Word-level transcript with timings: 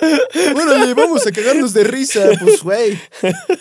Órale, 0.00 0.92
vamos 0.94 1.26
a 1.26 1.30
cagarnos 1.32 1.72
de 1.72 1.84
risa, 1.84 2.30
pues 2.40 2.62
güey. 2.62 2.98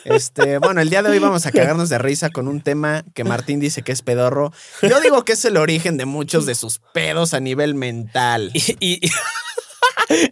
Este, 0.05 0.57
bueno, 0.57 0.81
el 0.81 0.89
día 0.89 1.03
de 1.03 1.09
hoy 1.09 1.19
vamos 1.19 1.45
a 1.45 1.51
cagarnos 1.51 1.89
de 1.89 1.97
risa 1.99 2.29
con 2.29 2.47
un 2.47 2.61
tema 2.61 3.03
que 3.13 3.23
Martín 3.23 3.59
dice 3.59 3.81
que 3.83 3.91
es 3.91 4.01
pedorro. 4.01 4.51
Yo 4.81 4.99
digo 5.01 5.23
que 5.25 5.33
es 5.33 5.45
el 5.45 5.57
origen 5.57 5.97
de 5.97 6.05
muchos 6.05 6.45
de 6.45 6.55
sus 6.55 6.79
pedos 6.93 7.33
a 7.33 7.39
nivel 7.39 7.75
mental. 7.75 8.51
Y, 8.53 8.77
y- 8.79 9.11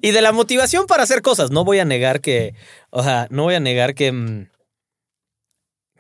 y 0.02 0.12
de 0.12 0.22
la 0.22 0.31
motivación 0.31 0.86
para 0.86 1.03
hacer 1.03 1.22
cosas. 1.22 1.50
No 1.52 1.64
voy 1.64 1.80
a 1.80 1.86
negar 1.86 2.22
que, 2.22 2.53
o 2.90 3.03
sea, 3.03 3.28
no 3.30 3.44
voy 3.44 3.56
a 3.56 3.59
negar 3.59 3.95
que, 3.95 4.12
mm, 4.12 4.47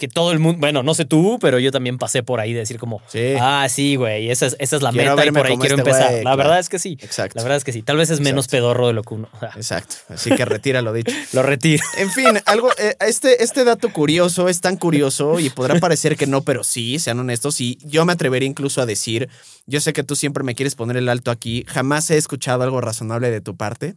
que 0.01 0.07
todo 0.07 0.31
el 0.31 0.39
mundo, 0.39 0.59
bueno, 0.59 0.81
no 0.81 0.95
sé 0.95 1.05
tú, 1.05 1.37
pero 1.39 1.59
yo 1.59 1.71
también 1.71 1.99
pasé 1.99 2.23
por 2.23 2.39
ahí 2.39 2.53
de 2.53 2.59
decir 2.61 2.79
como, 2.79 3.03
Sí. 3.07 3.35
ah, 3.39 3.67
sí, 3.69 3.97
güey, 3.97 4.31
esa 4.31 4.47
es, 4.47 4.55
esa 4.57 4.77
es 4.77 4.81
la 4.81 4.91
Quiero 4.91 5.15
meta 5.15 5.27
y 5.27 5.31
por 5.31 5.45
ahí 5.45 5.57
quiero 5.59 5.75
este 5.75 5.89
empezar. 5.91 6.11
la 6.11 6.21
claro. 6.21 6.37
verdad 6.37 6.57
es 6.59 6.69
que 6.69 6.79
sí. 6.79 6.97
Exacto. 6.99 7.37
La 7.37 7.43
verdad 7.43 7.57
es 7.57 7.63
que 7.63 7.71
sí. 7.71 7.83
Tal 7.83 7.97
vez 7.97 8.09
es 8.09 8.19
menos 8.19 8.45
Exacto. 8.45 8.57
pedorro 8.57 8.87
de 8.87 8.93
lo 8.93 9.03
que 9.03 9.13
uno. 9.13 9.29
Exacto. 9.55 9.97
Así 10.09 10.31
que 10.31 10.43
retira 10.43 10.81
lo 10.81 10.91
dicho. 10.91 11.13
lo 11.33 11.43
retiro. 11.43 11.83
En 11.97 12.09
fin, 12.09 12.39
algo, 12.47 12.71
eh, 12.79 12.95
este, 13.01 13.43
este 13.43 13.63
dato 13.63 13.93
curioso 13.93 14.49
es 14.49 14.59
tan 14.59 14.75
curioso 14.75 15.39
y 15.39 15.51
podrá 15.51 15.79
parecer 15.79 16.17
que 16.17 16.25
no, 16.25 16.41
pero 16.41 16.63
sí, 16.63 16.97
sean 16.97 17.19
honestos. 17.19 17.61
Y 17.61 17.77
yo 17.83 18.03
me 18.03 18.13
atrevería 18.13 18.49
incluso 18.49 18.81
a 18.81 18.87
decir, 18.87 19.29
yo 19.67 19.81
sé 19.81 19.93
que 19.93 20.01
tú 20.01 20.15
siempre 20.15 20.43
me 20.43 20.55
quieres 20.55 20.73
poner 20.73 20.97
el 20.97 21.09
alto 21.09 21.29
aquí, 21.29 21.63
jamás 21.67 22.09
he 22.09 22.17
escuchado 22.17 22.63
algo 22.63 22.81
razonable 22.81 23.29
de 23.29 23.41
tu 23.41 23.55
parte. 23.55 23.93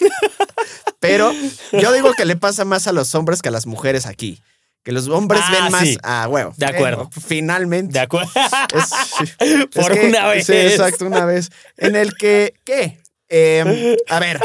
pero 0.98 1.32
yo 1.70 1.92
digo 1.92 2.12
que 2.14 2.24
le 2.24 2.34
pasa 2.34 2.64
más 2.64 2.88
a 2.88 2.92
los 2.92 3.14
hombres 3.14 3.40
que 3.40 3.50
a 3.50 3.52
las 3.52 3.66
mujeres 3.66 4.06
aquí. 4.06 4.40
Que 4.84 4.92
los 4.92 5.08
hombres 5.08 5.40
Ah, 5.44 5.50
ven 5.62 5.72
más 5.72 5.82
sí. 5.88 5.98
a 6.02 6.28
huevo. 6.28 6.52
De 6.56 6.66
acuerdo. 6.66 7.10
Eh, 7.16 7.20
finalmente. 7.26 7.94
De 7.94 8.00
acuerdo. 8.00 8.30
Es- 8.74 9.66
Por 9.74 9.92
es 9.92 9.98
que- 9.98 10.06
una 10.08 10.28
vez. 10.28 10.46
Sí, 10.46 10.52
exacto, 10.52 11.06
una 11.06 11.24
vez. 11.24 11.50
En 11.78 11.96
el 11.96 12.14
que, 12.14 12.54
¿qué? 12.64 12.98
Eh, 13.30 13.96
a 14.08 14.20
ver, 14.20 14.38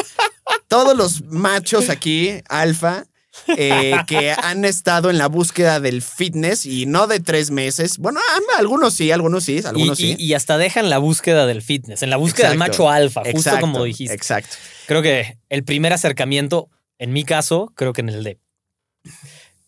todos 0.67 0.95
los 0.97 1.21
machos 1.25 1.89
aquí, 1.89 2.41
alfa, 2.47 3.03
eh, 3.57 3.93
que 4.07 4.31
han 4.31 4.63
estado 4.65 5.09
en 5.09 5.17
la 5.17 5.27
búsqueda 5.27 5.79
del 5.81 6.01
fitness 6.01 6.65
y 6.65 6.85
no 6.85 7.05
de 7.07 7.19
tres 7.19 7.51
meses. 7.51 7.97
Bueno, 7.97 8.19
ah, 8.19 8.39
algunos 8.59 8.93
sí, 8.93 9.11
algunos 9.11 9.43
sí, 9.43 9.61
algunos 9.65 9.99
y- 9.99 10.15
sí. 10.15 10.15
y 10.17 10.33
hasta 10.33 10.57
dejan 10.57 10.89
la 10.89 10.97
búsqueda 10.99 11.45
del 11.45 11.61
fitness, 11.61 12.01
en 12.01 12.09
la 12.09 12.17
búsqueda 12.17 12.49
del 12.49 12.57
macho 12.57 12.89
alfa, 12.89 13.21
justo 13.21 13.37
Exacto, 13.37 13.61
como 13.61 13.83
dijiste. 13.83 14.13
Exacto. 14.15 14.55
Creo 14.87 15.01
que 15.01 15.37
el 15.49 15.63
primer 15.65 15.91
acercamiento, 15.93 16.69
en 16.97 17.11
mi 17.11 17.25
caso, 17.25 17.71
creo 17.75 17.91
que 17.93 18.01
en 18.01 18.09
el 18.09 18.23
de. 18.23 18.39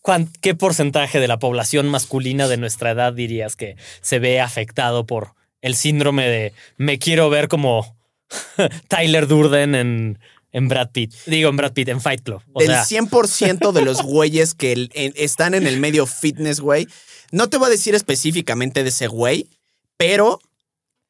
¿Cuán- 0.02 0.30
¿Qué 0.40 0.54
porcentaje 0.54 1.18
de 1.20 1.28
la 1.28 1.38
población 1.38 1.88
masculina 1.88 2.48
de 2.48 2.58
nuestra 2.58 2.90
edad 2.90 3.12
dirías 3.14 3.56
que 3.56 3.76
se 4.02 4.18
ve 4.18 4.40
afectado 4.40 5.06
por 5.06 5.34
el 5.62 5.74
síndrome 5.76 6.26
de 6.28 6.52
me 6.76 6.98
quiero 6.98 7.30
ver 7.30 7.48
como 7.48 7.96
Tyler 8.88 9.26
Durden 9.26 9.74
en, 9.74 10.18
en 10.52 10.68
Brad 10.68 10.90
Pitt? 10.90 11.14
Digo, 11.26 11.48
en 11.50 11.56
Brad 11.56 11.72
Pitt, 11.72 11.88
en 11.88 12.00
Fight 12.00 12.22
Club. 12.22 12.42
O 12.52 12.60
Del 12.60 12.68
sea, 12.70 12.84
100% 12.84 13.72
de 13.72 13.82
los 13.82 14.02
güeyes 14.02 14.54
que 14.54 14.72
el- 14.72 14.90
en- 14.94 15.12
están 15.16 15.54
en 15.54 15.66
el 15.66 15.78
medio 15.78 16.06
fitness, 16.06 16.60
güey. 16.60 16.86
No 17.30 17.48
te 17.48 17.56
voy 17.56 17.68
a 17.68 17.70
decir 17.70 17.94
específicamente 17.94 18.82
de 18.82 18.90
ese 18.90 19.06
güey, 19.06 19.48
pero 19.96 20.38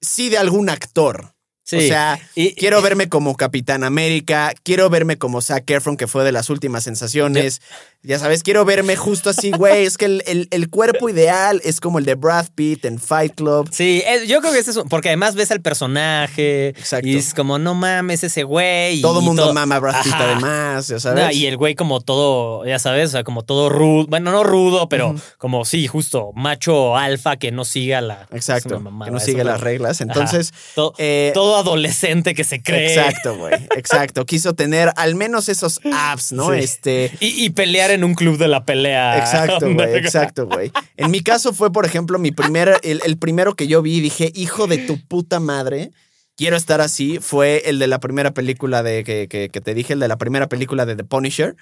sí 0.00 0.28
de 0.28 0.38
algún 0.38 0.69
actor. 0.69 1.34
sí. 1.64 1.76
O 1.76 1.80
sea, 1.80 2.20
Y- 2.34 2.54
quiero 2.54 2.82
verme 2.82 3.09
como 3.09 3.36
Capitán 3.36 3.82
América, 3.84 4.53
quiero 4.62 4.88
verme 4.91 5.16
como 5.16 5.41
Zac 5.41 5.69
Efron, 5.70 5.97
que 5.97 6.06
fue 6.06 6.24
de 6.24 6.32
las 6.32 6.50
últimas 6.50 6.84
sensaciones. 6.84 7.60
Ya 8.05 8.19
sabes, 8.19 8.43
quiero 8.43 8.65
verme 8.65 8.97
justo 8.97 9.31
así, 9.31 9.53
güey. 9.53 9.85
Es 9.87 9.97
que 9.97 10.07
el, 10.07 10.25
el- 10.27 10.49
el 10.51 10.69
cuerpo 10.71 11.09
ideal 11.09 11.61
es 11.65 11.79
como 11.81 12.01
el 12.01 12.05
de 12.05 12.17
Brad 12.17 12.47
Pitt 12.53 12.85
en 12.85 12.99
Fight 12.99 13.35
Club. 13.37 13.69
Sí, 13.71 14.03
yo 14.27 14.41
creo 14.41 14.53
que 14.53 14.59
es 14.59 14.67
eso, 14.67 14.85
porque 14.87 15.09
además 15.11 15.37
ves 15.37 15.53
al 15.53 15.61
personaje 15.61 16.71
Exacto. 16.71 17.07
y 17.07 17.17
es 17.17 17.33
como, 17.33 17.61
no 17.61 17.75
mames, 17.75 18.25
ese 18.25 18.43
güey. 18.43 19.01
Todo 19.01 19.21
el 19.21 19.25
mundo 19.25 19.45
todo- 19.45 19.55
mama 19.55 19.77
a 19.77 19.79
Brad 19.79 20.03
Pitt 20.03 20.13
Ajá. 20.15 20.25
además, 20.33 20.89
ya 20.89 20.99
sabes. 20.99 21.25
No, 21.25 21.31
y 21.31 21.47
el 21.47 21.57
güey 21.57 21.77
como 21.77 22.01
todo, 22.01 22.67
ya 22.67 22.81
sabes, 22.81 23.11
o 23.11 23.13
sea, 23.13 23.23
como 23.25 23.45
todo 23.45 23.69
rudo, 23.69 24.07
bueno, 24.09 24.33
no 24.33 24.43
rudo, 24.43 24.89
pero 24.89 25.15
como 25.39 25.65
sí, 25.65 25.87
justo, 25.87 26.33
macho 26.34 26.97
alfa 26.97 27.37
que 27.37 27.53
no 27.53 27.65
siga 27.65 28.01
la... 28.01 28.27
Exacto, 28.33 28.81
mamada 28.81 29.11
que 29.11 29.13
no 29.13 29.19
eso, 29.19 29.27
pero- 29.33 29.45
las 29.45 29.61
reglas. 29.61 30.01
Entonces, 30.01 30.53
todo, 30.75 30.93
eh, 30.99 31.31
todo 31.34 31.57
adolescente 31.57 32.34
que 32.34 32.43
se 32.43 32.61
cree. 32.63 32.95
exacto, 32.95 33.37
güey, 33.37 33.55
exacto. 33.77 34.27
Quiso 34.33 34.55
tener 34.55 34.93
al 34.97 35.15
menos 35.15 35.49
esos 35.49 35.79
abs, 35.93 36.33
¿no? 36.33 36.51
Sí. 36.53 36.59
Este... 36.59 37.13
Y, 37.21 37.45
y 37.45 37.51
pelear 37.51 37.91
en 37.92 38.04
un 38.04 38.14
club 38.14 38.38
de 38.38 38.48
la 38.48 38.64
pelea. 38.64 39.19
Exacto, 39.19 39.70
güey, 39.75 39.94
exacto, 39.97 40.47
güey. 40.47 40.72
En 40.97 41.10
mi 41.10 41.20
caso 41.22 41.53
fue, 41.53 41.72
por 41.72 41.86
ejemplo, 41.86 42.19
mi 42.19 42.32
primer, 42.32 42.78
el, 42.82 43.00
el 43.04 43.16
primero 43.19 43.54
que 43.54 43.66
yo 43.69 43.82
vi 43.82 43.97
y 43.97 44.00
dije, 44.00 44.30
hijo 44.34 44.66
de 44.66 44.78
tu 44.78 44.98
puta 45.06 45.41
madre, 45.41 45.91
quiero 46.36 46.56
estar 46.56 46.80
así, 46.80 47.19
fue 47.20 47.62
el 47.66 47.78
de 47.78 47.86
la 47.86 48.00
primera 48.00 48.32
película 48.32 48.82
de 48.82 49.04
que, 49.04 49.28
que- 49.28 49.48
que 49.50 49.60
te 49.60 49.75
dije, 49.75 49.92
el 49.92 50.00
de 50.00 50.08
la 50.08 50.16
primera 50.19 50.48
película 50.48 50.86
de 50.86 50.97
The 50.97 51.04
Punisher, 51.04 51.54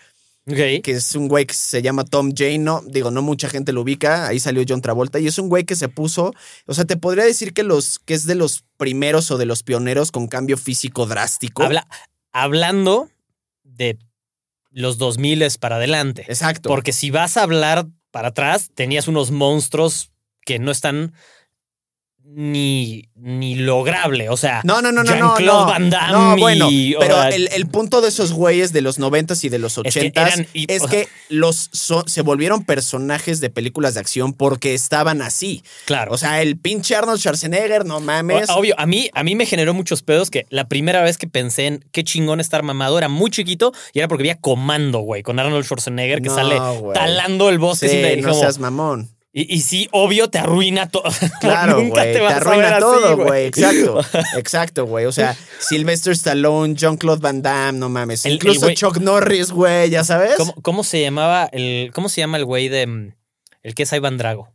que 0.82 0.92
es 0.92 1.14
un 1.14 1.28
güey 1.28 1.44
que 1.44 1.54
se 1.54 1.82
llama 1.82 2.04
Tom 2.04 2.32
Jane, 2.34 2.58
no, 2.58 2.80
digo, 2.86 3.10
no 3.10 3.20
mucha 3.20 3.48
gente 3.48 3.72
lo 3.72 3.82
ubica, 3.82 4.26
ahí 4.26 4.40
salió 4.40 4.64
John 4.66 4.80
Travolta, 4.80 5.18
y 5.20 5.26
es 5.26 5.38
un 5.38 5.48
güey 5.48 5.64
que 5.64 5.76
se 5.76 5.88
puso, 5.88 6.32
o 6.66 6.74
sea, 6.74 6.84
te 6.86 6.96
podría 6.96 7.24
decir 7.24 7.52
que, 7.52 7.62
los, 7.62 7.98
que 7.98 8.14
es 8.14 8.26
de 8.26 8.34
los 8.36 8.64
primeros 8.78 9.30
o 9.30 9.36
de 9.38 9.44
los 9.46 9.62
pioneros 9.62 10.10
con 10.10 10.26
cambio 10.28 10.56
físico 10.56 11.04
drástico. 11.06 11.62
Habla- 11.62 11.86
hablando 12.32 13.08
de 13.64 13.98
los 14.70 14.98
2000 14.98 15.42
para 15.58 15.76
adelante. 15.76 16.22
Exacto. 16.28 16.68
Porque 16.68 16.92
si 16.92 17.10
vas 17.10 17.36
a 17.36 17.42
hablar 17.42 17.86
para 18.10 18.28
atrás, 18.28 18.70
tenías 18.74 19.08
unos 19.08 19.30
monstruos 19.30 20.12
que 20.44 20.58
no 20.58 20.70
están 20.70 21.12
ni, 22.32 23.08
ni 23.16 23.56
lograble. 23.56 24.28
O 24.28 24.36
sea, 24.36 24.60
No, 24.64 24.80
no, 24.80 24.92
no, 24.92 25.02
no, 25.02 25.14
no. 25.16 25.38
No, 25.40 25.66
Van 25.66 25.90
Damme 25.90 26.12
no 26.12 26.36
bueno, 26.36 26.68
y- 26.70 26.94
o 26.94 27.00
pero 27.00 27.16
sea, 27.16 27.28
el, 27.30 27.48
el 27.52 27.66
punto 27.66 28.00
de 28.00 28.08
esos 28.08 28.32
güeyes 28.32 28.72
de 28.72 28.82
los 28.82 28.98
noventas 28.98 29.42
y 29.44 29.48
de 29.48 29.58
los 29.58 29.78
Es 29.78 29.94
que 29.94 30.00
ochentas 30.00 30.34
eran- 30.34 30.46
y- 30.54 30.72
es 30.72 30.82
sea- 30.82 30.90
que 30.90 31.08
los 31.28 31.70
so- 31.72 32.04
se 32.06 32.22
volvieron 32.22 32.64
personajes 32.64 33.40
de 33.40 33.50
películas 33.50 33.94
de 33.94 34.00
acción 34.00 34.32
porque 34.32 34.74
estaban 34.74 35.22
así. 35.22 35.62
claro. 35.86 36.12
O 36.12 36.18
sea, 36.18 36.40
el 36.42 36.56
pinche 36.56 36.94
Arnold 36.94 37.18
Schwarzenegger, 37.20 37.84
no 37.84 38.00
mames. 38.00 38.48
Obvio, 38.50 38.74
a 38.78 38.86
mí, 38.86 39.10
a 39.12 39.22
mí 39.24 39.34
me 39.34 39.46
generó 39.46 39.74
muchos 39.74 40.02
pedos 40.02 40.30
que 40.30 40.46
la 40.50 40.68
primera 40.68 41.02
vez 41.02 41.18
que 41.18 41.26
pensé 41.26 41.66
en 41.66 41.84
qué 41.92 42.04
chingón 42.04 42.40
estar 42.40 42.62
mamado 42.62 42.96
era 42.98 43.08
muy 43.08 43.30
chiquito 43.30 43.72
y 43.92 43.98
era 43.98 44.08
porque 44.08 44.22
había 44.22 44.36
Comando, 44.40 45.00
güey, 45.00 45.22
con 45.22 45.38
Arnold 45.38 45.64
Schwarzenegger 45.64 46.22
que 46.22 46.28
No, 46.28 46.34
sale 46.34 46.58
güey. 46.58 46.94
talando 46.94 47.48
el 47.48 47.58
bosque. 47.58 47.88
Sí, 47.88 48.18
y 48.18 48.22
no 48.22 48.28
como- 48.30 48.40
seas 48.40 48.58
mamón. 48.58 49.08
Y, 49.32 49.54
y 49.54 49.60
sí, 49.60 49.88
obvio, 49.92 50.28
te 50.28 50.38
arruina 50.38 50.88
todo. 50.88 51.04
Claro, 51.40 51.80
Nunca 51.80 52.00
güey. 52.02 52.12
te 52.12 52.18
Te, 52.18 52.20
vas 52.24 52.32
a 52.34 52.36
arruina 52.38 52.78
todo, 52.80 53.16
güey. 53.16 53.46
Exacto. 53.46 54.00
Exacto, 54.36 54.86
güey. 54.86 55.06
O 55.06 55.12
sea, 55.12 55.36
Sylvester 55.60 56.12
Stallone, 56.12 56.74
Jean-Claude 56.74 57.20
Van 57.20 57.40
Damme, 57.42 57.78
no 57.78 57.88
mames. 57.88 58.24
El- 58.24 58.32
el 58.32 58.36
Incluso 58.36 58.70
Chuck 58.72 58.98
Norris, 58.98 59.52
güey, 59.52 59.88
ya 59.90 60.02
sabes. 60.04 60.34
¿Cómo, 60.36 60.54
cómo 60.62 60.84
se 60.84 61.00
llamaba 61.00 61.48
el. 61.52 61.90
¿Cómo 61.94 62.08
se 62.08 62.20
llama 62.20 62.38
el 62.38 62.44
güey 62.44 62.68
de. 62.68 62.86
mm, 62.86 63.14
El 63.62 63.74
que 63.74 63.84
es 63.84 63.92
Ivan 63.92 64.18
Drago? 64.18 64.48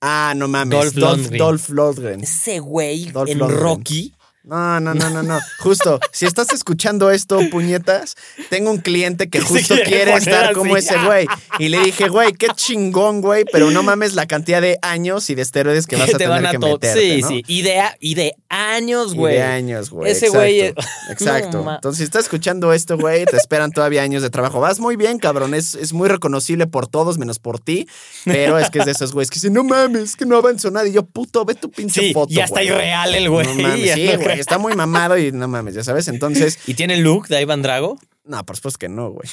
Ah, 0.00 0.34
no 0.36 0.48
mames. 0.48 0.78
Dolph 0.78 0.94
Dolph, 0.94 1.16
Lundgren. 1.18 1.38
Dolph 1.38 1.68
Lundgren. 1.70 2.20
Ese 2.24 2.58
güey 2.58 3.04
Dolph 3.12 3.30
en 3.30 3.38
Lundgren. 3.38 3.60
Rocky. 3.62 4.14
No, 4.44 4.80
no, 4.80 4.92
no, 4.94 5.08
no, 5.10 5.22
no. 5.22 5.38
Justo, 5.60 6.00
si 6.10 6.26
estás 6.26 6.52
escuchando 6.52 7.10
esto, 7.12 7.38
puñetas, 7.50 8.16
tengo 8.50 8.70
un 8.72 8.78
cliente 8.78 9.28
que 9.28 9.40
justo 9.40 9.74
quiere 9.84 10.14
estar 10.14 10.46
así. 10.46 10.54
como 10.54 10.76
ese 10.76 10.98
güey. 11.04 11.26
Y 11.60 11.68
le 11.68 11.78
dije, 11.80 12.08
güey, 12.08 12.32
qué 12.32 12.48
chingón, 12.54 13.20
güey, 13.20 13.44
pero 13.52 13.70
no 13.70 13.82
mames 13.84 14.14
la 14.14 14.26
cantidad 14.26 14.60
de 14.60 14.78
años 14.82 15.30
y 15.30 15.36
de 15.36 15.42
esteroides 15.42 15.86
que 15.86 15.94
vas 15.94 16.08
a 16.08 16.12
te 16.12 16.18
tener 16.18 16.28
van 16.30 16.46
a 16.46 16.50
que 16.50 16.58
meterte, 16.58 16.92
Sí, 16.92 17.20
¿no? 17.22 17.28
sí. 17.28 17.44
Y 17.46 17.62
de, 17.62 17.82
y 18.00 18.14
de 18.14 18.34
años, 18.48 19.14
Y 19.14 19.16
güey. 19.16 19.34
de 19.36 19.42
años, 19.42 19.90
güey. 19.90 20.10
Ese 20.10 20.26
exacto, 20.26 20.38
güey 20.38 20.60
es- 20.60 20.74
Exacto. 21.10 21.58
No, 21.58 21.62
ma- 21.64 21.74
Entonces, 21.76 21.98
si 21.98 22.04
estás 22.04 22.24
escuchando 22.24 22.72
esto, 22.72 22.98
güey, 22.98 23.24
te 23.26 23.36
esperan 23.36 23.70
todavía 23.70 24.02
años 24.02 24.22
de 24.22 24.30
trabajo. 24.30 24.58
Vas 24.60 24.80
muy 24.80 24.96
bien, 24.96 25.18
cabrón. 25.18 25.54
Es, 25.54 25.74
es 25.76 25.92
muy 25.92 26.08
reconocible 26.08 26.66
por 26.66 26.88
todos, 26.88 27.16
menos 27.18 27.38
por 27.38 27.60
ti. 27.60 27.86
Pero 28.24 28.58
es 28.58 28.70
que 28.70 28.80
es 28.80 28.86
de 28.86 28.92
esos 28.92 29.12
güeyes 29.12 29.30
que 29.30 29.34
dicen, 29.36 29.52
no 29.52 29.62
mames, 29.62 30.16
que 30.16 30.26
no 30.26 30.36
avanzó 30.36 30.70
nada. 30.70 30.88
Y 30.88 30.92
yo, 30.92 31.04
puto, 31.04 31.44
ve 31.44 31.54
tu 31.54 31.70
pinche 31.70 32.00
Sí, 32.00 32.12
foto. 32.12 32.32
ya 32.32 32.44
está 32.44 32.56
güey". 32.56 32.66
irreal 32.68 33.14
el 33.14 33.30
güey. 33.30 33.46
No 33.46 33.54
mames, 33.54 33.90
sí, 33.94 34.06
güey. 34.16 34.31
Güey. 34.32 34.40
Está 34.40 34.58
muy 34.58 34.74
mamado 34.74 35.16
y 35.18 35.32
no 35.32 35.48
mames, 35.48 35.74
ya 35.74 35.84
sabes. 35.84 36.08
Entonces, 36.08 36.58
¿Y 36.66 36.74
tiene 36.74 36.96
look 36.96 37.28
de 37.28 37.40
Ivan 37.40 37.62
Drago? 37.62 37.98
no, 38.24 38.44
por 38.46 38.56
supuesto 38.56 38.78
que 38.78 38.88
no, 38.88 39.10
güey. 39.10 39.28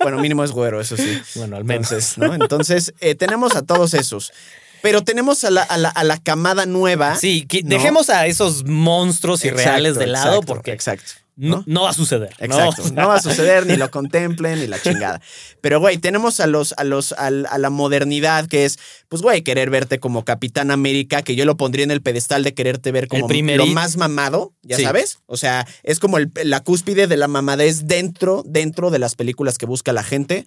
Bueno, 0.00 0.18
mínimo 0.18 0.42
es 0.42 0.52
güero, 0.52 0.80
eso 0.80 0.96
sí. 0.96 1.20
Bueno, 1.34 1.56
al 1.56 1.64
menos. 1.64 1.92
Entonces, 1.92 2.18
¿no? 2.18 2.34
Entonces, 2.34 2.94
eh, 3.00 3.14
tenemos 3.14 3.54
a 3.56 3.62
todos 3.62 3.94
esos. 3.94 4.32
Pero 4.80 5.02
tenemos 5.02 5.44
a 5.44 5.50
la, 5.50 5.62
a 5.62 5.78
la, 5.78 5.90
a 5.90 6.02
la 6.02 6.18
camada 6.18 6.66
nueva. 6.66 7.14
Sí, 7.14 7.46
que 7.46 7.62
¿no? 7.62 7.68
dejemos 7.68 8.10
a 8.10 8.26
esos 8.26 8.64
monstruos 8.64 9.44
irreales 9.44 9.92
Exacto, 9.92 10.00
de 10.00 10.06
lado 10.06 10.26
exacto, 10.28 10.46
porque 10.46 10.72
Exacto. 10.72 11.12
No, 11.34 11.64
no 11.66 11.82
va 11.84 11.90
a 11.90 11.94
suceder. 11.94 12.34
¿no? 12.40 12.44
Exacto. 12.44 12.82
No, 12.92 13.08
va 13.08 13.14
a 13.14 13.22
suceder, 13.22 13.66
ni 13.66 13.76
lo 13.76 13.90
contemplen, 13.90 14.60
ni 14.60 14.66
la 14.66 14.80
chingada. 14.80 15.20
Pero, 15.62 15.80
güey, 15.80 15.96
tenemos 15.96 16.40
a 16.40 16.46
los, 16.46 16.74
a 16.76 16.84
los, 16.84 17.12
a, 17.12 17.30
la 17.30 17.70
modernidad 17.70 18.46
que 18.46 18.66
es, 18.66 18.78
pues, 19.08 19.22
güey, 19.22 19.40
querer 19.42 19.70
verte 19.70 19.98
como 19.98 20.24
Capitán 20.24 20.70
América, 20.70 21.22
que 21.22 21.34
yo 21.34 21.46
lo 21.46 21.56
pondría 21.56 21.84
en 21.84 21.90
el 21.90 22.02
pedestal 22.02 22.44
de 22.44 22.52
quererte 22.52 22.92
ver 22.92 23.08
como 23.08 23.26
lo 23.28 23.66
más 23.66 23.96
mamado, 23.96 24.52
ya 24.62 24.76
Sí. 24.76 24.82
sabes. 24.84 25.20
O 25.26 25.38
sea, 25.38 25.66
es 25.82 26.00
como 26.00 26.18
el- 26.18 26.30
la 26.44 26.60
cúspide 26.60 27.06
de 27.06 27.16
la 27.16 27.28
mamadez 27.28 27.86
dentro, 27.86 28.42
dentro 28.46 28.90
de 28.90 28.98
las 28.98 29.14
películas 29.14 29.56
que 29.56 29.64
busca 29.66 29.92
la 29.94 30.02
gente. 30.02 30.44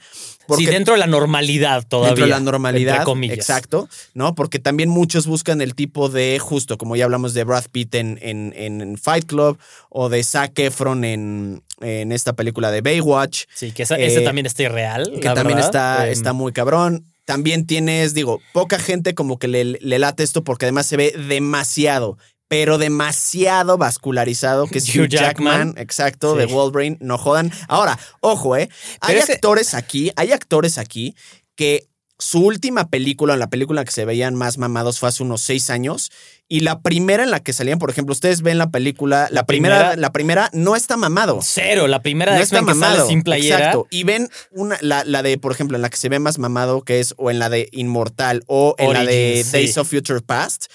sí, 0.56 0.68
dentro 0.68 0.94
de 0.94 1.00
la 1.00 1.08
normalidad 1.08 1.84
todavía. 1.88 2.10
Dentro 2.10 2.26
de 2.26 2.30
la 2.31 2.40
normalidad. 2.40 2.94
Entre 2.96 3.06
comillas. 3.06 3.38
Exacto. 3.38 3.90
¿No? 4.14 4.36
Porque 4.36 4.60
también 4.60 4.90
muchos 4.90 5.26
buscan 5.26 5.62
el 5.62 5.74
tipo 5.74 6.10
de, 6.10 6.38
justo 6.40 6.78
como 6.78 6.96
ya 6.96 7.06
hablamos 7.06 7.34
de 7.34 7.44
Brad 7.44 7.66
Pitt 7.72 7.96
en, 7.96 8.20
en, 8.22 8.54
en 8.56 8.98
Fight 9.00 9.26
Club 9.26 9.58
o 9.90 10.10
de 10.10 10.24
Zac 10.24 10.58
Efron 10.60 10.75
en, 11.04 11.63
en 11.81 12.12
esta 12.12 12.33
película 12.33 12.72
de 12.72 12.81
Baywatch, 12.81 13.45
Sí, 13.54 13.72
que 13.72 13.83
esa- 13.83 13.98
Eh, 13.98 14.06
ese 14.07 14.22
también 14.22 14.45
está 14.45 14.63
irreal. 14.63 15.12
que 15.16 15.19
también 15.22 15.48
verdad. 15.57 15.66
está, 15.66 16.06
Em, 16.07 16.12
está 16.13 16.33
muy 16.33 16.51
cabrón. 16.54 17.06
También 17.25 17.66
tienes, 17.66 18.13
digo, 18.13 18.39
poca 18.54 18.77
gente 18.77 19.16
como 19.16 19.39
que 19.39 19.48
le, 19.48 19.63
le 19.66 20.00
late 20.00 20.24
esto 20.24 20.44
porque 20.44 20.66
además 20.66 20.86
se 20.86 20.95
ve 20.98 21.16
demasiado, 21.27 22.18
pero 22.48 22.77
demasiado 22.77 23.77
vascularizado, 23.80 24.68
que 24.68 24.77
es 24.77 24.88
Hugh 24.95 25.04
Hugh 25.06 25.07
Jackman, 25.10 25.68
Jackman. 25.69 25.81
exacto, 25.81 26.33
Sí. 26.33 26.39
de 26.39 26.45
Wolverine, 26.45 26.98
no 27.01 27.18
jodan. 27.18 27.51
Ahora, 27.68 27.98
ojo, 28.21 28.56
¿eh? 28.56 28.69
Hay 29.01 29.13
Pero 29.16 29.19
ese- 29.24 29.33
actores 29.33 29.74
aquí, 29.74 30.12
hay 30.16 30.31
actores 30.33 30.78
aquí 30.78 31.16
que 31.56 31.88
su 32.18 32.40
última 32.46 32.90
película, 32.90 33.36
la 33.36 33.50
película 33.50 33.84
que 33.84 33.92
se 33.92 34.06
veían 34.06 34.36
más 34.36 34.58
mamados 34.58 35.00
fue 35.00 35.10
hace 35.10 35.22
unos 35.24 35.42
seis 35.42 35.70
años. 35.70 36.12
Y 36.48 36.62
la 36.62 36.82
primera 36.82 37.24
en 37.24 37.32
la 37.32 37.42
que 37.42 37.52
salían, 37.54 37.80
por 37.80 37.90
ejemplo, 37.90 38.14
ustedes 38.14 38.42
ven 38.42 38.58
la 38.58 38.70
película, 38.70 39.28
la, 39.32 39.42
La 39.42 39.46
primera, 39.46 39.78
primera- 39.78 39.96
la 40.02 40.12
primera 40.12 40.50
no 40.54 40.76
está 40.76 40.96
mamado. 40.96 41.40
Cero, 41.42 41.88
la 41.88 42.02
primera 42.02 42.32
No 42.34 42.38
de 42.38 42.44
está 42.44 42.58
X-Men 42.60 42.74
que 42.76 42.80
sale 42.80 42.92
mamado. 42.94 43.10
sin 43.10 43.22
playera. 43.24 43.58
Exacto. 43.58 43.88
Y 43.90 44.04
ven 44.04 44.30
una, 44.52 44.78
la, 44.82 45.04
la 45.04 45.24
de, 45.24 45.38
por 45.38 45.52
ejemplo, 45.52 45.76
en 45.76 45.82
la 45.82 45.90
que 45.90 45.98
se 45.98 46.08
ve 46.08 46.20
más 46.20 46.38
mamado, 46.40 46.84
que 46.84 47.00
es 47.00 47.14
o 47.18 47.32
en 47.32 47.40
la 47.40 47.50
de 47.50 47.68
Inmortal 47.72 48.44
o 48.48 48.76
en 48.78 48.94
la 48.94 49.04
de 49.04 49.42
sí. 49.44 49.52
Days 49.52 49.78
of 49.78 49.90
Future 49.90 50.22
Past. 50.22 50.66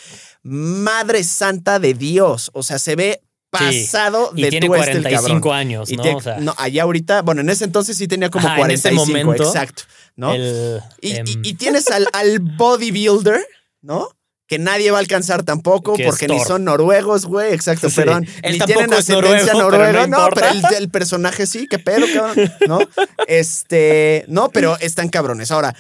Madre 0.43 1.23
santa 1.25 1.79
de 1.79 1.95
Dios. 1.95 2.51
O 2.55 2.63
sea, 2.63 2.79
se 2.79 2.97
ve 2.97 3.23
pasado 3.51 4.31
Y 4.35 4.43
de 4.43 4.51
tiene 4.51 4.67
tueste 4.67 4.93
el 4.93 5.03
45 5.03 5.41
cabrón. 5.41 5.59
años, 5.59 5.91
¿no? 5.93 6.17
O 6.17 6.21
sea, 6.21 6.39
no, 6.39 6.55
allá 6.57 6.83
ahorita, 6.85 7.23
bueno, 7.23 7.41
en 7.41 7.51
ese 7.51 7.65
entonces 7.65 7.97
sí 7.97 8.07
tenía 8.09 8.31
como 8.31 8.47
Ajá, 8.49 8.61
en 8.63 8.71
ese 8.71 8.91
45, 8.91 9.07
momento, 9.27 9.43
exacto, 9.45 9.83
¿no? 10.17 10.33
el, 10.35 10.81
y, 11.01 11.13
em, 11.17 11.27
y- 11.27 11.49
y 11.51 11.55
tienes 11.55 11.91
al, 11.91 12.07
al 12.13 12.39
bodybuilder, 12.41 13.45
¿no? 13.83 14.09
Que 14.47 14.59
nadie 14.59 14.91
va 14.91 14.97
a 14.99 15.01
alcanzar 15.01 15.45
tampoco 15.45 15.95
porque 16.05 16.27
ni 16.27 16.41
son 16.41 16.65
noruegos, 16.65 17.25
güey. 17.27 17.53
Exacto, 17.55 17.89
Sí. 17.89 17.95
perdón. 17.97 18.27
Él 18.43 18.59
ni 18.59 18.65
tienen 18.65 18.93
ascendencia 18.93 19.53
noruega. 19.55 20.09
no 20.09 20.29
No, 20.29 20.29
pero 20.35 20.49
el 20.77 20.89
personaje 20.91 21.47
sí, 21.47 21.69
qué 21.69 21.79
pedo, 21.79 22.05
cabrón. 22.13 22.53
¿No? 22.67 22.81
Este, 23.29 24.25
no, 24.27 24.49
pero 24.51 24.77
están 24.81 25.09
cabrones. 25.09 25.53
Ahora, 25.53 25.75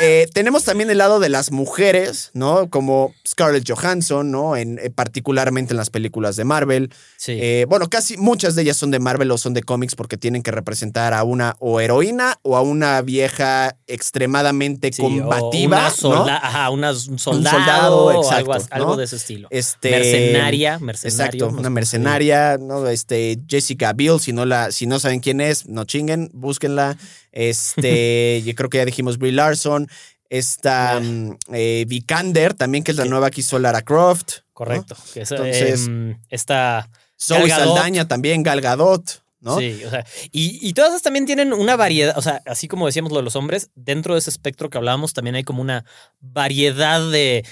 eh, 0.00 0.28
tenemos 0.32 0.64
también 0.64 0.90
el 0.90 0.98
lado 0.98 1.20
de 1.20 1.28
las 1.28 1.50
mujeres, 1.50 2.30
¿no? 2.34 2.68
Como 2.70 3.14
Scarlett 3.26 3.68
Johansson, 3.68 4.30
¿no? 4.30 4.56
En, 4.56 4.78
eh, 4.78 4.90
particularmente 4.90 5.72
en 5.72 5.76
las 5.78 5.90
películas 5.90 6.36
de 6.36 6.44
Marvel. 6.44 6.90
sí. 7.16 7.32
Eh, 7.40 7.66
bueno, 7.68 7.88
casi 7.88 8.16
muchas 8.16 8.54
de 8.54 8.62
ellas 8.62 8.76
son 8.76 8.90
de 8.90 8.98
Marvel 8.98 9.30
o 9.30 9.38
son 9.38 9.54
de 9.54 9.62
cómics 9.62 9.94
porque 9.96 10.16
tienen 10.16 10.42
que 10.42 10.50
representar 10.50 11.12
a 11.14 11.24
una 11.24 11.56
o 11.58 11.80
heroína 11.80 12.38
o 12.42 12.56
a 12.56 12.62
una 12.62 13.00
vieja 13.02 13.76
extremadamente 13.86 14.92
Sí, 14.92 15.02
o 15.02 15.04
combativa. 15.06 15.92
Una 16.02 16.14
¿no? 16.14 16.26
Ajá, 16.26 16.70
una- 16.70 16.90
un 16.92 17.18
soldado, 17.18 17.58
soldado, 17.58 18.04
o 18.06 18.22
exacto, 18.22 18.66
algo, 18.70 18.96
de 18.96 19.04
ese 19.04 19.16
estilo. 19.16 19.48
Este, 19.50 19.90
mercenaria, 19.90 20.78
mercenario. 20.78 21.24
Exacto, 21.46 21.58
una 21.60 21.70
mercenaria, 21.70 22.58
¿no? 22.58 22.86
Este, 22.88 23.38
Jessica 23.48 23.92
Biel, 23.92 24.20
si 24.20 24.32
no 24.32 24.44
la, 24.44 24.70
si 24.70 24.86
no 24.86 24.98
saben 25.00 25.20
quién 25.20 25.40
es, 25.40 25.66
no 25.66 25.84
chinguen, 25.84 26.30
búsquenla. 26.32 26.96
Este, 27.34 28.42
yo 28.46 28.54
creo 28.54 28.70
que 28.70 28.78
ya 28.78 28.84
dijimos 28.84 29.18
Brie 29.18 29.32
Larson. 29.32 29.88
Esta 30.30 31.00
mm, 31.00 31.36
eh, 31.52 31.84
Vikander, 31.86 32.54
también, 32.54 32.82
que 32.82 32.90
es 32.92 32.96
la 32.96 33.04
nueva 33.04 33.30
que 33.30 33.42
hizo 33.42 33.58
Lara 33.58 33.82
Croft. 33.82 34.38
¿no? 34.38 34.44
Correcto. 34.54 34.96
que 35.12 35.22
es, 35.22 35.30
Entonces- 35.30 35.86
em, 35.86 36.18
esta. 36.30 36.88
Zoe. 37.20 37.48
Saldaña 37.48 38.08
también, 38.08 38.42
Gal 38.42 38.60
Gadot, 38.60 39.22
¿no? 39.40 39.58
Sí, 39.58 39.82
o 39.86 39.90
sea, 39.90 40.04
y, 40.32 40.58
y 40.66 40.72
todas 40.72 40.90
esas 40.90 41.02
también 41.02 41.26
tienen 41.26 41.52
una 41.52 41.76
variedad, 41.76 42.18
o 42.18 42.22
sea, 42.22 42.42
así 42.44 42.66
como 42.68 42.86
decíamos 42.86 43.12
lo 43.12 43.18
de 43.18 43.22
los 43.24 43.36
hombres, 43.36 43.70
dentro 43.76 44.14
de 44.14 44.18
ese 44.18 44.30
espectro 44.30 44.68
que 44.68 44.76
hablábamos 44.78 45.12
también 45.14 45.36
hay 45.36 45.44
como 45.44 45.62
una 45.62 45.84
variedad 46.20 47.00
de 47.10 47.44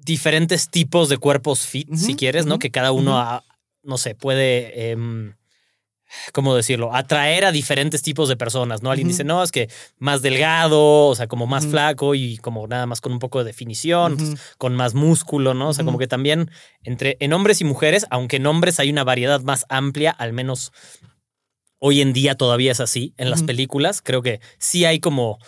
diferentes 0.00 0.68
tipos 0.68 1.08
de 1.08 1.16
cuerpos 1.16 1.66
fit, 1.66 1.92
si 1.94 2.14
quieres, 2.14 2.44
¿no? 2.46 2.58
Que 2.58 2.70
cada 2.70 2.92
uno, 2.92 3.18
a- 3.18 3.42
no 3.82 3.96
sé, 3.96 4.14
puede, 4.14 4.90
em, 4.90 5.34
¿cómo 6.32 6.54
decirlo? 6.54 6.94
Atraer 6.94 7.44
a 7.44 7.52
diferentes 7.52 8.02
tipos 8.02 8.28
de 8.28 8.36
personas, 8.36 8.82
¿no? 8.82 8.90
Alguien 8.90 9.08
dice, 9.08 9.24
no, 9.24 9.42
es 9.42 9.52
que 9.52 9.68
más 9.98 10.22
delgado, 10.22 11.06
o 11.06 11.14
sea, 11.14 11.26
como 11.26 11.46
más 11.46 11.66
flaco 11.66 12.14
y 12.14 12.38
como 12.38 12.66
nada 12.66 12.86
más 12.86 13.00
con 13.00 13.12
un 13.12 13.18
poco 13.18 13.38
de 13.38 13.44
definición, 13.44 14.16
pues, 14.16 14.34
con 14.58 14.74
más 14.74 14.94
músculo, 14.94 15.54
¿no? 15.54 15.68
O 15.68 15.74
sea, 15.74 15.84
como 15.84 15.98
que 15.98 16.06
también 16.06 16.50
entre 16.82 17.16
en 17.20 17.32
hombres 17.32 17.60
y 17.60 17.64
mujeres, 17.64 18.06
aunque 18.10 18.36
en 18.36 18.46
hombres 18.46 18.80
hay 18.80 18.90
una 18.90 19.04
variedad 19.04 19.40
más 19.42 19.66
amplia, 19.68 20.10
al 20.10 20.32
menos 20.32 20.72
hoy 21.78 22.00
en 22.00 22.14
día 22.14 22.34
todavía 22.34 22.72
es 22.72 22.80
así 22.80 23.12
en 23.18 23.30
las 23.30 23.42
películas, 23.42 24.00
creo 24.02 24.22
que 24.22 24.40
sí 24.58 24.86
hay 24.86 25.00
como 25.00 25.38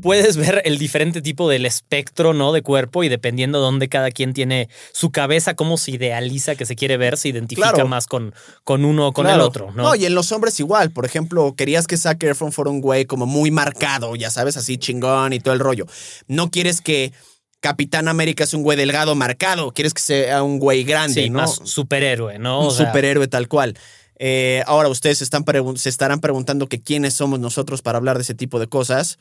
puedes 0.00 0.36
ver 0.36 0.62
el 0.64 0.78
diferente 0.78 1.22
tipo 1.22 1.48
del 1.48 1.66
espectro, 1.66 2.32
¿no? 2.34 2.52
De 2.52 2.62
cuerpo 2.62 3.04
y 3.04 3.08
dependiendo 3.08 3.58
de 3.58 3.64
dónde 3.64 3.88
cada 3.88 4.10
quien 4.10 4.32
tiene 4.32 4.68
su 4.92 5.10
cabeza, 5.10 5.54
cómo 5.54 5.76
se 5.76 5.92
idealiza 5.92 6.54
que 6.54 6.66
se 6.66 6.76
quiere 6.76 6.96
ver, 6.96 7.16
se 7.16 7.28
identifica 7.28 7.70
Claro. 7.72 7.88
más 7.88 8.06
con, 8.06 8.34
con 8.64 8.84
uno 8.84 9.08
o 9.08 9.12
con 9.12 9.26
el 9.28 9.40
otro, 9.40 9.70
¿no? 9.72 9.94
y 9.94 10.06
en 10.06 10.14
los 10.14 10.32
hombres 10.32 10.58
igual. 10.60 10.90
Por 10.90 11.04
ejemplo, 11.04 11.54
querías 11.56 11.86
que 11.86 11.96
Zac 11.96 12.22
Efron 12.22 12.52
fuera 12.52 12.70
un 12.70 12.80
güey 12.80 13.04
como 13.04 13.26
muy 13.26 13.50
marcado, 13.50 14.16
ya 14.16 14.30
sabes, 14.30 14.56
así 14.56 14.78
chingón 14.78 15.32
y 15.32 15.40
todo 15.40 15.54
el 15.54 15.60
rollo. 15.60 15.86
No 16.26 16.50
quieres 16.50 16.80
que 16.80 17.12
Capitán 17.60 18.08
América 18.08 18.44
es 18.44 18.54
un 18.54 18.62
güey 18.62 18.78
delgado 18.78 19.14
marcado, 19.14 19.72
quieres 19.72 19.92
que 19.92 20.00
sea 20.02 20.42
un 20.42 20.58
güey 20.58 20.82
grande, 20.84 21.24
sí, 21.24 21.30
¿no? 21.30 21.40
más 21.40 21.60
superhéroe, 21.64 22.38
¿no? 22.38 22.60
un 22.60 22.66
O 22.68 22.70
sea, 22.70 22.86
superhéroe 22.86 23.28
tal 23.28 23.48
cual. 23.48 23.76
Eh, 24.22 24.62
ahora 24.66 24.88
ustedes 24.88 25.18
se, 25.18 25.24
están 25.24 25.44
se 25.76 25.88
estarán 25.88 26.20
preguntando 26.20 26.66
que 26.68 26.82
quiénes 26.82 27.14
somos 27.14 27.40
nosotros 27.40 27.80
para 27.82 27.98
hablar 27.98 28.16
de 28.16 28.22
ese 28.22 28.34
tipo 28.34 28.58
de 28.58 28.66
cosas. 28.66 29.18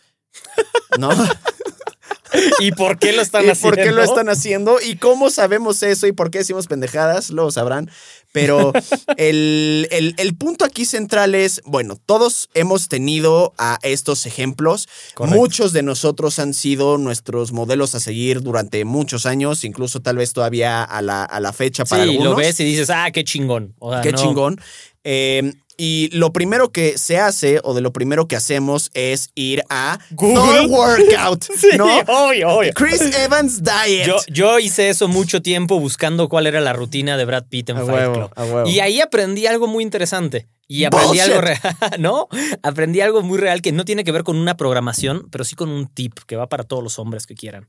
¿No? 0.98 1.10
¿Y 2.60 2.72
por 2.74 3.00
qué 3.00 3.12
lo 3.12 3.22
están 3.24 3.46
¿Y 3.46 3.50
haciendo? 3.50 3.76
por 3.76 3.84
qué 3.84 3.92
lo 3.92 4.04
están 4.04 4.30
haciendo? 4.30 4.78
¿Y 4.80 4.98
cómo 4.98 5.32
sabemos 5.32 5.82
eso? 5.82 6.06
¿Y 6.06 6.12
por 6.12 6.30
qué 6.30 6.40
decimos 6.40 6.68
pendejadas? 6.68 7.32
Luego 7.32 7.50
sabrán. 7.52 7.90
Pero 8.32 8.72
el, 9.18 9.88
el- 9.90 10.14
el 10.18 10.36
punto 10.36 10.64
aquí 10.64 10.86
central 10.86 11.34
es, 11.34 11.60
bueno, 11.66 11.98
todos 12.06 12.50
hemos 12.54 12.88
tenido 12.88 13.54
a 13.58 13.80
estos 13.82 14.28
ejemplos. 14.28 14.88
Correcto. 15.16 15.40
Muchos 15.40 15.74
de 15.74 15.82
nosotros 15.82 16.38
han 16.38 16.54
sido 16.54 17.00
nuestros 17.00 17.52
modelos 17.52 17.96
a 17.96 18.00
seguir 18.00 18.42
durante 18.42 18.86
muchos 18.86 19.26
años, 19.26 19.64
incluso 19.64 20.00
tal 20.02 20.18
vez 20.18 20.32
todavía 20.32 20.84
a 20.84 21.02
la, 21.02 21.24
a 21.24 21.40
la 21.40 21.52
fecha 21.52 21.84
para 21.84 22.04
Sí, 22.04 22.12
algunos. 22.12 22.32
lo 22.34 22.38
ves 22.38 22.60
y 22.60 22.64
dices, 22.64 22.92
ah, 22.92 23.10
qué 23.12 23.24
chingón. 23.24 23.74
O 23.80 23.92
sea, 23.92 24.02
Qué 24.02 24.12
no. 24.12 24.18
chingón. 24.20 24.62
Eh, 25.04 25.52
y 25.82 26.10
lo 26.12 26.34
primero 26.34 26.74
que 26.74 26.98
se 26.98 27.20
hace, 27.20 27.62
o 27.64 27.74
de 27.74 27.80
lo 27.80 27.94
primero 27.94 28.28
que 28.28 28.36
hacemos, 28.36 28.92
es 28.94 29.30
ir 29.34 29.64
a 29.70 29.98
Google. 30.12 30.36
Thor 30.36 30.66
Workout. 30.68 31.46
Sí, 31.58 31.70
¿no? 31.78 31.86
obvio, 31.86 32.50
obvio. 32.50 32.74
Chris 32.74 33.00
Evans 33.16 33.64
Diet. 33.64 34.06
Yo, 34.06 34.18
yo 34.28 34.60
hice 34.60 34.90
eso 34.90 35.08
mucho 35.08 35.42
tiempo 35.42 35.80
buscando 35.80 36.28
cuál 36.28 36.48
era 36.48 36.60
la 36.60 36.74
rutina 36.74 37.16
de 37.16 37.24
Brad 37.24 37.46
Pitt 37.48 37.70
en 37.70 37.78
A 37.78 37.86
Fight 37.86 37.92
huevo, 37.94 38.14
Club. 38.14 38.32
a 38.36 38.44
huevo. 38.44 38.70
Y 38.70 38.82
ahí 38.82 39.00
aprendí 39.00 39.48
algo 39.48 39.68
muy 39.68 39.82
interesante. 39.86 40.50
Y 40.68 40.84
aprendí 40.84 41.08
Bullshit. 41.08 41.24
algo 41.24 41.42
real, 41.42 41.60
¿no? 42.00 42.28
Aprendí 42.62 43.00
algo 43.00 43.22
muy 43.22 43.38
real 43.38 43.62
que 43.62 43.72
no 43.72 43.86
tiene 43.86 44.04
que 44.04 44.12
ver 44.12 44.26
con 44.26 44.36
una 44.36 44.58
programación, 44.58 45.30
pero 45.32 45.46
sí 45.46 45.56
con 45.56 45.70
un 45.70 45.88
tip 45.88 46.20
que 46.28 46.36
va 46.36 46.50
para 46.50 46.66
todos 46.66 46.84
los 46.84 47.00
hombres 47.00 47.26
que 47.26 47.36
quieran. 47.36 47.68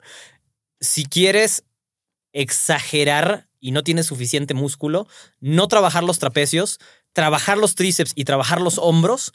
Si 0.80 1.04
quieres 1.04 1.62
exagerar 2.32 3.46
y 3.60 3.72
no 3.72 3.82
tienes 3.84 4.06
suficiente 4.06 4.54
músculo, 4.54 5.06
no 5.40 5.68
trabajar 5.68 6.02
los 6.02 6.18
trapecios, 6.18 6.78
trabajar 7.12 7.58
los 7.58 7.74
tríceps 7.74 8.12
y 8.14 8.24
trabajar 8.24 8.60
los 8.60 8.78
hombros 8.78 9.32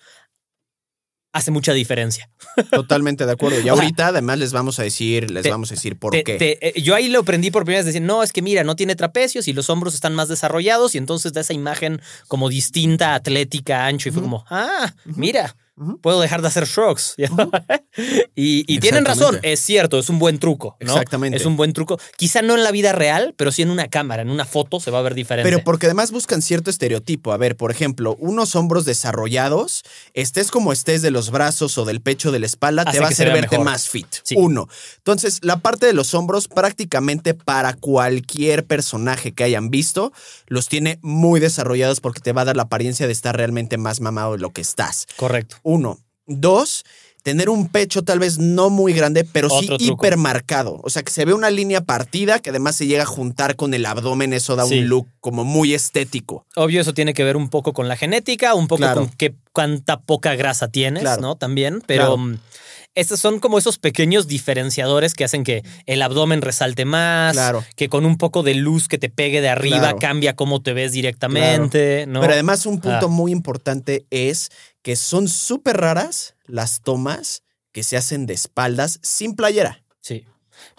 hace 1.33 1.51
mucha 1.51 1.73
diferencia. 1.73 2.29
Totalmente 2.71 3.25
de 3.25 3.31
acuerdo. 3.33 3.57
Y 3.59 3.61
O 3.63 3.63
sea, 3.63 3.73
ahorita 3.73 4.07
además 4.07 4.39
les 4.39 4.53
vamos 4.53 4.79
a 4.79 4.83
decir, 4.83 5.29
les 5.31 5.43
te- 5.43 5.49
vamos 5.49 5.69
a 5.71 5.75
decir 5.75 5.99
por 5.99 6.11
Te- 6.11 6.23
qué. 6.23 6.35
te- 6.37 6.69
eh, 6.79 6.81
yo 6.81 6.95
ahí 6.95 7.09
lo 7.09 7.19
aprendí 7.19 7.51
por 7.51 7.63
primera 7.65 7.79
vez, 7.79 7.85
decir, 7.87 8.01
no, 8.01 8.23
es 8.23 8.31
que 8.31 8.41
mira, 8.41 8.63
no 8.63 8.77
tiene 8.77 8.95
trapecios 8.95 9.47
y 9.49 9.53
los 9.53 9.69
hombros 9.69 9.93
están 9.93 10.15
más 10.15 10.29
desarrollados 10.29 10.95
y 10.95 10.97
entonces 10.97 11.33
da 11.33 11.41
esa 11.41 11.51
imagen 11.53 12.01
como 12.29 12.47
distinta, 12.47 13.15
atlética, 13.15 13.85
ancho 13.85 14.07
y 14.07 14.11
fue 14.13 14.21
como, 14.21 14.45
ah, 14.49 14.93
mira, 15.03 15.57
Puedo 16.01 16.21
dejar 16.21 16.41
de 16.41 16.47
hacer 16.47 16.65
shrugs. 16.65 17.15
y 18.35 18.63
y 18.67 18.79
tienen 18.79 19.03
razón, 19.03 19.39
es 19.41 19.59
cierto, 19.59 19.99
es 19.99 20.09
un 20.09 20.19
buen 20.19 20.39
truco. 20.39 20.77
¿no? 20.79 20.93
Exactamente. 20.93 21.37
Es 21.37 21.45
un 21.45 21.57
buen 21.57 21.73
truco. 21.73 21.99
Quizá 22.17 22.41
no 22.41 22.55
en 22.55 22.63
la 22.63 22.71
vida 22.71 22.93
real, 22.93 23.33
pero 23.35 23.51
sí 23.51 23.61
en 23.61 23.69
una 23.69 23.89
cámara, 23.89 24.21
en 24.21 24.29
una 24.29 24.45
foto 24.45 24.79
se 24.79 24.89
va 24.91 24.99
a 24.99 25.01
ver 25.01 25.15
diferente. 25.15 25.49
Pero 25.49 25.63
porque 25.63 25.87
además 25.87 26.11
buscan 26.11 26.41
cierto 26.41 26.69
estereotipo. 26.69 27.33
A 27.33 27.37
ver, 27.37 27.57
por 27.57 27.71
ejemplo, 27.71 28.15
unos 28.19 28.55
hombros 28.55 28.85
desarrollados, 28.85 29.83
estés 30.13 30.49
como 30.49 30.71
estés 30.71 31.01
de 31.01 31.11
los 31.11 31.29
brazos 31.29 31.77
o 31.77 31.85
del 31.85 32.01
pecho 32.01 32.31
de 32.31 32.39
la 32.39 32.45
espalda, 32.45 32.83
Hace 32.83 32.93
te 32.93 32.99
va 33.01 33.07
a 33.07 33.09
hacer 33.09 33.31
verte 33.33 33.57
mejor. 33.57 33.65
más 33.65 33.89
fit. 33.89 34.07
Sí. 34.23 34.35
Uno. 34.37 34.69
Entonces, 34.97 35.39
la 35.41 35.57
parte 35.57 35.85
de 35.85 35.93
los 35.93 36.13
hombros, 36.13 36.47
prácticamente 36.47 37.33
para 37.33 37.73
cualquier 37.73 38.65
personaje 38.65 39.33
que 39.33 39.43
hayan 39.43 39.69
visto, 39.69 40.13
los 40.47 40.69
tiene 40.69 40.99
muy 41.01 41.39
desarrollados 41.39 41.99
porque 41.99 42.21
te 42.21 42.31
va 42.31 42.41
a 42.41 42.45
dar 42.45 42.55
la 42.55 42.63
apariencia 42.63 43.07
de 43.07 43.13
estar 43.13 43.35
realmente 43.35 43.77
más 43.77 43.99
mamado 43.99 44.33
de 44.33 44.39
lo 44.39 44.51
que 44.51 44.61
estás. 44.61 45.05
Correcto. 45.17 45.57
Uno. 45.65 45.97
Dos, 46.27 46.83
tener 47.23 47.49
un 47.49 47.67
pecho 47.69 48.03
tal 48.03 48.19
vez 48.19 48.37
no 48.37 48.69
muy 48.69 48.93
grande, 48.93 49.23
pero 49.23 49.49
sí 49.49 49.65
Otro 49.65 49.77
truco. 49.79 50.05
hipermarcado. 50.05 50.79
O 50.83 50.89
sea, 50.91 51.01
que 51.03 51.11
se 51.11 51.25
ve 51.25 51.33
una 51.33 51.49
línea 51.49 51.81
partida 51.81 52.37
que 52.39 52.51
además 52.51 52.75
se 52.75 52.85
llega 52.85 53.01
a 53.03 53.07
juntar 53.07 53.55
con 53.55 53.73
el 53.73 53.85
abdomen. 53.87 54.31
Eso 54.33 54.55
da 54.55 54.65
Sí. 54.65 54.79
un 54.79 54.87
look 54.87 55.07
como 55.21 55.43
muy 55.43 55.73
estético. 55.73 56.45
Obvio, 56.55 56.81
eso 56.81 56.93
tiene 56.93 57.13
que 57.15 57.23
ver 57.23 57.35
un 57.35 57.49
poco 57.49 57.73
con 57.73 57.87
la 57.87 57.97
genética, 57.97 58.53
un 58.53 58.67
poco 58.67 58.77
Claro. 58.81 59.01
con 59.01 59.09
qué, 59.17 59.33
cuánta 59.51 59.99
poca 60.01 60.35
grasa 60.35 60.67
tienes, 60.67 61.01
Claro. 61.01 61.21
¿no? 61.21 61.35
También, 61.35 61.81
pero 61.87 62.03
Claro. 62.03 62.17
mm, 62.17 62.37
estos 62.93 63.19
son 63.19 63.39
como 63.39 63.57
esos 63.57 63.77
pequeños 63.79 64.27
diferenciadores 64.27 65.15
que 65.15 65.25
hacen 65.25 65.43
que 65.43 65.63
el 65.87 66.01
abdomen 66.03 66.41
resalte 66.43 66.85
más, 66.85 67.33
Claro. 67.33 67.63
que 67.75 67.89
con 67.89 68.05
un 68.05 68.17
poco 68.17 68.41
de 68.43 68.53
luz 68.53 68.87
que 68.87 68.97
te 68.99 69.09
pegue 69.09 69.41
de 69.41 69.49
arriba 69.49 69.79
Claro. 69.79 69.97
cambia 69.99 70.35
cómo 70.35 70.61
te 70.61 70.73
ves 70.73 70.91
directamente, 70.91 72.05
¿no? 72.07 72.21
Pero 72.21 72.33
además 72.33 72.65
un 72.67 72.79
punto 72.79 73.05
Ah. 73.07 73.09
muy 73.09 73.31
importante 73.31 74.05
es 74.11 74.49
que 74.85 74.95
son 74.95 75.27
súper 75.27 75.77
raras 75.77 76.35
las 76.45 76.81
tomas 76.83 77.41
que 77.71 77.81
se 77.81 77.97
hacen 77.97 78.27
de 78.27 78.35
espaldas 78.35 78.99
sin 79.01 79.35
playera. 79.35 79.83
Sí. 79.99 80.25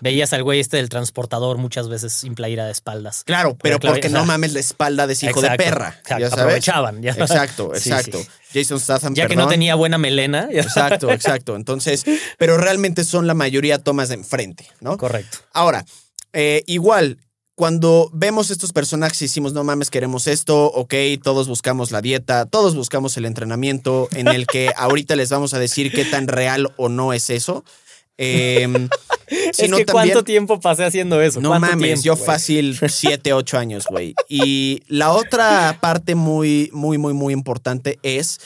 Veías 0.00 0.32
al 0.32 0.44
güey 0.44 0.60
este 0.60 0.76
del 0.76 0.88
transportador 0.88 1.58
muchas 1.58 1.88
veces 1.88 2.12
sin 2.12 2.36
playera 2.36 2.66
de 2.66 2.70
espaldas. 2.70 3.24
Claro, 3.24 3.58
pero 3.60 3.80
porque 3.80 4.08
no 4.08 4.24
mames 4.24 4.52
la 4.52 4.60
espalda 4.60 5.08
de 5.08 5.14
ese 5.14 5.26
hijo 5.26 5.40
de 5.42 5.50
perra. 5.56 5.88
exacto, 5.98 6.18
ya 6.20 6.30
sabes. 6.30 6.44
Aprovechaban. 6.44 7.02
Ya, 7.02 7.10
Exacto, 7.10 7.74
exacto. 7.74 8.20
sí. 8.22 8.28
Jason 8.54 8.78
Statham, 8.78 9.14
Ya 9.16 9.26
que 9.26 9.34
no 9.34 9.48
tenía 9.48 9.74
buena 9.74 9.98
melena. 9.98 10.48
ya- 10.52 10.60
Exacto, 10.62 11.10
exacto. 11.10 11.56
Entonces, 11.56 12.04
pero 12.38 12.56
realmente 12.58 13.02
son 13.02 13.26
la 13.26 13.34
mayoría 13.34 13.80
tomas 13.80 14.08
de 14.10 14.14
enfrente, 14.14 14.70
¿no? 14.80 14.96
Correcto. 14.98 15.38
Ahora, 15.52 15.84
eh, 16.32 16.62
igual, 16.68 17.18
cuando 17.56 18.10
vemos 18.12 18.50
estos 18.50 18.72
personajes 18.74 19.20
y 19.22 19.24
decimos, 19.24 19.54
no 19.54 19.64
mames, 19.64 19.88
queremos 19.90 20.26
esto, 20.26 20.66
ok, 20.66 20.92
todos 21.22 21.48
buscamos 21.48 21.90
la 21.90 22.02
dieta, 22.02 22.44
todos 22.44 22.76
buscamos 22.76 23.16
el 23.16 23.24
entrenamiento, 23.24 24.08
en 24.12 24.28
el 24.28 24.46
que 24.46 24.70
ahorita 24.76 25.16
les 25.16 25.30
vamos 25.30 25.54
a 25.54 25.58
decir 25.58 25.90
qué 25.90 26.04
tan 26.04 26.28
real 26.28 26.70
o 26.76 26.90
no 26.90 27.14
es 27.14 27.30
eso. 27.30 27.64
Eh, 28.18 28.68
es 29.26 29.56
sino 29.56 29.78
que 29.78 29.86
también- 29.86 30.12
cuánto 30.12 30.22
tiempo 30.24 30.60
pasé 30.60 30.84
haciendo 30.84 31.20
eso. 31.22 31.40
no 31.40 31.48
¿Cuánto 31.48 31.68
mames, 31.68 32.02
tiempo, 32.02 32.02
yo 32.04 32.16
fácil 32.16 32.78
7, 32.88 33.32
8 33.32 33.58
años, 33.58 33.86
güey. 33.88 34.14
Y 34.28 34.82
la 34.86 35.12
otra 35.12 35.78
parte 35.80 36.14
muy, 36.14 36.68
muy, 36.74 36.98
muy, 36.98 37.14
muy 37.14 37.32
importante 37.32 37.98
es 38.02 38.38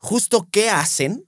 justo 0.00 0.48
qué 0.50 0.68
hacen 0.68 1.24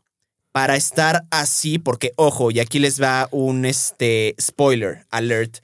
para 0.51 0.75
estar 0.75 1.23
así, 1.31 1.79
porque 1.79 2.13
ojo, 2.17 2.51
y 2.51 2.59
aquí 2.59 2.81
les 2.81 3.01
va 3.01 3.29
un 3.31 3.65
este, 3.65 4.35
spoiler 4.41 5.07
alert. 5.11 5.59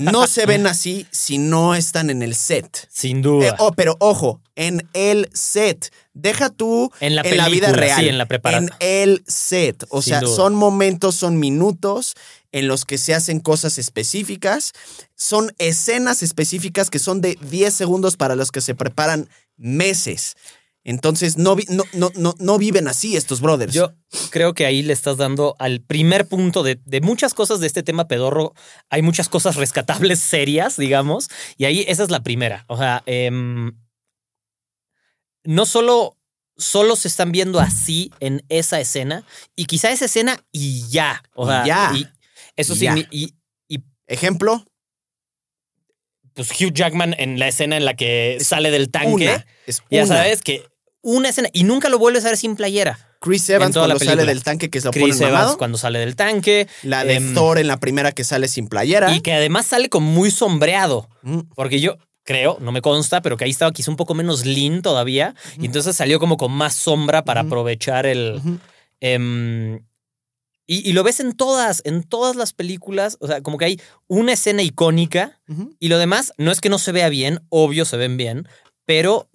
No 0.00 0.26
se 0.26 0.44
ven 0.46 0.66
así 0.66 1.06
si 1.10 1.38
no 1.38 1.74
están 1.74 2.10
en 2.10 2.22
el 2.22 2.34
set. 2.34 2.86
Sin 2.90 3.22
duda. 3.22 3.48
Eh, 3.48 3.54
oh, 3.58 3.72
pero 3.72 3.96
ojo, 4.00 4.40
en 4.54 4.86
el 4.92 5.28
set. 5.32 5.92
Deja 6.12 6.50
tú 6.50 6.90
En 7.00 7.16
la 7.16 7.22
en 7.22 7.36
la 7.38 7.48
vida 7.48 7.72
real. 7.72 8.00
sí, 8.00 8.08
en 8.08 8.18
la 8.18 8.26
preparación. 8.26 8.70
En 8.80 9.00
el 9.10 9.24
set. 9.26 9.84
O 9.88 10.02
Sin 10.02 10.10
sea, 10.10 10.20
duda. 10.20 10.36
son 10.36 10.54
momentos, 10.54 11.14
son 11.14 11.38
minutos 11.38 12.14
en 12.52 12.68
los 12.68 12.84
que 12.84 12.98
se 12.98 13.14
hacen 13.14 13.40
cosas 13.40 13.78
específicas. 13.78 14.72
Son 15.16 15.54
escenas 15.58 16.22
específicas 16.22 16.90
que 16.90 16.98
son 16.98 17.22
de 17.22 17.38
10 17.40 17.72
segundos 17.72 18.16
para 18.18 18.36
los 18.36 18.50
que 18.52 18.60
se 18.60 18.74
preparan 18.74 19.28
meses. 19.56 20.36
Entonces, 20.84 21.36
no, 21.38 21.56
no, 21.68 22.10
no, 22.16 22.34
no, 22.38 22.58
viven 22.58 22.88
así 22.88 23.16
estos 23.16 23.40
brothers. 23.40 23.72
Yo 23.72 23.92
creo 24.30 24.52
que 24.52 24.66
ahí 24.66 24.82
le 24.82 24.92
estás 24.92 25.16
dando 25.16 25.54
al 25.60 25.80
primer 25.80 26.26
punto 26.26 26.62
de, 26.64 26.80
de 26.84 27.00
muchas 27.00 27.34
cosas 27.34 27.60
de 27.60 27.68
este 27.68 27.82
tema 27.84 28.08
pedorro. 28.08 28.52
Hay 28.90 29.02
muchas 29.02 29.28
cosas 29.28 29.54
rescatables 29.56 30.18
serias, 30.20 30.76
digamos, 30.76 31.28
y 31.56 31.66
ahí 31.66 31.84
esa 31.86 32.02
es 32.02 32.10
la 32.10 32.22
primera. 32.24 32.64
O 32.68 32.76
sea, 32.76 33.02
em, 33.06 33.72
no 35.44 35.66
solo, 35.66 36.18
solo 36.56 36.96
se 36.96 37.08
están 37.08 37.30
viendo 37.32 37.60
así 37.60 38.10
en 38.20 38.44
esa 38.48 38.80
escena, 38.80 39.24
y 39.56 39.66
quizá 39.66 39.90
esa 39.92 40.06
escena 40.06 40.44
y 40.50 40.88
ya. 40.88 41.22
O 41.34 41.44
Y 41.44 41.48
sea, 41.48 41.64
ya. 41.66 41.92
y 41.94 42.06
eso 42.56 42.74
Y 42.74 42.76
sí, 42.76 42.84
ya. 42.86 42.96
y, 42.98 43.34
y, 43.68 43.84
Ejemplo, 44.08 44.64
pues 46.34 46.50
Hugh 46.60 46.72
Jackman 46.72 47.14
en 47.18 47.38
la 47.38 47.48
escena 47.48 47.76
en 47.76 47.84
la 47.84 47.94
que 47.94 48.38
sale 48.40 48.70
del 48.70 48.90
tanque. 48.90 49.08
una. 49.14 49.46
Es 49.66 49.82
Ya 49.90 50.04
una. 50.04 50.16
sabes 50.16 50.42
que 50.42 50.64
una 51.02 51.28
escena, 51.28 51.48
y 51.52 51.64
nunca 51.64 51.88
lo 51.88 51.98
vuelves 51.98 52.24
a 52.24 52.28
ver 52.28 52.36
sin 52.36 52.56
playera. 52.56 52.98
Chris 53.20 53.48
Evans 53.50 53.76
cuando 53.76 53.98
sale 53.98 54.24
del 54.24 54.42
tanque 54.42 54.68
que 54.68 54.80
se 54.80 54.86
lo 54.86 54.90
Chris 54.90 55.16
ponen 55.16 55.28
Evans 55.28 55.56
cuando 55.56 55.78
sale 55.78 56.00
del 56.00 56.16
tanque. 56.16 56.68
La 56.82 57.04
de 57.04 57.14
em, 57.14 57.34
Thor 57.34 57.58
en 57.58 57.68
la 57.68 57.78
primera 57.78 58.12
que 58.12 58.24
sale 58.24 58.48
sin 58.48 58.66
playera. 58.66 59.14
Y 59.14 59.20
que 59.20 59.32
además 59.32 59.66
sale 59.66 59.88
como 59.88 60.10
muy 60.10 60.30
sombreado. 60.30 61.08
Mm. 61.22 61.40
Porque 61.54 61.80
yo 61.80 61.96
creo, 62.24 62.58
no 62.60 62.72
me 62.72 62.82
consta, 62.82 63.22
pero 63.22 63.36
que 63.36 63.44
ahí 63.44 63.50
estaba 63.50 63.72
quizá 63.72 63.90
un 63.90 63.96
poco 63.96 64.14
menos 64.14 64.44
lean 64.44 64.82
todavía. 64.82 65.34
Y 65.58 65.66
entonces 65.66 65.96
salió 65.96 66.18
como 66.18 66.36
con 66.36 66.50
más 66.52 66.74
sombra 66.74 67.24
para 67.24 67.42
aprovechar 67.42 68.06
el. 68.06 68.40
Em, 69.00 69.84
y, 70.66 70.88
y 70.88 70.92
lo 70.92 71.02
ves 71.02 71.20
en 71.20 71.32
todas, 71.32 71.82
en 71.84 72.02
todas 72.02 72.34
las 72.34 72.52
películas. 72.52 73.18
O 73.20 73.28
sea, 73.28 73.40
como 73.40 73.56
que 73.56 73.66
hay 73.66 73.80
una 74.08 74.32
escena 74.32 74.62
icónica 74.62 75.40
y 75.78 75.88
lo 75.88 75.98
demás 75.98 76.32
no 76.38 76.50
es 76.50 76.60
que 76.60 76.68
no 76.68 76.78
se 76.78 76.90
vea 76.90 77.08
bien, 77.08 77.40
obvio 77.50 77.84
se 77.84 77.96
ven 77.96 78.16
bien, 78.16 78.48
pero 78.84 79.28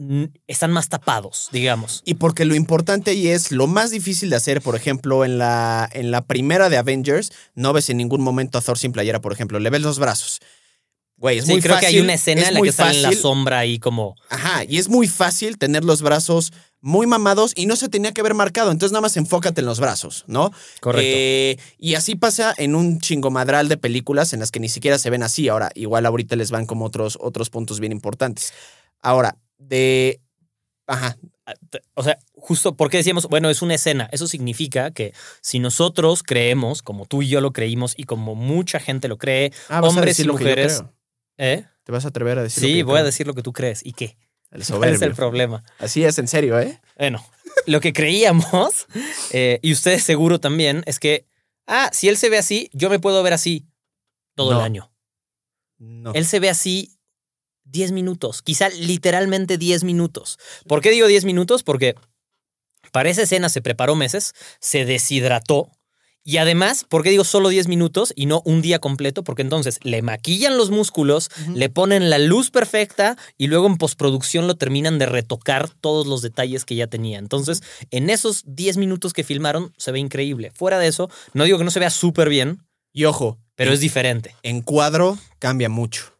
están 0.47 0.71
más 0.71 0.89
tapados, 0.89 1.49
digamos. 1.51 2.01
Y 2.05 2.15
porque 2.15 2.45
lo 2.45 2.55
importante 2.55 3.11
ahí 3.11 3.27
es 3.27 3.51
lo 3.51 3.67
más 3.67 3.91
difícil 3.91 4.29
de 4.29 4.35
hacer, 4.35 4.61
por 4.61 4.75
ejemplo, 4.75 5.23
en 5.23 5.37
la, 5.37 5.89
en 5.93 6.11
la 6.11 6.25
primera 6.25 6.69
de 6.69 6.77
Avengers, 6.77 7.31
no 7.55 7.73
ves 7.73 7.89
en 7.89 7.97
ningún 7.97 8.21
momento 8.21 8.57
a 8.57 8.61
Thor 8.61 8.77
sin 8.77 8.91
playera, 8.91 9.21
por 9.21 9.31
ejemplo, 9.31 9.59
le 9.59 9.69
ves 9.69 9.81
los 9.81 9.99
brazos. 9.99 10.39
Güey, 11.15 11.39
es 11.39 11.45
sí, 11.45 11.53
muy 11.53 11.61
creo 11.61 11.75
fácil. 11.75 11.89
que 11.89 11.95
hay 11.95 12.01
una 12.01 12.13
escena 12.13 12.41
es 12.41 12.49
en 12.49 12.53
la 12.53 12.61
que 12.61 12.71
sale 12.71 12.97
en 12.97 13.01
la 13.01 13.13
sombra 13.13 13.59
ahí 13.59 13.79
como. 13.79 14.15
Ajá, 14.29 14.63
y 14.65 14.77
es 14.77 14.87
muy 14.87 15.07
fácil 15.07 15.57
tener 15.57 15.83
los 15.83 16.03
brazos 16.03 16.53
muy 16.79 17.07
mamados 17.07 17.53
y 17.55 17.65
no 17.65 17.75
se 17.75 17.89
tenía 17.89 18.11
que 18.11 18.21
haber 18.21 18.35
marcado, 18.35 18.71
entonces 18.71 18.91
nada 18.91 19.01
más 19.01 19.17
enfócate 19.17 19.61
en 19.61 19.65
los 19.65 19.79
brazos, 19.79 20.25
¿no? 20.27 20.51
Correcto. 20.79 21.09
Eh, 21.11 21.57
y 21.79 21.95
así 21.95 22.15
pasa 22.15 22.53
en 22.55 22.75
un 22.75 22.99
chingomadral 22.99 23.67
de 23.67 23.77
películas 23.77 24.33
en 24.33 24.41
las 24.41 24.51
que 24.51 24.59
ni 24.59 24.69
siquiera 24.69 24.99
se 24.99 25.09
ven 25.09 25.23
así. 25.23 25.49
Ahora, 25.49 25.71
igual 25.73 26.05
ahorita 26.05 26.35
les 26.35 26.51
van 26.51 26.67
como 26.67 26.85
otros, 26.85 27.17
otros 27.19 27.49
puntos 27.49 27.79
bien 27.79 27.91
importantes. 27.91 28.53
Ahora, 29.07 29.37
de... 29.57 30.19
Ajá, 30.85 31.17
O 31.95 32.03
sea, 32.03 32.17
justo 32.33 32.75
porque 32.75 32.97
decíamos, 32.97 33.27
bueno, 33.27 33.49
es 33.49 33.61
una 33.61 33.75
escena. 33.75 34.09
Eso 34.11 34.27
significa 34.27 34.91
que 34.91 35.13
si 35.41 35.59
nosotros 35.59 36.23
creemos, 36.23 36.81
como 36.81 37.05
tú 37.05 37.21
y 37.21 37.27
yo 37.29 37.39
lo 37.41 37.51
creímos 37.53 37.93
y 37.97 38.03
como 38.03 38.35
mucha 38.35 38.79
gente 38.79 39.07
lo 39.07 39.17
cree, 39.17 39.51
Ah, 39.69 39.81
hombres 39.81 40.19
y 40.19 40.27
mujeres. 40.27 40.83
¿Eh? 41.37 41.63
¿Te 41.83 41.91
vas 41.91 42.03
a 42.05 42.09
atrever 42.09 42.37
a 42.39 42.43
decir 42.43 42.63
lo 42.63 42.67
que 42.67 42.73
Sí, 42.73 42.79
yo 42.79 42.85
voy 42.85 42.99
a 42.99 43.03
decir 43.03 43.27
lo 43.27 43.33
que 43.33 43.43
tú 43.43 43.53
crees. 43.53 43.85
¿Y 43.85 43.93
qué? 43.93 44.17
El 44.51 44.63
¿Cuál 44.67 44.93
es 44.93 45.01
el 45.01 45.13
problema? 45.13 45.63
Así 45.79 46.03
es, 46.03 46.17
en 46.19 46.27
serio, 46.27 46.59
¿eh? 46.59 46.81
Bueno, 46.97 47.25
lo 47.65 47.79
que 47.79 47.93
creíamos, 47.93 48.87
eh, 49.31 49.59
y 49.61 49.71
ustedes 49.71 50.03
seguro 50.03 50.39
también, 50.39 50.83
es 50.85 50.99
que, 50.99 51.25
ah, 51.65 51.89
si 51.93 52.09
él 52.09 52.17
se 52.17 52.29
ve 52.29 52.37
así, 52.37 52.69
yo 52.73 52.89
me 52.89 52.99
puedo 52.99 53.23
ver 53.23 53.33
así 53.33 53.65
todo 54.35 54.51
No. 54.51 54.59
el 54.59 54.65
año. 54.65 54.91
No. 55.77 56.11
Él 56.13 56.25
se 56.25 56.39
ve 56.39 56.49
así 56.49 56.96
10 57.69 57.91
minutos, 57.91 58.41
quizá 58.41 58.69
literalmente 58.69 59.57
10 59.57 59.83
minutos. 59.83 60.39
¿Por 60.67 60.81
qué 60.81 60.91
digo 60.91 61.07
10 61.07 61.25
minutos? 61.25 61.63
Porque 61.63 61.95
para 62.91 63.09
esa 63.09 63.24
escena 63.24 63.50
se 63.50 63.62
preparó 63.62 63.95
meses, 63.95 64.33
se 64.59 64.86
deshidrató. 64.86 65.69
Y 66.24 66.38
además, 66.38 66.83
¿por 66.83 67.03
qué 67.03 67.09
digo 67.09 67.24
solo 67.24 67.47
10 67.47 67.69
minutos 67.69 68.12
y 68.13 68.25
no 68.25 68.41
un 68.43 68.62
día 68.62 68.79
completo? 68.79 69.24
Porque 69.24 69.43
entonces 69.43 69.79
le 69.83 70.01
maquillan 70.01 70.57
los 70.57 70.71
músculos, 70.71 71.29
le 71.53 71.69
ponen 71.69 72.09
la 72.09 72.17
luz 72.17 72.51
perfecta 72.51 73.17
y 73.38 73.47
luego 73.47 73.65
en 73.67 73.77
postproducción 73.77 74.45
lo 74.45 74.55
terminan 74.55 75.00
de 75.00 75.05
retocar 75.05 75.69
todos 75.69 76.05
los 76.05 76.21
detalles 76.21 76.65
que 76.65 76.75
ya 76.75 76.88
tenía. 76.88 77.17
Entonces, 77.19 77.63
en 77.91 78.09
esos 78.09 78.43
10 78.45 78.75
minutos 78.75 79.13
que 79.13 79.24
filmaron, 79.24 79.74
se 79.77 79.93
ve 79.93 80.00
increíble. 80.00 80.51
Fuera 80.53 80.79
de 80.79 80.88
eso, 80.88 81.09
no 81.33 81.45
digo 81.45 81.57
que 81.59 81.63
no 81.63 81.71
se 81.71 81.79
vea 81.79 81.89
súper 81.91 82.27
bien, 82.27 82.59
Y 82.91 83.05
ojo, 83.05 83.38
pero 83.55 83.69
en, 83.69 83.75
es 83.75 83.79
diferente. 83.79 84.36
en 84.43 84.62
cuadro 84.62 85.17
cambia 85.39 85.69
mucho. 85.69 86.16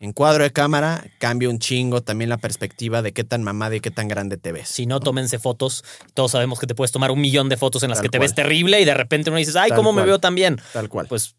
En 0.00 0.12
cuadro 0.12 0.44
de 0.44 0.52
cámara 0.52 1.04
cambia 1.18 1.48
un 1.48 1.58
chingo 1.58 2.02
también 2.02 2.30
la 2.30 2.38
perspectiva 2.38 3.02
de 3.02 3.12
qué 3.12 3.24
tan 3.24 3.42
mamada 3.42 3.74
y 3.74 3.80
qué 3.80 3.90
tan 3.90 4.06
grande 4.06 4.36
te 4.36 4.52
ves. 4.52 4.68
Si 4.68 4.86
no, 4.86 5.00
tómense 5.00 5.40
fotos. 5.40 5.82
Todos 6.14 6.30
sabemos 6.32 6.60
que 6.60 6.68
te 6.68 6.76
puedes 6.76 6.92
tomar 6.92 7.10
un 7.10 7.20
millón 7.20 7.48
de 7.48 7.56
fotos 7.56 7.82
en 7.82 7.90
las 7.90 7.98
Tal 7.98 8.04
que 8.04 8.08
te 8.10 8.18
cual. 8.18 8.28
ves 8.28 8.34
terrible 8.36 8.80
y 8.80 8.84
de 8.84 8.94
repente 8.94 9.30
uno 9.30 9.38
dices, 9.38 9.56
ay, 9.56 9.70
Tal 9.70 9.76
¿cómo 9.76 9.92
me 9.92 10.04
veo 10.04 10.20
tan 10.20 10.36
bien? 10.36 10.60
Tal 10.72 10.88
cual. 10.88 11.08
Pues 11.08 11.34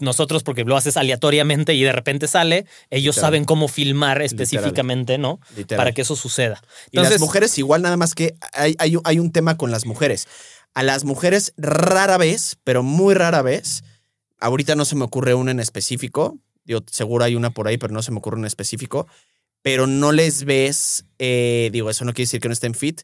nosotros, 0.00 0.44
porque 0.44 0.64
lo 0.64 0.76
haces 0.76 0.96
aleatoriamente 0.96 1.74
y 1.74 1.82
de 1.82 1.92
repente 1.92 2.28
sale, 2.28 2.66
ellos 2.90 3.16
Literal. 3.16 3.28
saben 3.28 3.44
cómo 3.44 3.66
filmar 3.68 4.22
específicamente, 4.22 5.18
¿no? 5.18 5.40
Literal. 5.56 5.78
Para 5.78 5.92
que 5.92 6.02
eso 6.02 6.14
suceda. 6.14 6.60
Y 6.92 6.96
las 6.96 7.04
Entonces, 7.06 7.20
mujeres 7.20 7.58
igual, 7.58 7.82
nada 7.82 7.96
más 7.96 8.14
que 8.14 8.36
hay, 8.52 8.76
hay, 8.78 8.96
hay 9.04 9.18
un 9.18 9.32
tema 9.32 9.56
con 9.56 9.70
las 9.70 9.86
mujeres. 9.86 10.28
A 10.74 10.82
las 10.82 11.04
mujeres 11.04 11.52
rara 11.56 12.16
vez, 12.16 12.56
pero 12.64 12.82
muy 12.82 13.14
rara 13.14 13.42
vez, 13.42 13.82
ahorita 14.40 14.76
no 14.76 14.84
se 14.84 14.94
me 14.96 15.04
ocurre 15.04 15.34
una 15.34 15.50
en 15.50 15.60
específico, 15.60 16.38
digo, 16.64 16.80
seguro 16.90 17.24
hay 17.24 17.34
una 17.36 17.50
por 17.50 17.68
ahí, 17.68 17.78
pero 17.78 17.92
no 17.92 18.02
se 18.02 18.10
me 18.12 18.18
ocurre 18.18 18.38
en 18.38 18.44
específico, 18.44 19.06
pero 19.62 19.86
no 19.86 20.12
les 20.12 20.44
ves, 20.44 21.04
eh, 21.18 21.70
digo, 21.72 21.88
eso 21.90 22.04
no 22.04 22.12
quiere 22.12 22.26
decir 22.26 22.40
que 22.40 22.48
no 22.48 22.52
estén 22.54 22.74
fit, 22.74 23.00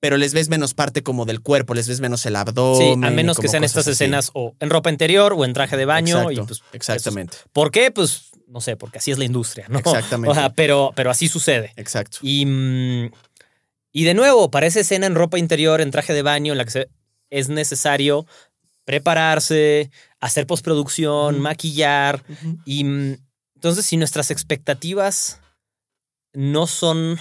pero 0.00 0.18
les 0.18 0.34
ves 0.34 0.50
menos 0.50 0.74
parte 0.74 1.02
como 1.02 1.24
del 1.24 1.40
cuerpo, 1.40 1.72
les 1.74 1.88
ves 1.88 2.00
menos 2.00 2.26
el 2.26 2.34
sí, 2.34 2.36
abdomen. 2.38 3.04
a 3.04 3.10
y 3.10 3.14
menos 3.14 3.38
que 3.38 3.48
sean 3.48 3.64
estas 3.64 3.86
así. 3.86 3.92
escenas 3.92 4.30
o 4.34 4.54
en 4.60 4.68
ropa 4.68 4.90
interior 4.90 5.32
o 5.34 5.44
en 5.46 5.54
traje 5.54 5.76
de 5.78 5.86
baño. 5.86 6.18
Exacto, 6.30 6.42
y 6.42 6.46
pues, 6.46 6.62
exactamente, 6.74 7.36
¿Por 7.54 7.70
qué? 7.70 7.90
Pues 7.90 8.30
no 8.46 8.60
sé, 8.60 8.76
porque 8.76 8.98
así 8.98 9.10
es 9.10 9.18
la 9.18 9.24
industria, 9.24 9.64
¿no? 9.70 9.78
Exactamente. 9.78 10.30
O 10.30 10.34
sea, 10.34 10.52
pero, 10.52 10.92
pero 10.94 11.10
así 11.10 11.26
sucede. 11.28 11.72
exacto. 11.76 12.18
Y, 12.20 12.44
mm, 12.44 13.10
y 13.92 14.04
de 14.04 14.12
nuevo, 14.14 14.50
para 14.50 14.66
esa 14.66 14.80
escena 14.80 15.06
en 15.06 15.14
ropa 15.14 15.38
interior, 15.38 15.80
en 15.80 15.90
traje 15.90 16.12
de 16.12 16.20
baño, 16.22 16.52
en 16.52 16.58
la 16.58 16.64
que 16.66 16.70
se- 16.70 16.88
es 17.30 17.48
necesario 17.48 18.26
prepararse, 18.84 19.90
hacer 20.24 20.46
postproducción, 20.46 21.40
maquillar. 21.40 22.24
Y 22.64 22.84
mm, 22.84 23.16
entonces, 23.56 23.86
si 23.86 23.96
nuestras 23.96 24.30
expectativas 24.30 25.40
no 26.32 26.66
son 26.66 27.18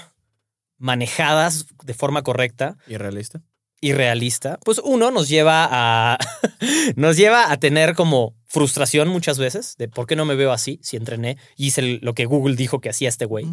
manejadas 0.77 1.67
de 1.83 1.93
forma 1.93 2.23
correcta 2.23 2.77
¿Y 2.87 2.97
realista? 2.97 3.41
y 3.79 3.91
realista, 3.91 4.59
pues 4.63 4.79
uno 4.83 5.11
nos 5.11 5.27
lleva 5.27 5.67
a 5.69 6.17
nos 6.95 7.17
lleva 7.17 7.51
a 7.51 7.57
tener 7.57 7.95
como 7.95 8.35
frustración 8.45 9.09
muchas 9.09 9.37
veces 9.37 9.75
de 9.77 9.89
por 9.89 10.07
qué 10.07 10.15
no 10.15 10.23
me 10.23 10.35
veo 10.35 10.53
así 10.53 10.79
si 10.81 10.95
entrené 10.95 11.37
y 11.57 11.67
hice 11.67 11.99
lo 12.01 12.13
que 12.13 12.25
Google 12.25 12.55
dijo 12.55 12.79
que 12.79 12.89
hacía 12.89 13.09
este 13.09 13.25
güey. 13.25 13.45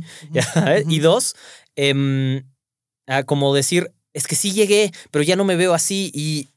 Y 0.89 1.01
dos, 1.01 1.35
em, 1.75 2.45
a 3.09 3.25
como 3.25 3.53
decir, 3.55 3.93
es 4.13 4.27
que 4.27 4.37
sí 4.37 4.53
llegué, 4.53 4.93
pero 5.11 5.23
ya 5.23 5.37
no 5.37 5.45
me 5.45 5.57
veo 5.57 5.75
así. 5.75 6.11
Y, 6.15 6.49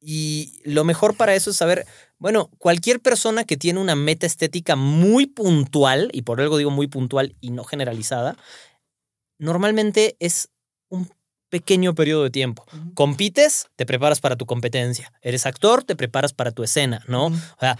y 0.00 0.60
lo 0.64 0.84
mejor 0.84 1.16
para 1.16 1.34
eso 1.34 1.50
es 1.50 1.56
saber, 1.56 1.86
bueno, 2.18 2.50
cualquier 2.58 3.00
persona 3.00 3.44
que 3.44 3.56
tiene 3.56 3.80
una 3.80 3.96
meta 3.96 4.26
estética 4.26 4.76
muy 4.76 5.26
puntual, 5.26 6.10
y 6.12 6.22
por 6.22 6.40
algo 6.40 6.56
digo 6.56 6.70
muy 6.70 6.86
puntual 6.86 7.34
y 7.40 7.50
no 7.50 7.64
generalizada, 7.64 8.36
normalmente 9.38 10.16
es 10.20 10.50
un 10.88 11.10
pequeño 11.50 11.94
periodo 11.94 12.24
de 12.24 12.30
tiempo. 12.30 12.64
Compites, 12.94 13.68
te 13.76 13.86
preparas 13.86 14.20
para 14.20 14.36
tu 14.36 14.46
competencia. 14.46 15.12
Eres 15.22 15.46
actor, 15.46 15.82
te 15.82 15.96
preparas 15.96 16.32
para 16.32 16.52
tu 16.52 16.62
escena, 16.62 17.02
¿no? 17.08 17.26
O 17.26 17.60
sea, 17.60 17.78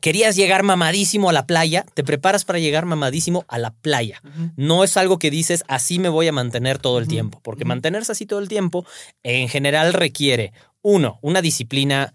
querías 0.00 0.36
llegar 0.36 0.62
mamadísimo 0.62 1.30
a 1.30 1.32
la 1.32 1.46
playa, 1.46 1.84
te 1.94 2.04
preparas 2.04 2.44
para 2.44 2.58
llegar 2.58 2.86
mamadísimo 2.86 3.44
a 3.48 3.58
la 3.58 3.72
playa. 3.72 4.22
No 4.56 4.84
es 4.84 4.96
algo 4.96 5.18
que 5.18 5.30
dices, 5.30 5.64
así 5.68 5.98
me 5.98 6.08
voy 6.08 6.28
a 6.28 6.32
mantener 6.32 6.78
todo 6.78 6.98
el 6.98 7.08
tiempo, 7.08 7.40
porque 7.42 7.64
mantenerse 7.64 8.12
así 8.12 8.24
todo 8.24 8.38
el 8.38 8.48
tiempo 8.48 8.86
en 9.22 9.48
general 9.48 9.92
requiere, 9.92 10.52
uno, 10.82 11.18
una 11.22 11.42
disciplina 11.42 12.14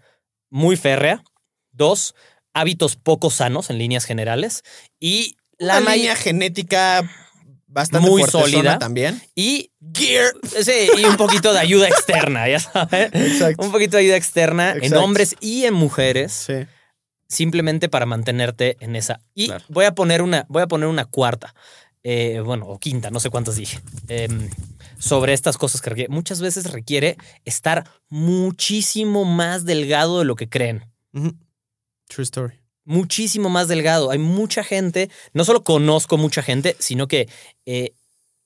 muy 0.50 0.76
férrea, 0.76 1.22
dos, 1.72 2.14
hábitos 2.54 2.96
poco 2.96 3.30
sanos 3.30 3.68
en 3.70 3.78
líneas 3.78 4.04
generales 4.04 4.62
y 4.98 5.36
la 5.58 5.78
Una 5.78 5.94
línea 5.94 6.16
genética 6.16 7.08
bastante 7.66 8.08
Muy 8.08 8.22
sólida. 8.24 8.78
también. 8.78 9.20
y, 9.34 9.70
Gear. 9.94 10.32
sí, 10.62 10.88
y 10.98 11.04
un 11.04 11.16
poquito 11.16 11.52
de 11.52 11.58
ayuda 11.60 11.88
externa, 11.88 12.48
ya 12.48 12.58
sabes. 12.60 13.10
Exacto. 13.12 13.62
Un 13.62 13.72
poquito 13.72 13.96
de 13.98 14.04
ayuda 14.04 14.16
externa 14.16 14.72
en 14.72 14.94
hombres 14.94 15.36
y 15.40 15.64
en 15.64 15.74
mujeres. 15.74 16.32
Sí. 16.32 16.54
simplemente 17.28 17.88
para 17.88 18.06
mantenerte 18.06 18.76
en 18.80 18.94
esa. 18.94 19.20
Y 19.34 19.46
Claro. 19.48 19.64
voy 19.68 19.84
a 19.84 19.94
poner 19.96 20.22
una, 20.22 20.46
voy 20.48 20.62
a 20.62 20.68
poner 20.68 20.86
una 20.88 21.06
cuarta, 21.06 21.54
eh, 22.04 22.40
bueno, 22.44 22.66
o 22.68 22.78
quinta, 22.78 23.10
no 23.10 23.18
sé 23.18 23.30
cuántas 23.30 23.56
dije, 23.56 23.80
em, 24.06 24.48
sobre 24.98 25.32
estas 25.32 25.58
cosas 25.58 25.80
que 25.80 25.90
requiere. 25.90 26.12
Muchas 26.12 26.40
veces 26.40 26.70
requiere 26.72 27.16
estar 27.44 27.84
muchísimo 28.08 29.24
más 29.24 29.64
delgado 29.64 30.18
de 30.18 30.24
lo 30.24 30.36
que 30.36 30.48
creen. 30.48 30.84
True 32.08 32.22
story. 32.24 32.54
Muchísimo 32.84 33.48
más 33.48 33.68
delgado. 33.68 34.10
Hay 34.10 34.18
mucha 34.18 34.62
gente, 34.62 35.10
no 35.32 35.44
solo 35.44 35.64
conozco 35.64 36.16
mucha 36.18 36.42
gente, 36.42 36.76
sino 36.78 37.08
que 37.08 37.28
eh, 37.64 37.94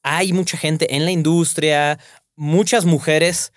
hay 0.02 0.32
mucha 0.32 0.56
gente 0.56 0.96
en 0.96 1.04
la 1.04 1.10
industria, 1.10 1.98
muchas 2.36 2.84
mujeres. 2.86 3.52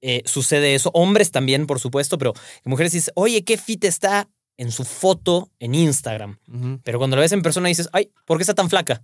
eh, 0.00 0.22
sucede 0.26 0.74
eso, 0.74 0.90
hombres 0.94 1.32
también, 1.32 1.66
por 1.66 1.80
supuesto, 1.80 2.18
pero 2.18 2.32
mujeres 2.64 2.92
dicen, 2.92 3.12
oye, 3.16 3.42
qué 3.42 3.56
fit 3.56 3.84
está 3.84 4.28
en 4.56 4.70
su 4.70 4.84
foto 4.84 5.50
en 5.58 5.74
Instagram. 5.74 6.38
Pero 6.84 6.98
cuando 6.98 7.16
la 7.16 7.22
ves 7.22 7.32
en 7.32 7.42
persona 7.42 7.68
dices, 7.68 7.88
ay, 7.92 8.12
¿por 8.24 8.38
qué 8.38 8.42
está 8.42 8.54
tan 8.54 8.70
flaca? 8.70 9.02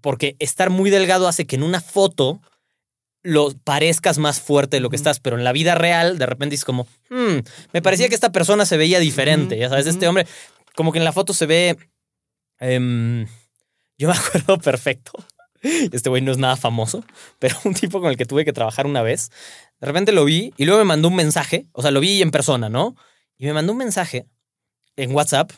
Porque 0.00 0.36
estar 0.38 0.70
muy 0.70 0.90
delgado 0.90 1.28
hace 1.28 1.46
que 1.46 1.56
en 1.56 1.62
una 1.62 1.80
foto 1.80 2.40
lo 3.22 3.52
parezcas 3.64 4.18
más 4.18 4.40
fuerte 4.40 4.76
de 4.76 4.80
lo 4.80 4.88
que 4.88 4.96
estás, 4.96 5.18
pero 5.18 5.36
en 5.36 5.42
la 5.42 5.52
vida 5.52 5.74
real 5.74 6.16
de 6.16 6.26
repente 6.26 6.54
es 6.54 6.64
como, 6.64 6.86
"Hmm, 7.10 7.38
me 7.72 7.82
parecía 7.82 8.08
que 8.08 8.14
esta 8.14 8.30
persona 8.30 8.64
se 8.66 8.76
veía 8.76 9.00
diferente, 9.00 9.58
ya 9.58 9.68
sabes, 9.68 9.86
este 9.88 10.06
hombre, 10.06 10.26
como 10.76 10.92
que 10.92 10.98
en 10.98 11.04
la 11.04 11.12
foto 11.12 11.34
se 11.34 11.46
ve, 11.46 11.76
em, 12.60 13.26
yo 13.98 14.08
me 14.08 14.14
acuerdo 14.14 14.58
perfecto, 14.58 15.10
este 15.62 16.08
güey 16.08 16.22
no 16.22 16.30
es 16.30 16.38
nada 16.38 16.56
famoso, 16.56 17.02
pero 17.40 17.56
un 17.64 17.74
tipo 17.74 18.00
con 18.00 18.10
el 18.10 18.16
que 18.16 18.26
tuve 18.26 18.44
que 18.44 18.52
trabajar 18.52 18.86
una 18.86 19.02
vez, 19.02 19.30
de 19.80 19.86
repente 19.88 20.12
lo 20.12 20.24
vi 20.24 20.54
y 20.56 20.64
luego 20.64 20.78
me 20.78 20.84
mandó 20.84 21.08
un 21.08 21.16
mensaje, 21.16 21.66
o 21.72 21.82
sea, 21.82 21.90
lo 21.90 21.98
vi 21.98 22.22
en 22.22 22.30
persona, 22.30 22.68
¿no? 22.68 22.94
Y 23.36 23.46
me 23.46 23.54
mandó 23.54 23.72
un 23.72 23.78
mensaje 23.78 24.26
en 24.96 25.12
WhatsApp. 25.12 25.50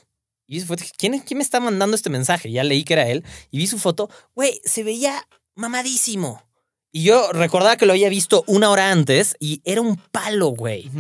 Y 0.49 0.61
fue, 0.61 0.77
¿quién, 0.97 1.21
¿quién 1.21 1.37
me 1.39 1.45
está 1.45 1.61
mandando 1.61 1.95
este 1.95 2.09
mensaje? 2.11 2.51
Ya 2.51 2.65
leí 2.65 2.83
que 2.83 2.95
era 2.95 3.07
él 3.09 3.23
y 3.51 3.59
vi 3.59 3.67
su 3.67 3.79
foto. 3.79 4.09
Güey, 4.35 4.61
se 4.65 4.83
veía 4.83 5.29
mamadísimo. 5.55 6.43
Y 6.91 7.05
yo 7.05 7.33
recordaba 7.33 7.77
que 7.77 7.85
lo 7.85 7.93
había 7.93 8.09
visto 8.09 8.45
una 8.47 8.71
hora 8.71 8.91
antes 8.91 9.37
y 9.39 9.61
era 9.65 9.83
un 9.83 9.97
palo, 9.97 10.49
güey. 10.49 10.91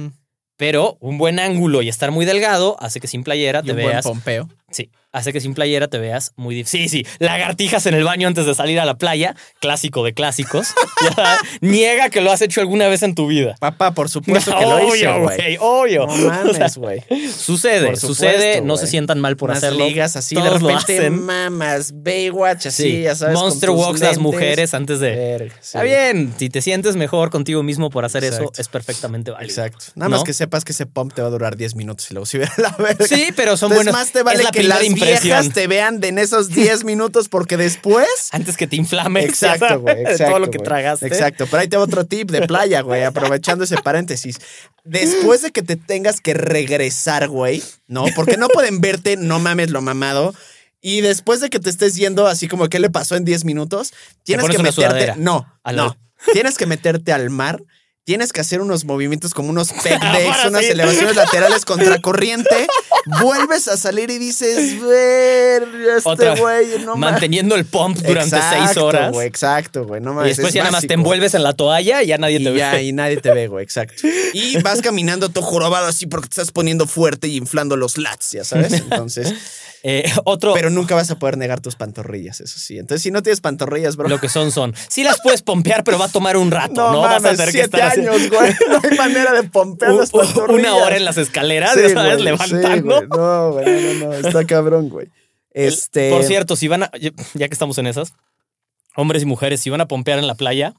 Pero 0.58 0.98
un 1.00 1.16
buen 1.16 1.38
ángulo 1.38 1.80
y 1.80 1.88
estar 1.88 2.10
muy 2.10 2.26
delgado 2.26 2.76
hace 2.78 3.00
que 3.00 3.06
sin 3.08 3.24
playera 3.24 3.60
Y 3.60 3.66
te 3.66 3.70
un 3.70 3.76
buen 3.76 3.88
veas. 3.88 4.04
pompeo. 4.04 4.48
Sí, 4.70 4.90
hace 5.12 5.32
que 5.32 5.40
sin 5.40 5.54
playera 5.54 5.88
te 5.88 5.98
veas 5.98 6.32
muy 6.36 6.54
difícil. 6.54 6.88
Sí, 6.88 7.04
sí, 7.04 7.06
lagartijas 7.18 7.86
en 7.86 7.94
el 7.94 8.04
baño 8.04 8.28
antes 8.28 8.44
de 8.44 8.54
salir 8.54 8.78
a 8.80 8.84
la 8.84 8.98
playa, 8.98 9.34
clásico 9.60 10.04
de 10.04 10.12
clásicos. 10.14 10.68
Ya, 11.16 11.38
Niega 11.60 12.10
que 12.10 12.20
lo 12.20 12.32
has 12.32 12.42
hecho 12.42 12.60
alguna 12.60 12.88
vez 12.88 13.04
en 13.04 13.14
tu 13.14 13.28
vida. 13.28 13.54
Papá, 13.60 13.92
por 13.92 14.08
supuesto 14.08 14.50
que 14.58 14.66
lo 14.66 14.78
hice, 14.94 15.06
obvio, 15.08 15.22
güey. 15.22 15.56
obvio. 15.60 16.06
No 16.08 16.52
güey. 16.76 17.04
sucede, 17.30 17.86
Por 17.86 17.96
sucede, 17.96 18.32
supuesto, 18.32 18.64
no 18.64 18.74
güey. 18.74 18.84
se 18.84 18.90
sientan 18.90 19.20
mal 19.20 19.36
por 19.36 19.50
Unas 19.50 19.62
hacerlo. 19.62 19.86
ligas 19.86 20.16
así, 20.16 20.34
de 20.34 20.40
Todos 20.42 20.60
lo 20.60 20.68
repente 20.70 21.10
mamas, 21.10 21.92
Baywatch, 21.94 22.66
así, 22.66 22.82
Sí, 22.82 23.02
ya 23.02 23.14
sabes. 23.14 23.34
Monster 23.38 23.70
Walks 23.70 24.00
las 24.00 24.18
mujeres 24.18 24.74
antes 24.74 24.98
de. 24.98 25.50
Sí. 25.50 25.54
Está 25.60 25.82
bien, 25.84 26.34
si 26.36 26.48
te 26.50 26.60
sientes 26.62 26.96
mejor 26.96 27.30
contigo 27.30 27.62
mismo 27.62 27.90
por 27.90 28.04
hacer 28.04 28.24
eso, 28.24 28.50
es 28.58 28.68
perfectamente 28.68 29.30
válido. 29.30 29.48
Exacto. 29.50 29.86
Nada 29.94 30.08
más 30.08 30.20
¿No? 30.20 30.24
que 30.24 30.32
sepas 30.32 30.64
que 30.64 30.72
ese 30.72 30.86
pump 30.86 31.12
te 31.14 31.22
va 31.22 31.28
a 31.28 31.30
durar 31.30 31.56
10 31.56 31.76
minutos 31.76 32.10
y 32.10 32.14
luego 32.14 32.26
si 32.26 32.38
a 32.38 32.52
la 32.58 32.74
verga. 32.76 33.06
Sí, 33.06 33.28
pero 33.36 33.56
son 33.56 33.70
Entonces, 33.70 33.76
buenos. 33.76 33.92
más 33.94 34.10
te 34.12 34.22
vale 34.24 34.38
es 34.40 34.44
la 34.44 34.50
que 34.62 34.68
las 34.68 34.84
impresión. 34.84 35.22
viejas 35.22 35.52
te 35.52 35.66
vean 35.66 36.02
en 36.02 36.18
esos 36.18 36.48
10 36.48 36.84
minutos 36.84 37.28
porque 37.28 37.56
después... 37.56 38.08
Antes 38.32 38.56
que 38.56 38.66
te 38.66 38.76
inflames. 38.76 39.24
Exacto, 39.24 39.80
güey. 39.80 40.00
Exacto, 40.00 40.24
todo 40.26 40.38
lo 40.38 40.50
que 40.50 40.58
tragaste. 40.58 41.06
Exacto. 41.06 41.46
Pero 41.50 41.60
ahí 41.60 41.68
te 41.68 41.76
va 41.76 41.84
otro 41.84 42.04
tip 42.04 42.30
de 42.30 42.46
playa, 42.46 42.80
güey. 42.82 43.04
Aprovechando 43.04 43.64
ese 43.64 43.76
paréntesis. 43.76 44.38
Después 44.84 45.42
de 45.42 45.50
que 45.50 45.62
te 45.62 45.76
tengas 45.76 46.20
que 46.20 46.34
regresar, 46.34 47.28
güey, 47.28 47.62
¿no? 47.86 48.04
Porque 48.14 48.36
no 48.36 48.48
pueden 48.48 48.80
verte, 48.80 49.16
no 49.16 49.38
mames 49.38 49.70
lo 49.70 49.82
mamado. 49.82 50.34
Y 50.80 51.00
después 51.00 51.40
de 51.40 51.50
que 51.50 51.58
te 51.58 51.70
estés 51.70 51.96
yendo, 51.96 52.26
así 52.26 52.48
como 52.48 52.68
qué 52.68 52.78
le 52.78 52.88
pasó 52.88 53.16
en 53.16 53.24
10 53.24 53.44
minutos, 53.44 53.92
tienes 54.22 54.46
que 54.46 54.58
meterte. 54.58 54.72
sudadera. 54.72 55.14
No, 55.16 55.46
no. 55.74 55.96
Tienes 56.32 56.56
que 56.56 56.66
meterte 56.66 57.12
al 57.12 57.30
mar. 57.30 57.62
Tienes 58.08 58.32
que 58.32 58.40
hacer 58.40 58.62
unos 58.62 58.86
movimientos 58.86 59.34
como 59.34 59.50
unos 59.50 59.70
pec 59.82 60.00
decks, 60.00 60.46
unas 60.46 60.64
sí. 60.64 60.70
elevaciones 60.70 61.14
laterales 61.14 61.66
contracorriente. 61.66 62.66
Vuelves 63.20 63.68
a 63.68 63.76
salir 63.76 64.08
y 64.10 64.16
dices, 64.16 64.80
ver, 64.80 65.68
este 65.98 66.30
güey, 66.40 66.78
no. 66.86 66.96
Manteniendo 66.96 67.54
el 67.54 67.66
pump 67.66 67.98
durante 67.98 68.34
Exacto, 68.36 68.64
seis 68.66 68.76
horas. 68.78 69.14
exacto, 69.20 69.84
güey. 69.84 70.00
No 70.00 70.12
y 70.12 70.14
mames. 70.14 70.28
después 70.38 70.48
es 70.48 70.54
ya 70.54 70.62
nada 70.62 70.72
más 70.72 70.86
te 70.86 70.94
envuelves 70.94 71.34
en 71.34 71.42
la 71.42 71.52
toalla 71.52 72.02
y 72.02 72.06
ya 72.06 72.16
nadie 72.16 72.38
te 72.38 72.50
Y 72.50 72.56
ya, 72.56 72.72
ve. 72.72 72.82
y 72.84 72.92
nadie 72.92 73.18
te 73.18 73.30
ve, 73.34 73.46
güey, 73.48 73.62
exacto. 73.62 74.08
Y 74.32 74.56
vas 74.62 74.80
caminando 74.80 75.28
todo 75.28 75.44
jorobado 75.44 75.86
así 75.86 76.06
porque 76.06 76.28
te 76.28 76.32
estás 76.40 76.50
poniendo 76.50 76.86
fuerte 76.86 77.28
y 77.28 77.36
inflando 77.36 77.76
los 77.76 77.98
lats, 77.98 78.32
ya 78.32 78.42
sabes. 78.44 78.72
Entonces, 78.90 79.34
Eh, 79.82 80.10
otro, 80.24 80.54
pero 80.54 80.70
nunca 80.70 80.94
vas 80.94 81.10
a 81.10 81.18
poder 81.18 81.36
negar 81.38 81.60
tus 81.60 81.76
pantorrillas, 81.76 82.40
eso 82.40 82.58
sí. 82.58 82.78
Entonces, 82.78 83.02
si 83.02 83.10
no 83.10 83.22
tienes 83.22 83.40
pantorrillas, 83.40 83.96
bro. 83.96 84.08
lo 84.08 84.18
que 84.18 84.28
son 84.28 84.50
son. 84.50 84.74
Sí 84.88 85.04
las 85.04 85.20
puedes 85.22 85.42
pompear, 85.42 85.84
pero 85.84 85.98
va 85.98 86.06
a 86.06 86.08
tomar 86.08 86.36
un 86.36 86.50
rato, 86.50 86.74
¿no? 86.74 86.92
no, 86.92 87.00
Vas 87.02 87.24
a 87.24 87.30
tener 87.30 87.52
que 87.52 87.60
estar 87.60 87.82
así- 87.82 88.00
años, 88.00 88.28
güey. 88.28 88.52
No 88.68 88.80
hay 88.82 88.96
manera 88.98 89.32
de 89.32 89.44
pompear 89.48 89.92
las 89.94 90.10
pantorrillas. 90.10 90.72
una 90.72 90.74
hora 90.84 90.96
en 90.96 91.04
las 91.04 91.16
escaleras, 91.16 91.74
Sí, 91.74 91.88
sabes, 91.92 92.14
güey, 92.14 92.24
levantando. 92.24 92.74
sí, 92.74 92.80
güey. 92.80 93.08
no, 93.08 93.52
güey, 93.52 93.66
no, 93.66 93.94
no, 93.94 94.20
no, 94.20 94.28
está 94.28 94.44
cabrón, 94.44 94.88
güey. 94.88 95.08
Este. 95.52 96.10
Por 96.10 96.24
cierto, 96.24 96.56
si 96.56 96.68
van 96.68 96.84
a, 96.84 96.90
ya 97.34 97.48
que 97.48 97.52
estamos 97.54 97.78
en 97.78 97.86
esas, 97.86 98.12
hombres 98.96 99.22
y 99.22 99.26
mujeres, 99.26 99.60
si 99.60 99.70
van 99.70 99.80
a 99.80 99.86
pompear 99.88 100.18
en 100.18 100.26
la 100.26 100.34
playa, 100.34 100.74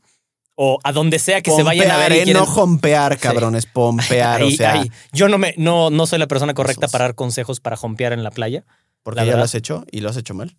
o 0.55 0.77
a 0.83 0.91
donde 0.91 1.19
sea 1.19 1.41
que 1.41 1.51
se 1.51 1.63
vayan 1.63 1.89
a 1.89 1.97
ver. 1.97 2.11
¿eh? 2.11 2.15
quieren- 2.23 2.33
No 2.33 2.45
jompear, 2.45 3.17
cabrones, 3.17 3.65
pompear. 3.65 4.41
Ahí- 4.41 4.53
o 4.53 4.57
sea, 4.57 4.73
ahí. 4.73 4.91
Yo 5.13 5.29
no, 5.29 5.37
me, 5.37 5.53
no, 5.57 5.89
no 5.89 6.05
soy 6.05 6.19
la 6.19 6.27
persona 6.27 6.53
correcta 6.53 6.89
para 6.89 7.05
dar 7.05 7.15
consejos 7.15 7.61
para 7.61 7.77
jompear 7.77 8.11
en 8.11 8.23
la 8.23 8.31
playa. 8.31 8.65
Porque 9.03 9.25
ya 9.25 9.35
lo 9.37 9.43
has 9.43 9.55
hecho 9.55 9.85
y 9.91 10.01
lo 10.01 10.09
has 10.09 10.17
hecho 10.17 10.33
mal. 10.33 10.55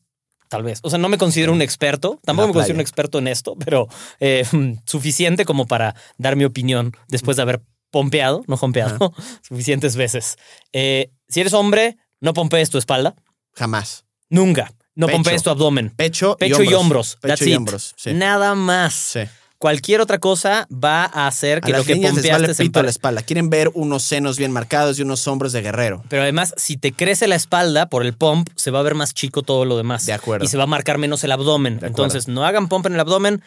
Tal 0.49 0.65
vez. 0.65 0.81
O 0.83 0.91
sea, 0.91 0.99
no 0.99 1.09
me 1.09 1.17
considero 1.17 1.53
un 1.53 1.63
experto. 1.63 2.19
Tampoco 2.25 2.49
me 2.49 2.55
considero 2.55 2.77
un 2.79 2.81
experto 2.81 3.19
en 3.19 3.29
esto, 3.29 3.55
pero 3.57 3.89
eh, 4.19 4.45
suficiente 4.85 5.45
como 5.45 5.67
para 5.67 5.95
dar 6.19 6.35
mi 6.35 6.45
opinión 6.45 6.93
después 7.09 7.37
de 7.37 7.43
haber 7.43 7.63
pompeado, 7.91 8.43
no 8.49 8.57
pompeado, 8.57 9.15
suficientes 9.43 9.95
veces. 9.97 10.37
Eh, 10.73 11.13
si 11.29 11.41
eres 11.41 11.55
hombre, 11.55 11.99
no 12.21 12.35
pompees 12.35 12.71
tu 12.71 12.79
espalda. 12.79 13.15
Jamás. 13.55 14.05
Nunca. 14.29 14.73
No 14.97 15.07
Pecho. 15.07 15.17
pompees 15.17 15.43
tu 15.45 15.51
abdomen. 15.51 15.91
Pecho, 15.91 16.37
Pecho 16.37 16.63
y 16.63 16.75
hombros. 16.75 17.17
Pecho 17.21 17.29
That's 17.29 17.47
y 17.47 17.53
it. 17.53 17.57
hombros. 17.57 17.95
Sí. 17.97 18.13
Nada 18.13 18.55
más. 18.55 18.95
sí. 18.95 19.21
Cualquier 19.61 20.01
otra 20.01 20.19
cosa 20.19 20.67
va 20.73 21.05
a 21.05 21.27
hacer 21.27 21.59
A 21.59 21.61
que 21.61 21.73
lo 21.73 21.79
las 21.79 21.87
que 21.87 21.93
pompeaste 21.97 22.33
vale 22.33 22.55
se 22.55 22.63
pito 22.63 22.83
la 22.83 22.89
espalda. 22.89 23.21
Quieren 23.23 23.51
ver 23.51 23.71
unos 23.75 24.03
senos 24.03 24.39
bien 24.39 24.53
marcados 24.53 24.99
y 24.99 25.03
unos 25.03 25.29
hombros 25.29 25.53
de 25.53 25.61
guerrero. 25.61 26.03
Pero 26.09 26.23
además, 26.23 26.55
si 26.57 26.79
te 26.79 26.93
crece 26.93 27.29
la 27.29 27.35
espalda 27.35 27.91
por 27.91 28.03
el 28.07 28.15
pump, 28.15 28.49
se 28.57 28.71
va 28.71 28.79
a 28.79 28.83
ver 28.83 28.95
más 28.95 29.13
chico 29.13 29.43
todo 29.43 29.67
lo 29.67 29.77
demás. 29.77 30.07
De 30.07 30.15
acuerdo. 30.15 30.47
Y 30.47 30.49
se 30.49 30.57
va 30.57 30.63
a 30.63 30.67
marcar 30.67 30.97
menos 30.97 31.25
el 31.25 31.33
abdomen. 31.33 31.79
Entonces, 31.83 32.27
no 32.27 32.47
hagan 32.47 32.69
pump 32.69 32.87
en 32.87 32.95
el 32.95 33.01
abdomen. 33.01 33.43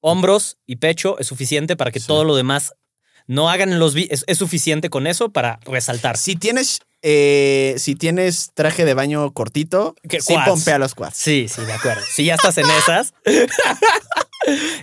Hombros 0.00 0.58
y 0.64 0.76
pecho 0.76 1.18
es 1.18 1.26
suficiente 1.26 1.74
para 1.74 1.90
que 1.90 1.98
Sí. 1.98 2.06
todo 2.06 2.22
lo 2.22 2.36
demás 2.36 2.74
no 3.26 3.50
hagan 3.50 3.72
en 3.72 3.80
los 3.80 3.96
es, 3.96 4.22
es 4.28 4.38
suficiente 4.38 4.90
con 4.90 5.08
eso 5.08 5.30
para 5.30 5.58
resaltar. 5.64 6.16
Si 6.18 6.36
tienes, 6.36 6.82
eh, 7.02 7.74
si 7.78 7.96
tienes 7.96 8.52
traje 8.54 8.84
de 8.84 8.94
baño 8.94 9.32
cortito, 9.32 9.96
¿Qué, 10.08 10.20
sí 10.20 10.34
pompea 10.46 10.78
los 10.78 10.94
quads. 10.94 11.16
Sí, 11.16 11.48
sí, 11.48 11.62
de 11.64 11.72
acuerdo. 11.72 12.02
Si 12.14 12.24
ya 12.24 12.34
estás 12.34 12.58
en 12.58 12.66
esas, 12.70 13.12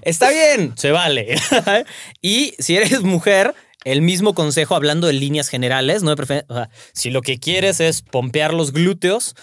está 0.01 0.29
bien, 0.29 0.73
se 0.77 0.91
vale. 0.91 1.35
y 2.21 2.53
si 2.59 2.75
eres 2.77 3.01
mujer, 3.01 3.53
el 3.85 4.01
mismo 4.01 4.33
consejo 4.33 4.75
hablando 4.75 5.07
de 5.07 5.13
líneas 5.13 5.49
generales, 5.49 6.03
no 6.03 6.15
de 6.15 6.21
prefer- 6.21 6.45
o 6.49 6.55
sea, 6.55 6.69
si 6.93 7.09
lo 7.09 7.21
que 7.21 7.39
quieres 7.39 7.79
es 7.79 8.01
pompear 8.01 8.53
los 8.53 8.73
glúteos, 8.73 9.35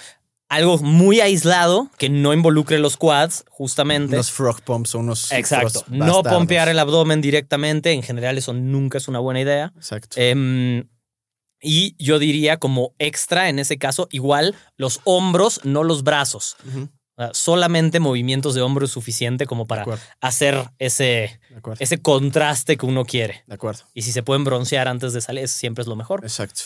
algo 0.48 0.78
muy 0.78 1.20
aislado 1.20 1.90
que 1.98 2.08
no 2.08 2.32
involucre 2.32 2.78
los 2.78 2.96
quads, 2.96 3.44
justamente. 3.48 4.14
Unos 4.14 4.30
frog 4.30 4.62
pumps 4.62 4.94
o 4.94 5.00
unos. 5.00 5.32
Exacto. 5.32 5.84
No 5.88 6.22
pompear 6.22 6.68
el 6.68 6.78
abdomen 6.78 7.20
directamente, 7.20 7.92
en 7.92 8.02
general 8.02 8.38
eso 8.38 8.52
nunca 8.52 8.98
es 8.98 9.08
una 9.08 9.18
buena 9.18 9.40
idea. 9.40 9.72
Exacto. 9.76 10.16
Em, 10.20 10.84
y 11.60 11.96
yo 11.98 12.18
diría 12.20 12.58
como 12.58 12.94
extra 12.98 13.48
en 13.48 13.58
ese 13.58 13.76
caso, 13.78 14.06
igual 14.12 14.54
los 14.76 15.00
hombros, 15.04 15.60
no 15.64 15.82
los 15.82 16.04
brazos. 16.04 16.56
Sea, 16.62 16.86
solamente 17.32 18.00
movimientos 18.00 18.54
de 18.54 18.62
hombro 18.62 18.84
es 18.84 18.90
suficiente 18.90 19.46
como 19.46 19.66
para 19.66 19.84
hacer 20.20 20.70
ese, 20.78 21.40
ese 21.78 21.98
contraste 21.98 22.76
que 22.76 22.86
uno 22.86 23.04
quiere. 23.04 23.44
De 23.46 23.54
acuerdo. 23.54 23.84
Y 23.94 24.02
si 24.02 24.12
se 24.12 24.22
pueden 24.22 24.44
broncear 24.44 24.88
antes 24.88 25.12
de 25.12 25.20
salir, 25.20 25.44
eso 25.44 25.56
siempre 25.56 25.82
es 25.82 25.88
lo 25.88 25.96
mejor. 25.96 26.20
Exacto. 26.22 26.62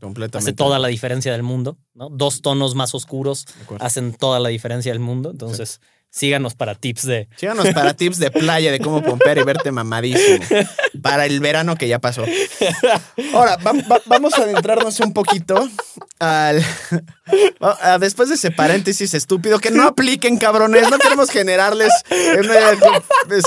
Completamente. 0.00 0.38
hace 0.38 0.52
toda 0.52 0.78
la 0.78 0.88
diferencia 0.88 1.32
del 1.32 1.42
mundo. 1.42 1.78
¿no? 1.94 2.10
Dos 2.10 2.42
tonos 2.42 2.74
más 2.74 2.94
oscuros 2.94 3.46
hacen 3.80 4.14
toda 4.14 4.40
la 4.40 4.50
diferencia 4.50 4.92
del 4.92 5.00
mundo. 5.00 5.30
Entonces, 5.30 5.80
síganos 6.14 6.54
para 6.54 6.74
tips 6.76 7.06
de... 7.06 7.28
Síganos 7.36 7.68
para 7.74 7.94
tips 7.94 8.18
de 8.18 8.30
playa 8.30 8.70
de 8.70 8.78
cómo 8.78 9.02
pompear 9.02 9.36
y 9.38 9.42
verte 9.42 9.72
mamadísimo. 9.72 10.44
Para 11.02 11.26
el 11.26 11.40
verano 11.40 11.74
que 11.74 11.88
ya 11.88 11.98
pasó. 11.98 12.24
Ahora, 13.32 13.56
va- 13.56 13.72
va- 13.90 14.02
vamos 14.06 14.34
a 14.34 14.42
adentrarnos 14.42 15.00
un 15.00 15.12
poquito 15.12 15.68
al. 16.20 16.64
después 17.98 18.28
de 18.28 18.36
ese 18.36 18.52
paréntesis 18.52 19.12
estúpido, 19.14 19.58
que 19.58 19.70
no 19.72 19.82
apliquen, 19.88 20.38
cabrones. 20.38 20.88
No 20.88 20.98
queremos 20.98 21.30
generarles. 21.30 21.90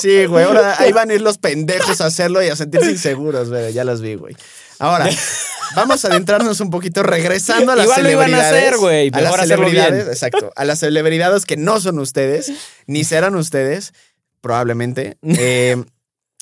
Sí, 0.02 0.26
güey. 0.26 0.44
Ahora 0.46 0.76
ahí 0.80 0.92
van 0.92 1.10
a 1.10 1.14
ir 1.14 1.22
los 1.22 1.38
pendejos 1.38 2.02
a 2.02 2.08
hacerlo 2.08 2.44
y 2.44 2.50
a 2.50 2.56
sentirse 2.56 2.92
inseguros, 2.92 3.50
güey. 3.50 3.72
Ya 3.74 3.84
los 3.86 4.02
vi, 4.02 4.16
güey. 4.16 4.36
Ahora, 4.80 5.08
vamos 5.76 6.04
a 6.06 6.10
adentrarnos 6.10 6.60
un 6.60 6.70
poquito 6.70 7.04
regresando 7.04 7.72
a 7.72 7.76
las 7.76 7.86
Igual 7.86 8.04
lo 8.04 8.12
iban 8.12 8.34
a 8.34 8.44
celebridades. 8.44 8.64
hacer, 8.64 8.78
güey. 8.78 9.10
A 9.14 9.22
las 9.22 9.36
bien. 9.36 9.48
celebridades, 9.48 10.08
exacto. 10.08 10.52
A 10.56 10.66
las 10.66 10.80
celebridades 10.80 11.46
que 11.46 11.58
no 11.58 11.80
son 11.80 12.00
ustedes, 12.00 12.52
ni 12.86 13.04
serán 13.04 13.36
ustedes, 13.36 13.94
probablemente. 14.42 15.18
Eh, 15.24 15.84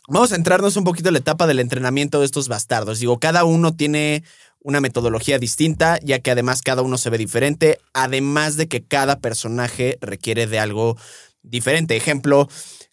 vamos 0.07 0.31
a 0.31 0.35
entrarnos 0.35 0.77
un 0.77 0.83
poquito 0.83 1.09
en 1.09 1.13
la 1.13 1.19
etapa 1.19 1.47
del 1.47 1.59
entrenamiento 1.59 2.19
de 2.19 2.25
estos 2.25 2.47
bastardos. 2.47 2.99
Digo, 2.99 3.19
cada 3.19 3.43
uno 3.43 3.75
tiene 3.75 4.23
una 4.59 4.81
metodología 4.81 5.37
distinta, 5.37 5.99
ya 6.01 6.19
que 6.19 6.31
además 6.31 6.61
cada 6.63 6.81
uno 6.81 6.97
se 6.97 7.11
ve 7.11 7.17
diferente, 7.19 7.79
además 7.93 8.57
de 8.57 8.67
que 8.67 8.83
cada 8.83 9.19
personaje 9.19 9.97
requiere 10.01 10.47
de 10.47 10.57
algo 10.59 10.97
diferente. 11.43 11.95
Ejemplo, 11.95 12.49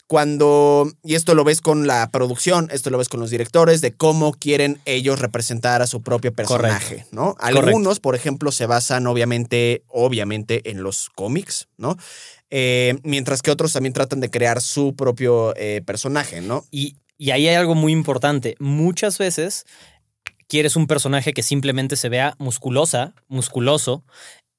cuando, 0.07 0.91
y 1.03 1.15
esto 1.15 1.35
lo 1.35 1.45
ves 1.45 1.61
con 1.61 1.87
la 1.87 2.11
producción, 2.11 2.69
esto 2.71 2.91
lo 2.91 2.99
ves 2.99 3.09
con 3.09 3.21
los 3.21 3.31
directores, 3.31 3.81
de 3.81 3.95
cómo 3.95 4.33
quieren 4.33 4.81
ellos 4.85 5.21
representar 5.21 5.81
a 5.81 5.87
su 5.87 6.03
propio 6.03 6.33
personaje, 6.33 7.07
¿no? 7.13 7.35
Algunos, 7.39 7.99
por 7.99 8.15
ejemplo, 8.15 8.53
se 8.53 8.67
basan 8.67 9.07
obviamente, 9.07 9.85
obviamente 9.89 10.71
en 10.71 10.83
los 10.83 11.09
cómics, 11.11 11.69
¿no? 11.79 11.97
Eh, 12.51 12.99
mientras 13.03 13.41
que 13.41 13.51
otros 13.51 13.73
también 13.73 13.95
tratan 13.95 14.21
de 14.21 14.31
crear 14.31 14.61
su 14.61 14.95
propio 14.95 15.55
eh, 15.57 15.81
personaje, 15.87 16.43
¿no? 16.43 16.67
Y, 16.71 16.97
y 17.17 17.31
ahí 17.31 17.49
hay 17.49 17.55
algo 17.55 17.75
muy 17.75 17.93
importante. 17.93 18.57
Muchas 18.59 19.17
veces 19.17 19.65
quieres 20.47 20.77
un 20.77 20.87
personaje 20.87 21.33
que 21.33 21.43
simplemente 21.43 21.97
se 21.97 22.11
vea 22.11 22.35
musculosa, 22.39 23.15
musculoso, 23.29 24.05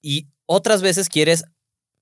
y 0.01 0.25
otras 0.47 0.81
veces 0.81 1.09
quieres 1.09 1.45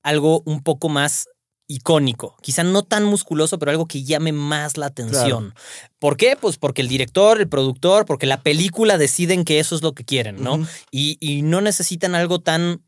algo 0.03 0.41
un 0.45 0.63
poco 0.63 0.87
más 0.87 1.27
icónico, 1.71 2.35
quizá 2.41 2.63
no 2.63 2.83
tan 2.83 3.05
musculoso, 3.05 3.57
pero 3.57 3.71
algo 3.71 3.87
que 3.87 4.03
llame 4.03 4.31
más 4.31 4.77
la 4.77 4.87
atención. 4.87 5.53
¿Por 5.99 6.17
qué? 6.17 6.35
Pues 6.39 6.57
porque 6.57 6.81
el 6.81 6.87
director, 6.87 7.39
el 7.39 7.47
productor, 7.47 8.05
porque 8.05 8.25
la 8.25 8.41
película 8.41 8.97
deciden 8.97 9.45
que 9.45 9.59
eso 9.59 9.75
es 9.75 9.81
lo 9.81 9.93
que 9.93 10.03
quieren, 10.03 10.43
¿no? 10.43 10.65
Y, 10.91 11.17
y 11.19 11.41
no 11.43 11.61
necesitan 11.61 12.13
algo 12.15 12.39
tan, 12.39 12.83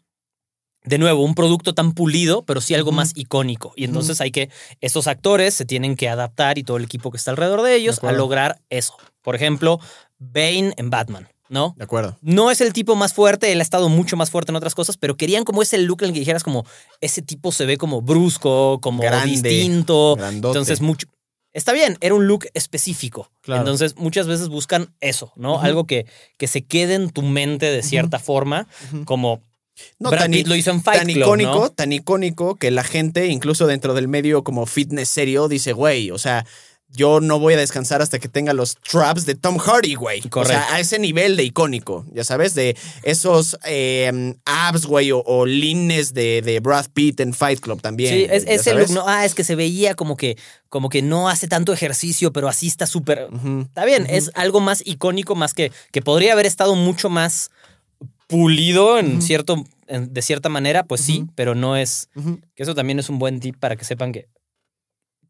de 0.84 0.98
nuevo, 0.98 1.24
un 1.24 1.36
producto 1.36 1.74
tan 1.74 1.93
pulido, 1.93 2.43
pero 2.46 2.62
sí 2.62 2.76
algo 2.76 2.91
más 2.91 3.13
icónico. 3.15 3.74
Y 3.76 3.86
entonces 3.86 4.19
hay 4.22 4.32
que, 4.32 4.50
estos 4.82 5.08
actores 5.08 5.54
se 5.54 5.65
tienen 5.65 5.96
que 5.96 6.10
adaptar 6.10 6.58
y 6.58 6.63
todo 6.63 6.78
el 6.78 6.84
equipo 6.84 7.12
que 7.12 7.17
está 7.17 7.32
alrededor 7.32 7.62
de 7.62 7.76
ellos 7.76 8.04
a 8.04 8.12
lograr 8.12 8.60
eso. 8.69 8.96
Por 9.22 9.36
ejemplo, 9.36 9.80
Bane 10.19 10.74
en 10.78 10.89
Batman, 10.89 11.30
¿no? 11.54 11.76
De 11.78 11.84
acuerdo. 11.84 12.18
No 12.22 12.50
es 12.50 12.60
el 12.62 12.74
tipo 12.74 12.96
más 12.96 13.13
fuerte, 13.13 13.52
él 13.52 13.60
ha 13.60 13.63
estado 13.63 13.88
mucho 13.88 14.18
más 14.18 14.32
fuerte 14.32 14.52
en 14.52 14.56
otras 14.56 14.74
cosas, 14.74 14.98
pero 14.98 15.16
querían 15.16 15.44
como 15.44 15.62
ese 15.62 15.78
look 15.78 16.02
en 16.02 16.08
el 16.08 16.13
que 16.13 16.20
dijeras 16.20 16.44
como, 16.44 16.66
ese 17.00 17.22
tipo 17.22 17.52
se 17.52 17.66
ve 17.66 17.78
como 17.78 18.02
brusco, 18.02 18.80
como 18.82 19.04
Grande, 19.04 19.30
distinto. 19.30 20.16
Grandote. 20.18 20.58
Entonces, 20.58 20.82
mucho. 20.82 21.08
Está 21.54 21.72
bien, 21.72 21.98
era 22.02 22.16
un 22.16 22.26
look 22.28 22.48
específico. 22.56 23.30
Claro. 23.42 23.62
Entonces, 23.62 23.96
muchas 23.96 24.26
veces 24.26 24.50
buscan 24.50 24.92
eso, 25.00 25.32
¿no? 25.36 25.62
Algo 25.62 25.86
que, 25.86 26.08
que 26.38 26.48
se 26.48 26.63
quede 26.63 26.96
en 26.96 27.12
tu 27.12 27.22
mente 27.22 27.68
de 27.68 27.84
cierta 27.84 28.18
forma, 28.18 28.68
como 29.06 29.39
No, 30.00 30.10
Brad 30.10 30.24
tan, 30.24 30.32
Pitt 30.32 30.48
lo 30.48 30.56
hizo 30.56 30.72
en 30.72 30.82
Fight 30.82 31.02
tan 31.02 31.08
Club, 31.08 31.24
icónico, 31.24 31.56
¿no? 31.56 31.70
tan 31.70 31.94
icónico 31.94 32.56
que 32.56 32.72
la 32.72 32.84
gente, 32.84 33.28
incluso 33.28 33.68
dentro 33.68 33.94
del 33.94 34.08
medio 34.08 34.44
como 34.44 34.66
fitness 34.66 35.10
serio, 35.10 35.48
dice, 35.48 35.74
güey, 35.74 36.10
o 36.10 36.18
sea, 36.18 36.48
yo 36.95 37.19
no 37.19 37.39
voy 37.39 37.56
a 37.56 37.58
descansar 37.58 38.01
hasta 38.01 38.19
que 38.19 38.27
tenga 38.29 38.53
los 38.53 38.75
traps 38.75 39.25
de 39.25 39.36
Tom 39.36 39.58
Hardy, 39.58 39.95
güey. 39.95 40.21
O 40.25 40.29
Correcto. 40.29 40.53
sea, 40.63 40.75
a 40.75 40.79
ese 40.79 40.99
nivel 40.99 41.36
de 41.36 41.43
icónico, 41.43 42.06
ya 42.13 42.23
sabes, 42.23 42.53
de 42.53 42.77
esos 43.01 43.58
eh, 43.65 44.36
abs, 44.45 44.86
güey, 44.86 45.12
o, 45.12 45.19
o 45.25 45.45
leanness 45.45 46.13
de, 46.13 46.41
de 46.41 46.60
Brad 46.60 46.86
Pitt 46.93 47.19
en 47.19 47.34
Fight 47.34 47.60
Club 47.60 47.82
también. 47.82 48.13
Sí, 48.13 48.27
es, 48.29 48.43
ese 48.47 48.73
look. 48.75 48.89
¿no? 48.91 49.03
Ah, 49.08 49.25
es 49.25 49.34
que 49.34 49.43
se 49.43 49.56
veía 49.56 49.95
como 49.95 50.15
que, 50.17 50.38
como 50.69 50.89
que 50.89 51.01
no 51.01 51.29
hace 51.29 51.47
tanto 51.47 51.73
ejercicio, 51.73 52.32
pero 52.32 52.47
así 52.47 52.67
está 52.67 52.86
súper. 52.86 53.27
Ujú. 53.32 53.62
Está 53.62 53.86
bien, 53.86 54.06
es 54.10 54.29
algo 54.36 54.60
más 54.60 54.84
icónico, 54.86 55.36
más 55.36 55.53
que, 55.53 55.71
que 55.91 56.01
podría 56.01 56.34
haber 56.34 56.45
estado 56.45 56.75
mucho 56.75 57.10
más 57.10 57.49
pulido 58.27 58.97
en 58.99 59.21
cierto, 59.21 59.63
en- 59.88 60.13
de 60.13 60.21
cierta 60.21 60.49
manera, 60.49 60.84
pues 60.84 61.01
sí, 61.01 61.25
pero 61.36 61.56
no 61.56 61.75
es. 61.75 62.10
Que 62.56 62.63
eso 62.63 62.75
también 62.75 62.99
es 62.99 63.10
un 63.10 63.19
buen 63.19 63.39
tip 63.39 63.58
para 63.60 63.75
que 63.75 63.86
sepan 63.86 64.12
que 64.12 64.27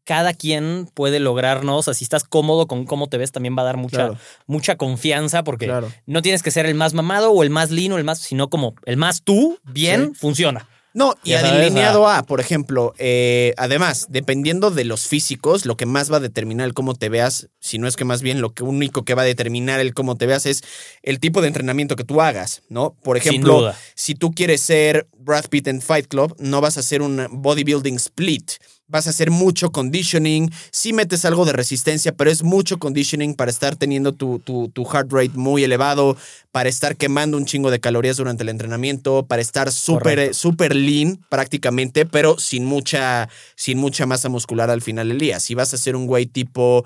cada 0.04 0.34
quien 0.34 0.88
puede 0.94 1.18
lograrnos. 1.20 1.78
O 1.80 1.82
sea, 1.82 1.94
si 1.94 2.04
estás 2.04 2.24
cómodo 2.24 2.66
con 2.66 2.84
cómo 2.84 3.08
te 3.08 3.18
ves, 3.18 3.32
también 3.32 3.56
va 3.56 3.62
a 3.62 3.66
dar 3.66 3.76
mucha, 3.76 3.96
Claro, 3.96 4.18
mucha 4.46 4.76
confianza 4.76 5.44
porque 5.44 5.66
claro. 5.66 5.90
no 6.06 6.22
tienes 6.22 6.42
que 6.42 6.50
ser 6.50 6.66
el 6.66 6.74
más 6.74 6.94
mamado 6.94 7.30
o 7.32 7.42
el 7.42 7.50
más 7.50 7.70
lino, 7.70 7.96
el 7.98 8.04
más, 8.04 8.18
sino 8.18 8.48
como 8.50 8.74
el 8.84 8.96
más 8.96 9.22
tú, 9.22 9.58
bien, 9.64 10.12
Sí. 10.14 10.20
funciona. 10.20 10.68
No, 10.96 11.14
y 11.24 11.32
alineado 11.32 12.06
a, 12.08 12.22
por 12.22 12.38
ejemplo, 12.38 12.94
eh, 12.98 13.52
además, 13.56 14.06
dependiendo 14.10 14.70
de 14.70 14.84
los 14.84 15.08
físicos, 15.08 15.66
lo 15.66 15.76
que 15.76 15.86
más 15.86 16.12
va 16.12 16.18
a 16.18 16.20
determinar 16.20 16.66
el 16.66 16.72
cómo 16.72 16.94
te 16.94 17.08
veas, 17.08 17.48
si 17.58 17.78
no 17.78 17.88
es 17.88 17.96
que 17.96 18.04
más 18.04 18.22
bien 18.22 18.40
lo 18.40 18.54
que 18.54 18.62
único 18.62 19.04
que 19.04 19.14
va 19.14 19.22
a 19.22 19.24
determinar 19.24 19.80
el 19.80 19.92
cómo 19.92 20.14
te 20.14 20.26
veas 20.26 20.46
es 20.46 20.62
el 21.02 21.18
tipo 21.18 21.40
de 21.40 21.48
entrenamiento 21.48 21.96
que 21.96 22.04
tú 22.04 22.20
hagas, 22.20 22.62
¿no? 22.68 22.94
Por 23.02 23.16
ejemplo, 23.16 23.72
si 23.96 24.14
tú 24.14 24.30
quieres 24.30 24.60
ser 24.60 25.08
Brad 25.18 25.46
Pitt 25.46 25.66
en 25.66 25.82
Fight 25.82 26.06
Club, 26.06 26.36
no 26.38 26.60
vas 26.60 26.76
a 26.76 26.80
hacer 26.80 27.02
un 27.02 27.26
bodybuilding 27.28 27.96
split. 27.96 28.52
Vas 28.86 29.06
a 29.06 29.10
hacer 29.10 29.30
mucho 29.30 29.70
conditioning, 29.70 30.50
sí 30.70 30.92
metes 30.92 31.24
algo 31.24 31.44
de 31.44 31.52
resistencia, 31.52 32.12
pero 32.12 32.30
es 32.30 32.42
mucho 32.42 32.78
conditioning 32.78 33.34
para 33.34 33.50
estar 33.50 33.76
teniendo 33.76 34.12
tu, 34.12 34.38
tu, 34.40 34.68
tu 34.68 34.84
heart 34.84 35.10
rate 35.10 35.32
muy 35.34 35.64
elevado, 35.64 36.16
para 36.52 36.68
estar 36.68 36.96
quemando 36.96 37.36
un 37.36 37.46
chingo 37.46 37.70
de 37.70 37.80
calorías 37.80 38.16
durante 38.16 38.42
el 38.42 38.50
entrenamiento, 38.50 39.26
para 39.26 39.42
estar 39.42 39.72
súper 39.72 40.34
súper 40.34 40.76
lean 40.76 41.18
prácticamente, 41.28 42.06
pero 42.06 42.38
sin 42.38 42.64
mucha, 42.64 43.28
sin 43.56 43.78
mucha 43.78 44.06
masa 44.06 44.28
muscular 44.28 44.70
al 44.70 44.82
final 44.82 45.08
del 45.08 45.18
día. 45.18 45.40
Si 45.40 45.54
vas 45.54 45.74
a 45.74 45.78
ser 45.78 45.96
un 45.96 46.06
güey 46.06 46.26
tipo 46.26 46.84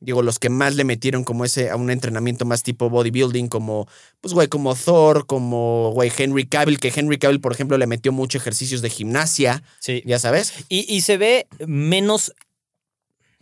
digo, 0.00 0.22
los 0.22 0.38
que 0.38 0.48
más 0.48 0.76
le 0.76 0.84
metieron 0.84 1.24
como 1.24 1.44
ese 1.44 1.68
a 1.70 1.76
un 1.76 1.90
entrenamiento 1.90 2.44
más 2.46 2.62
tipo 2.62 2.88
bodybuilding, 2.88 3.48
como, 3.48 3.86
pues, 4.20 4.32
güey, 4.34 4.48
como 4.48 4.74
Thor, 4.74 5.26
como, 5.26 5.90
güey, 5.92 6.10
Henry 6.16 6.46
Cavill, 6.46 6.80
que 6.80 6.92
Henry 6.94 7.18
Cavill, 7.18 7.40
por 7.40 7.52
ejemplo, 7.52 7.76
le 7.76 7.86
metió 7.86 8.10
mucho 8.10 8.38
ejercicios 8.38 8.80
de 8.82 8.88
gimnasia, 8.90 9.62
Sí. 9.78 10.02
ya 10.06 10.18
sabes. 10.18 10.54
Y, 10.70 10.90
y 10.92 11.02
se 11.02 11.18
ve 11.18 11.46
menos, 11.66 12.32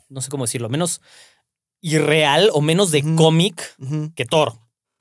no 0.09 0.21
sé 0.21 0.31
cómo 0.31 0.45
decirlo, 0.45 0.69
menos 0.69 1.01
irreal 1.81 2.51
o 2.53 2.61
menos 2.61 2.91
de 2.91 3.03
cómic 3.15 3.77
que 4.17 4.25
Thor. 4.25 4.55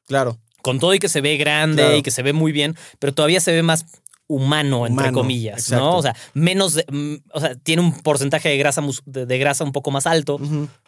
Claro. 0.06 0.38
Con 0.62 0.80
todo 0.80 0.94
y 0.94 1.00
que 1.00 1.10
se 1.10 1.22
ve 1.22 1.38
grande 1.38 1.82
Claro. 1.82 1.98
y 1.98 2.04
que 2.04 2.12
se 2.12 2.22
ve 2.24 2.34
muy 2.34 2.52
bien, 2.52 2.76
pero 3.00 3.14
todavía 3.14 3.40
se 3.40 3.52
ve 3.52 3.64
más 3.64 3.86
humano, 4.28 4.86
entre 4.86 5.06
Humano, 5.06 5.20
comillas, 5.20 5.60
exacto. 5.60 5.86
¿no? 5.86 5.98
O 5.98 6.02
sea, 6.02 6.16
menos, 6.34 6.74
de- 6.74 6.86
mm, 6.90 7.16
o 7.34 7.40
sea, 7.40 7.56
tiene 7.56 7.82
un 7.82 8.00
porcentaje 8.02 8.50
de 8.50 8.58
grasa, 8.58 8.84
de, 9.06 9.26
de 9.26 9.38
grasa 9.40 9.64
un 9.64 9.72
poco 9.72 9.90
más 9.90 10.06
alto, 10.06 10.38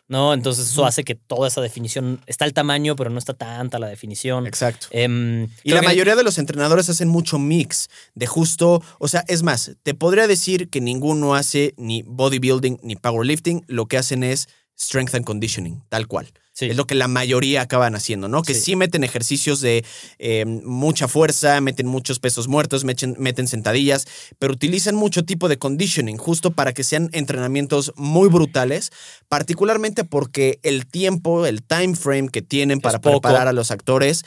¿no? 0.09 0.33
Entonces 0.33 0.69
eso 0.69 0.85
hace 0.85 1.03
que 1.05 1.15
toda 1.15 1.47
esa 1.47 1.61
definición, 1.61 2.19
está 2.25 2.43
el 2.43 2.53
tamaño, 2.53 2.95
pero 2.97 3.09
no 3.09 3.17
está 3.19 3.33
tanta 3.33 3.79
la 3.79 3.87
definición. 3.87 4.45
Exacto. 4.47 4.87
Em, 4.91 5.47
Y 5.63 5.71
la 5.71 5.79
que- 5.79 5.85
mayoría 5.85 6.15
de 6.17 6.23
los 6.23 6.37
entrenadores 6.37 6.89
hacen 6.89 7.07
mucho 7.07 7.39
mix 7.39 7.87
de 8.15 8.27
justo, 8.27 8.81
o 8.99 9.07
sea, 9.07 9.23
es 9.27 9.43
más, 9.43 9.71
te 9.83 9.93
podría 9.93 10.27
decir 10.27 10.69
que 10.69 10.81
ninguno 10.81 11.35
hace 11.35 11.73
ni 11.77 12.01
bodybuilding 12.01 12.79
ni 12.83 12.95
powerlifting, 12.97 13.63
lo 13.67 13.85
que 13.85 13.97
hacen 13.97 14.23
es 14.23 14.49
strength 14.77 15.13
and 15.15 15.25
conditioning, 15.25 15.81
tal 15.89 16.07
cual. 16.07 16.27
Sí. 16.59 16.65
Es 16.65 16.75
lo 16.75 16.85
que 16.87 16.93
la 16.95 17.07
mayoría 17.07 17.61
acaban 17.61 17.95
haciendo, 17.95 18.27
¿no? 18.27 18.41
Que 18.41 18.53
Sí. 18.53 18.59
sí, 18.59 18.75
meten 18.75 19.05
ejercicios 19.05 19.61
de 19.61 19.85
eh, 20.17 20.43
mucha 20.45 21.07
fuerza, 21.07 21.61
meten 21.61 21.87
muchos 21.87 22.19
pesos 22.19 22.49
muertos, 22.49 22.83
meten, 22.83 23.15
meten 23.17 23.47
sentadillas, 23.47 24.05
pero 24.39 24.51
utilizan 24.51 24.93
mucho 24.95 25.23
tipo 25.23 25.47
de 25.47 25.57
conditioning 25.57 26.17
justo 26.17 26.51
para 26.51 26.73
que 26.73 26.83
sean 26.83 27.09
entrenamientos 27.13 27.93
muy 27.95 28.27
brutales, 28.27 28.91
particularmente 29.29 30.03
porque 30.03 30.59
el 30.63 30.85
tiempo, 30.85 31.45
el 31.45 31.63
time 31.63 31.95
frame 31.95 32.27
que 32.27 32.41
tienen 32.41 32.81
para 32.81 32.99
preparar 32.99 33.47
a 33.47 33.53
los 33.53 33.71
actores, 33.71 34.25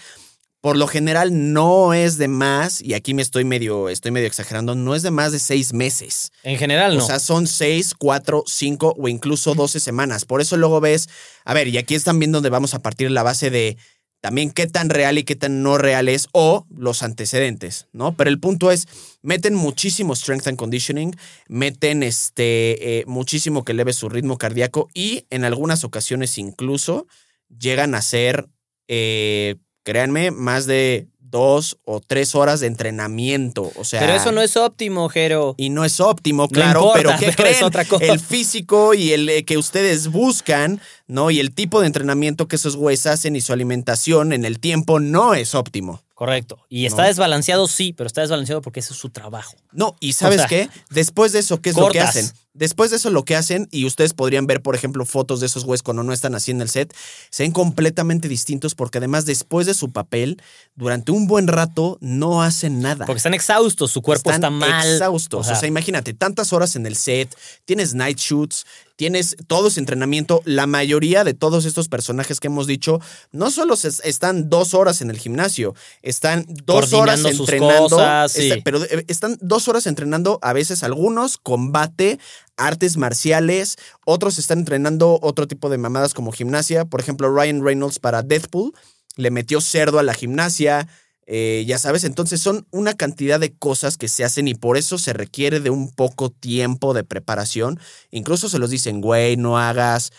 por 0.63 0.77
lo 0.77 0.87
general 0.87 1.53
no 1.53 1.93
es 1.93 2.19
de 2.19 2.29
más, 2.29 2.81
y 2.81 2.95
aquí 2.95 3.15
me 3.15 3.21
estoy 3.21 3.45
medio, 3.45 3.89
estoy 3.89 4.13
medio 4.13 4.29
exagerando, 4.29 4.77
no 4.77 4.95
es 4.95 5.03
de 5.03 5.11
más 5.11 5.33
de 5.33 5.41
seis 5.41 5.73
meses. 5.73 6.31
En 6.45 6.57
general, 6.57 6.97
no. 6.97 7.03
O 7.03 7.07
sea, 7.07 7.19
son 7.19 7.49
seis, 7.49 7.95
cuatro, 7.99 8.45
cinco 8.47 8.95
o 8.97 9.09
incluso 9.09 9.55
12 9.55 9.81
semanas. 9.81 10.25
Por 10.25 10.41
eso 10.41 10.57
luego 10.57 10.81
ves, 10.81 11.09
a 11.45 11.53
ver, 11.53 11.67
y 11.67 11.79
aquí 11.79 11.97
es 11.97 12.05
también 12.05 12.31
donde 12.31 12.49
vamos 12.49 12.75
a 12.75 12.79
partir 12.79 13.11
la 13.11 13.25
base 13.25 13.51
de 13.51 13.77
también 14.23 14.53
qué 14.53 14.69
tan 14.69 14.89
real 14.89 15.19
y 15.19 15.25
qué 15.25 15.35
tan 15.35 15.65
no 15.65 15.79
real 15.79 16.09
es 16.09 16.29
o 16.31 16.65
los 16.71 17.03
antecedentes, 17.03 17.89
¿no? 17.93 18.17
Pero 18.17 18.31
el 18.31 18.39
punto 18.39 18.71
es, 18.71 18.87
meten 19.21 19.57
muchísimo 19.57 20.15
strength 20.15 20.47
and 20.47 20.57
conditioning, 20.57 21.17
meten 21.49 22.05
este, 22.05 23.01
eh, 23.01 23.05
muchísimo 23.09 23.65
que 23.65 23.73
eleve 23.73 23.93
su 23.93 24.09
ritmo 24.09 24.39
cardíaco 24.39 24.89
y 24.95 25.27
en 25.31 25.45
algunas 25.45 25.83
ocasiones 25.83 26.39
incluso 26.39 27.09
llegan 27.49 27.97
a 27.97 28.01
ser, 28.01 28.49
eh, 28.87 29.57
créanme, 29.83 30.31
más 30.31 30.67
de 30.67 31.07
dos 31.21 31.79
o 31.85 32.01
tres 32.01 32.35
horas 32.35 32.61
de 32.61 32.67
entrenamiento. 32.67 33.73
O 33.77 33.85
sea, 33.85 34.01
pero 34.01 34.13
eso 34.13 34.33
no 34.33 34.43
es 34.43 34.57
óptimo, 34.59 35.09
Jero. 35.09 35.55
y 35.57 35.71
no 35.71 35.85
es 35.85 35.99
óptimo, 35.99 36.43
No 36.43 36.49
claro, 36.49 36.81
importa, 36.81 36.99
pero 36.99 37.11
¿qué 37.19 37.33
pero 37.35 37.49
es 37.49 37.55
creen? 37.57 37.65
otra 37.65 37.85
cosa. 37.87 38.05
El 38.05 38.21
físico 38.21 38.93
y 38.95 39.13
el 39.13 39.29
eh, 39.29 39.43
que 39.45 39.57
ustedes 39.57 40.09
buscan, 40.09 40.81
¿no? 41.07 41.31
Y 41.31 41.41
el 41.41 41.55
tipo 41.55 41.81
de 41.81 41.87
entrenamiento 41.87 42.49
que 42.49 42.57
esos 42.57 42.77
güeyes 42.77 43.07
hacen 43.07 43.35
y 43.35 43.41
su 43.41 43.53
alimentación 43.55 44.33
en 44.35 44.45
el 44.45 44.59
tiempo 44.61 45.01
no 45.01 45.33
es 45.35 45.55
óptimo. 45.55 46.03
Correcto. 46.23 46.57
Y 46.69 46.87
está 46.87 47.03
No. 47.03 47.09
desbalanceado, 47.09 47.67
sí, 47.67 47.93
pero 47.93 48.07
está 48.07 48.21
desbalanceado 48.21 48.63
porque 48.63 48.79
ese 48.79 48.93
es 48.93 48.99
su 49.01 49.11
trabajo. 49.11 49.57
No, 49.73 49.97
y 49.99 50.13
¿sabes 50.13 50.37
sea, 50.39 50.47
qué? 50.47 50.71
Después 50.91 51.33
de 51.33 51.41
eso, 51.41 51.61
¿qué 51.61 51.71
es 51.71 51.77
lo 51.77 51.89
que 51.89 51.99
hacen? 52.01 52.31
Después 52.55 52.91
de 52.93 52.99
eso, 52.99 53.11
lo 53.11 53.25
que 53.25 53.35
hacen, 53.35 53.67
y 53.73 53.87
ustedes 53.87 54.13
podrían 54.15 54.47
ver, 54.47 54.63
por 54.63 54.77
ejemplo, 54.77 55.05
fotos 55.05 55.41
de 55.41 55.47
esos 55.47 55.65
güeyes 55.65 55.83
cuando 55.83 56.05
no 56.05 56.13
están 56.13 56.37
haciendo 56.37 56.63
el 56.63 56.71
set, 56.71 56.95
se 57.31 57.43
ven 57.43 57.51
completamente 57.51 58.29
distintos 58.29 58.77
porque 58.77 58.99
además, 58.99 59.25
después 59.25 59.67
de 59.67 59.75
su 59.75 59.91
papel, 59.91 60.41
durante 60.77 61.11
un 61.11 61.27
buen 61.27 61.49
rato, 61.49 61.99
no 62.01 62.41
hacen 62.43 62.81
nada. 62.83 63.05
Porque 63.07 63.17
están 63.17 63.35
exhaustos, 63.35 63.91
su 63.91 64.01
cuerpo 64.01 64.31
Están 64.31 64.53
está 64.61 64.69
mal. 64.71 64.93
exhaustos. 64.93 65.41
O 65.41 65.45
sea, 65.45 65.57
O 65.57 65.59
sea, 65.59 65.67
imagínate, 65.69 66.15
tantas 66.15 66.53
horas 66.53 66.77
en 66.77 66.87
el 66.87 66.95
set, 66.95 67.35
tienes 67.65 67.95
night 67.95 68.19
shoots, 68.19 68.65
tienes 69.03 69.35
todo 69.49 69.67
ese 69.67 69.81
entrenamiento. 69.81 70.43
La 70.45 70.69
mayoría 70.69 71.25
de 71.25 71.35
todos 71.35 71.65
estos 71.65 71.89
personajes 71.89 72.39
que 72.39 72.47
hemos 72.47 72.69
dicho, 72.69 73.01
no 73.33 73.51
solo 73.51 73.75
se- 73.75 73.89
están 74.09 74.49
dos 74.49 74.75
horas 74.75 75.01
en 75.03 75.11
el 75.11 75.19
gimnasio, 75.19 75.75
están 76.03 76.47
dos 76.49 76.93
horas 76.93 77.25
entrenando. 77.25 77.89
cosas, 77.89 78.31
sí. 78.31 78.49
está- 78.51 78.63
pero 78.65 78.85
eh, 78.85 79.05
están 79.09 79.37
dos 79.41 79.67
horas 79.67 79.89
entrenando, 79.89 80.39
a 80.41 80.53
veces 80.53 80.85
algunos, 80.85 81.37
combate, 81.37 82.21
artes 82.57 82.97
marciales, 82.97 83.77
otros 84.07 84.39
están 84.39 84.61
entrenando 84.61 85.19
otro 85.21 85.49
tipo 85.49 85.69
de 85.69 85.79
mamadas 85.79 86.15
como 86.15 86.31
gimnasia. 86.31 86.85
Por 86.85 87.01
ejemplo, 87.01 87.29
Ryan 87.35 87.65
Reynolds 87.65 87.99
para 87.99 88.23
Deadpool 88.23 88.73
le 89.17 89.33
metió 89.33 89.61
cerdo 89.61 89.99
a 89.99 90.05
la 90.05 90.15
gimnasia. 90.15 90.87
Eh, 91.35 91.65
ya 91.67 91.79
sabes, 91.79 92.05
entonces 92.05 92.43
son 92.43 92.67
una 92.73 92.93
cantidad 92.93 93.41
de 93.41 93.55
cosas 93.55 93.97
que 93.97 94.09
se 94.09 94.23
hacen 94.23 94.49
y 94.49 94.55
por 94.55 94.77
eso 94.77 94.99
se 94.99 95.15
requiere 95.15 95.61
de 95.61 95.71
un 95.71 95.91
poco 95.91 96.29
tiempo 96.29 96.93
de 96.93 97.05
preparación. 97.05 97.81
Incluso 98.11 98.51
se 98.51 98.59
los 98.59 98.69
dicen, 98.69 99.01
güey, 99.01 99.39
no 99.39 99.57
hagas 99.57 100.13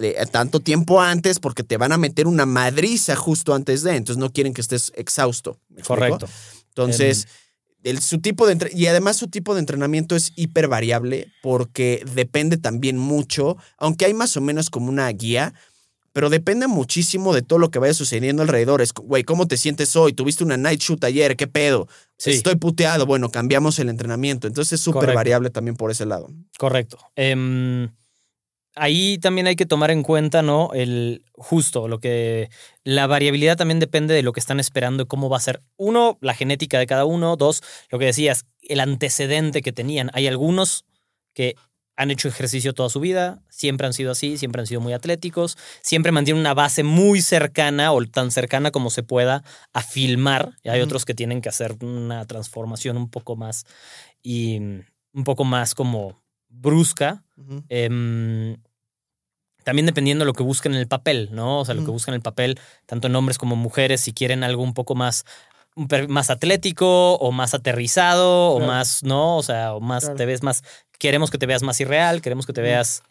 de- 0.00 0.16
tanto 0.32 0.58
tiempo 0.58 1.00
antes 1.00 1.38
porque 1.38 1.62
te 1.62 1.76
van 1.76 1.92
a 1.92 1.98
meter 1.98 2.26
una 2.26 2.46
madriza 2.46 3.14
justo 3.14 3.54
antes 3.54 3.84
de, 3.84 3.94
entonces 3.94 4.18
no 4.18 4.32
quieren 4.32 4.54
que 4.54 4.60
estés 4.60 4.90
exhausto. 4.96 5.60
correcto. 5.86 6.26
Entonces, 6.70 7.28
el- 7.84 8.00
su 8.02 8.18
tipo 8.18 8.46
de 8.48 8.70
y 8.74 8.86
además 8.86 9.16
su 9.16 9.28
tipo 9.28 9.54
de 9.54 9.60
entrenamiento 9.60 10.16
es 10.16 10.32
hiper 10.34 10.66
variable 10.66 11.28
porque 11.42 12.04
depende 12.12 12.56
también 12.56 12.98
mucho, 12.98 13.56
aunque 13.78 14.06
hay 14.06 14.14
más 14.14 14.36
o 14.36 14.40
menos 14.40 14.68
como 14.68 14.88
una 14.88 15.08
guía, 15.10 15.54
pero 16.14 16.30
depende 16.30 16.68
muchísimo 16.68 17.34
de 17.34 17.42
todo 17.42 17.58
lo 17.58 17.72
que 17.72 17.80
vaya 17.80 17.92
sucediendo 17.92 18.42
alrededor. 18.42 18.80
Es, 18.80 18.92
güey, 18.92 19.24
¿cómo 19.24 19.48
te 19.48 19.56
sientes 19.56 19.96
hoy? 19.96 20.12
¿Tuviste 20.12 20.44
una 20.44 20.56
night 20.56 20.80
shoot 20.80 21.02
ayer? 21.02 21.36
¿Qué 21.36 21.48
pedo? 21.48 21.88
Sí. 22.16 22.30
Estoy 22.30 22.54
puteado. 22.54 23.04
Bueno, 23.04 23.32
cambiamos 23.32 23.80
el 23.80 23.88
entrenamiento. 23.88 24.46
Entonces 24.46 24.74
es 24.74 24.80
súper 24.80 25.12
variable 25.12 25.50
también 25.50 25.74
por 25.76 25.90
ese 25.90 26.06
lado. 26.06 26.30
Correcto. 26.56 26.98
Em, 27.16 27.90
ahí 28.76 29.18
también 29.18 29.48
hay 29.48 29.56
que 29.56 29.66
tomar 29.66 29.90
en 29.90 30.04
cuenta, 30.04 30.40
¿no? 30.40 30.70
El 30.72 31.24
justo, 31.32 31.88
lo 31.88 31.98
que. 31.98 32.48
La 32.84 33.08
variabilidad 33.08 33.56
también 33.56 33.80
depende 33.80 34.14
de 34.14 34.22
lo 34.22 34.32
que 34.32 34.38
están 34.38 34.60
esperando 34.60 35.02
y 35.02 35.06
cómo 35.06 35.28
va 35.28 35.38
a 35.38 35.40
ser. 35.40 35.64
Uno, 35.76 36.16
la 36.20 36.34
genética 36.34 36.78
de 36.78 36.86
cada 36.86 37.06
uno. 37.06 37.34
Dos, 37.34 37.60
lo 37.90 37.98
que 37.98 38.04
decías, 38.04 38.46
el 38.62 38.78
antecedente 38.78 39.62
que 39.62 39.72
tenían. 39.72 40.12
Hay 40.12 40.28
algunos 40.28 40.84
que 41.34 41.56
han 41.96 42.10
hecho 42.10 42.28
ejercicio 42.28 42.74
toda 42.74 42.88
su 42.88 43.00
vida, 43.00 43.40
siempre 43.48 43.86
han 43.86 43.92
sido 43.92 44.10
así, 44.10 44.36
siempre 44.36 44.60
han 44.60 44.66
sido 44.66 44.80
muy 44.80 44.92
atléticos, 44.92 45.56
siempre 45.80 46.12
mantienen 46.12 46.40
una 46.40 46.54
base 46.54 46.82
muy 46.82 47.20
cercana 47.20 47.92
o 47.92 48.04
tan 48.06 48.30
cercana 48.30 48.70
como 48.70 48.90
se 48.90 49.02
pueda 49.02 49.44
a 49.72 49.82
filmar. 49.82 50.56
Y 50.62 50.70
hay 50.70 50.80
otros 50.80 51.04
que 51.04 51.14
tienen 51.14 51.40
que 51.40 51.48
hacer 51.48 51.76
una 51.80 52.24
transformación 52.26 52.96
un 52.96 53.08
poco 53.10 53.36
más 53.36 53.64
y 54.22 54.58
mm, 54.60 54.80
un 55.14 55.24
poco 55.24 55.44
más 55.44 55.74
como 55.74 56.22
brusca. 56.48 57.24
Em, 57.68 58.56
también 59.62 59.86
dependiendo 59.86 60.24
de 60.24 60.26
lo 60.26 60.34
que 60.34 60.42
busquen 60.42 60.74
en 60.74 60.78
el 60.80 60.88
papel, 60.88 61.30
¿no? 61.32 61.60
O 61.60 61.64
sea, 61.64 61.74
lo 61.74 61.80
que 61.80 61.86
Ujú. 61.86 61.92
buscan 61.94 62.14
en 62.14 62.18
el 62.18 62.22
papel, 62.22 62.60
tanto 62.86 63.06
en 63.06 63.16
hombres 63.16 63.38
como 63.38 63.56
mujeres, 63.56 64.00
si 64.02 64.12
quieren 64.12 64.44
algo 64.44 64.62
un 64.62 64.74
poco 64.74 64.94
más, 64.94 65.24
más 66.08 66.30
atlético 66.30 67.14
o 67.16 67.32
más 67.32 67.54
aterrizado 67.54 68.50
o 68.50 68.56
Claro. 68.58 68.72
más, 68.72 69.02
¿no? 69.02 69.36
O 69.36 69.42
sea, 69.42 69.74
o 69.74 69.80
más, 69.80 70.04
Claro. 70.04 70.16
te 70.16 70.26
ves 70.26 70.42
más, 70.42 70.62
queremos 70.98 71.30
que 71.30 71.38
te 71.38 71.46
veas 71.46 71.62
más 71.62 71.80
irreal, 71.80 72.22
queremos 72.22 72.46
que 72.46 72.52
te 72.52 72.60
veas 72.60 73.02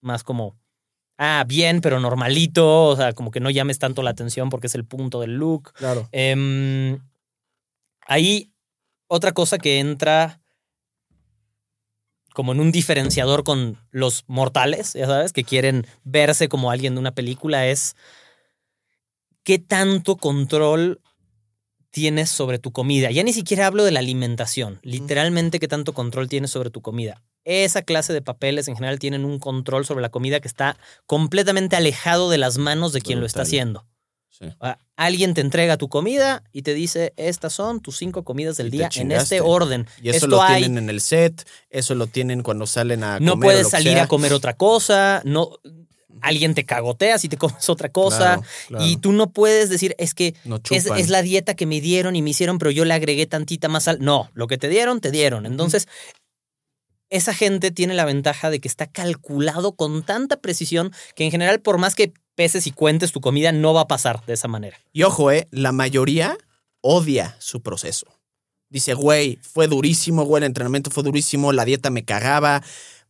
más 0.00 0.22
como, 0.22 0.56
ah, 1.18 1.44
bien, 1.46 1.80
pero 1.80 1.98
normalito, 2.00 2.84
o 2.86 2.96
sea, 2.96 3.12
como 3.14 3.30
que 3.30 3.40
no 3.40 3.50
llames 3.50 3.78
tanto 3.78 4.02
la 4.02 4.10
atención 4.10 4.48
porque 4.48 4.68
es 4.68 4.74
el 4.74 4.84
punto 4.84 5.20
del 5.20 5.34
look. 5.36 5.72
Claro. 5.74 6.08
Em, 6.12 7.00
ahí 8.06 8.52
otra 9.08 9.32
cosa 9.32 9.58
que 9.58 9.78
entra 9.80 10.40
como 12.32 12.52
en 12.52 12.58
un 12.60 12.72
diferenciador 12.72 13.44
con 13.44 13.78
los 13.92 14.24
mortales, 14.26 14.94
ya 14.94 15.06
sabes, 15.06 15.32
que 15.32 15.44
quieren 15.44 15.86
verse 16.02 16.48
como 16.48 16.70
alguien 16.72 16.94
de 16.94 17.00
una 17.00 17.12
película, 17.14 17.66
es 17.68 17.94
qué 19.44 19.58
tanto 19.60 20.16
control 20.16 21.00
tienes 21.94 22.28
sobre 22.28 22.58
tu 22.58 22.72
comida. 22.72 23.12
Ya 23.12 23.22
ni 23.22 23.32
siquiera 23.32 23.68
hablo 23.68 23.84
de 23.84 23.92
la 23.92 24.00
alimentación, 24.00 24.80
literalmente 24.82 25.60
qué 25.60 25.68
tanto 25.68 25.92
control 25.94 26.28
tienes 26.28 26.50
sobre 26.50 26.70
tu 26.70 26.80
comida. 26.80 27.22
Esa 27.44 27.82
clase 27.82 28.12
de 28.12 28.20
papeles 28.20 28.66
en 28.66 28.74
general 28.74 28.98
tienen 28.98 29.24
un 29.24 29.38
control 29.38 29.86
sobre 29.86 30.02
la 30.02 30.08
comida 30.08 30.40
que 30.40 30.48
está 30.48 30.76
completamente 31.06 31.76
alejado 31.76 32.30
de 32.30 32.38
las 32.38 32.58
manos 32.58 32.92
de 32.92 33.00
quien 33.00 33.20
lo 33.20 33.26
está 33.26 33.42
haciendo. 33.42 33.86
Sí. 34.28 34.46
Alguien 34.96 35.34
te 35.34 35.40
entrega 35.40 35.76
tu 35.76 35.88
comida 35.88 36.42
y 36.52 36.62
te 36.62 36.74
dice, 36.74 37.12
estas 37.16 37.52
son 37.52 37.78
tus 37.78 37.96
cinco 37.96 38.24
comidas 38.24 38.56
del 38.56 38.72
día 38.72 38.88
en 38.96 39.12
este 39.12 39.40
orden. 39.40 39.86
Y 40.02 40.08
eso 40.08 40.16
Esto 40.16 40.26
lo 40.26 40.42
hay, 40.42 40.62
tienen 40.62 40.82
en 40.82 40.90
el 40.90 41.00
set, 41.00 41.46
eso 41.70 41.94
lo 41.94 42.08
tienen 42.08 42.42
cuando 42.42 42.66
salen 42.66 43.04
a 43.04 43.20
no 43.20 43.32
comer 43.32 43.36
o 43.36 43.52
puedes 43.52 43.68
salir 43.70 43.92
sea. 43.92 44.02
a 44.02 44.08
comer 44.08 44.32
otra 44.32 44.56
cosa, 44.56 45.22
no, 45.24 45.60
alguien 46.24 46.54
te 46.54 46.64
cagotea 46.64 47.18
si 47.18 47.28
te 47.28 47.36
comes 47.36 47.68
otra 47.68 47.90
cosa. 47.90 48.18
Claro, 48.18 48.42
claro. 48.68 48.84
Y 48.86 48.96
tú 48.96 49.12
no 49.12 49.30
puedes 49.30 49.68
decir, 49.68 49.94
es 49.98 50.14
que 50.14 50.34
No 50.44 50.60
es, 50.70 50.86
es 50.86 51.08
la 51.08 51.22
dieta 51.22 51.54
que 51.54 51.66
me 51.66 51.80
dieron 51.80 52.16
y 52.16 52.22
me 52.22 52.30
hicieron, 52.30 52.58
pero 52.58 52.70
yo 52.70 52.84
le 52.84 52.94
agregué 52.94 53.26
tantita 53.26 53.68
más 53.68 53.84
sal. 53.84 53.98
No, 54.00 54.30
lo 54.34 54.46
que 54.46 54.58
te 54.58 54.68
dieron, 54.68 55.00
te 55.00 55.10
dieron. 55.10 55.46
Entonces, 55.46 55.88
esa 57.10 57.34
gente 57.34 57.70
tiene 57.70 57.94
la 57.94 58.04
ventaja 58.04 58.50
de 58.50 58.60
que 58.60 58.68
está 58.68 58.86
calculado 58.86 59.76
con 59.76 60.02
tanta 60.02 60.40
precisión 60.40 60.92
que 61.14 61.24
en 61.24 61.30
general, 61.30 61.60
por 61.60 61.78
más 61.78 61.94
que 61.94 62.12
peses 62.34 62.66
y 62.66 62.72
cuentes 62.72 63.12
tu 63.12 63.20
comida, 63.20 63.52
no 63.52 63.74
va 63.74 63.82
a 63.82 63.86
pasar 63.86 64.24
de 64.26 64.32
esa 64.32 64.48
manera. 64.48 64.78
Y 64.92 65.04
ojo, 65.04 65.30
eh, 65.30 65.46
la 65.50 65.72
mayoría 65.72 66.36
odia 66.80 67.36
su 67.38 67.62
proceso. 67.62 68.06
Dice, 68.68 68.94
güey, 68.94 69.38
fue 69.40 69.68
durísimo, 69.68 70.24
güey, 70.24 70.42
el 70.42 70.46
entrenamiento 70.46 70.90
fue 70.90 71.04
durísimo, 71.04 71.52
la 71.52 71.64
dieta 71.64 71.90
me 71.90 72.04
cagaba, 72.04 72.62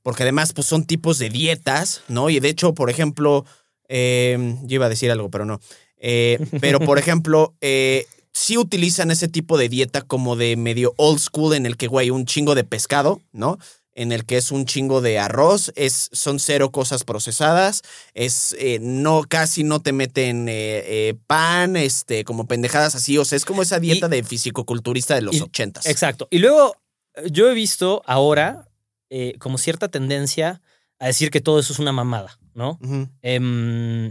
porque 0.04 0.22
además, 0.22 0.52
pues 0.52 0.66
son 0.68 0.84
tipos 0.84 1.18
de 1.18 1.30
dietas, 1.30 2.02
¿no? 2.08 2.28
Y 2.30 2.38
de 2.38 2.50
hecho, 2.50 2.74
por 2.74 2.90
ejemplo, 2.90 3.44
eh, 3.88 4.56
yo 4.62 4.74
iba 4.76 4.86
a 4.86 4.90
decir 4.90 5.10
algo, 5.10 5.30
pero 5.30 5.46
no. 5.46 5.60
Eh, 5.96 6.38
pero, 6.60 6.78
por 6.78 6.98
ejemplo, 7.00 7.54
eh, 7.62 8.06
sí 8.32 8.58
utilizan 8.58 9.10
ese 9.10 9.28
tipo 9.28 9.56
de 9.56 9.70
dieta 9.70 10.02
como 10.02 10.36
de 10.36 10.56
medio 10.56 10.92
old 10.98 11.18
school 11.20 11.54
en 11.54 11.64
el 11.64 11.78
que, 11.78 11.86
güey, 11.86 12.10
un 12.10 12.26
chingo 12.26 12.54
de 12.54 12.64
pescado, 12.64 13.22
¿no? 13.32 13.58
En 13.94 14.12
el 14.12 14.26
que 14.26 14.36
es 14.36 14.50
un 14.50 14.66
chingo 14.66 15.00
de 15.00 15.18
arroz, 15.18 15.72
es, 15.74 16.10
son 16.12 16.38
cero 16.38 16.70
cosas 16.70 17.04
procesadas, 17.04 17.80
es 18.12 18.54
eh, 18.58 18.78
no, 18.82 19.22
casi 19.26 19.64
no 19.64 19.80
te 19.80 19.92
meten 19.92 20.50
pan, 21.26 21.76
este, 21.76 22.24
como 22.24 22.46
pendejadas 22.46 22.94
así. 22.94 23.16
O 23.16 23.24
sea, 23.24 23.36
es 23.36 23.46
como 23.46 23.62
esa 23.62 23.80
dieta 23.80 24.06
Y- 24.08 24.10
de 24.10 24.22
fisicoculturista 24.22 25.14
de 25.14 25.22
los 25.22 25.40
ochentas. 25.40 25.86
Exacto. 25.86 26.28
Y 26.30 26.40
luego, 26.40 26.76
yo 27.30 27.48
he 27.48 27.54
visto 27.54 28.02
ahora 28.04 28.68
eh, 29.16 29.36
como 29.38 29.58
cierta 29.58 29.86
tendencia 29.86 30.60
a 30.98 31.06
decir 31.06 31.30
que 31.30 31.40
todo 31.40 31.60
eso 31.60 31.72
es 31.72 31.78
una 31.78 31.92
mamada, 31.92 32.36
¿no? 32.52 32.80
Em, 33.22 34.10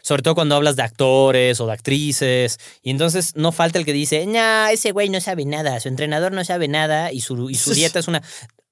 sobre 0.00 0.22
todo 0.22 0.36
cuando 0.36 0.54
hablas 0.54 0.76
de 0.76 0.84
actores 0.84 1.58
o 1.58 1.66
de 1.66 1.72
actrices. 1.72 2.60
Y 2.80 2.90
entonces 2.90 3.34
no 3.34 3.50
falta 3.50 3.80
el 3.80 3.84
que 3.84 3.92
dice, 3.92 4.24
nah, 4.26 4.70
ese 4.70 4.92
güey 4.92 5.08
no 5.08 5.20
sabe 5.20 5.44
nada, 5.44 5.80
su 5.80 5.88
entrenador 5.88 6.30
no 6.30 6.44
sabe 6.44 6.68
nada 6.68 7.10
y 7.10 7.20
su, 7.20 7.50
y 7.50 7.56
su 7.56 7.74
dieta 7.74 7.98
es 7.98 8.06
una... 8.06 8.22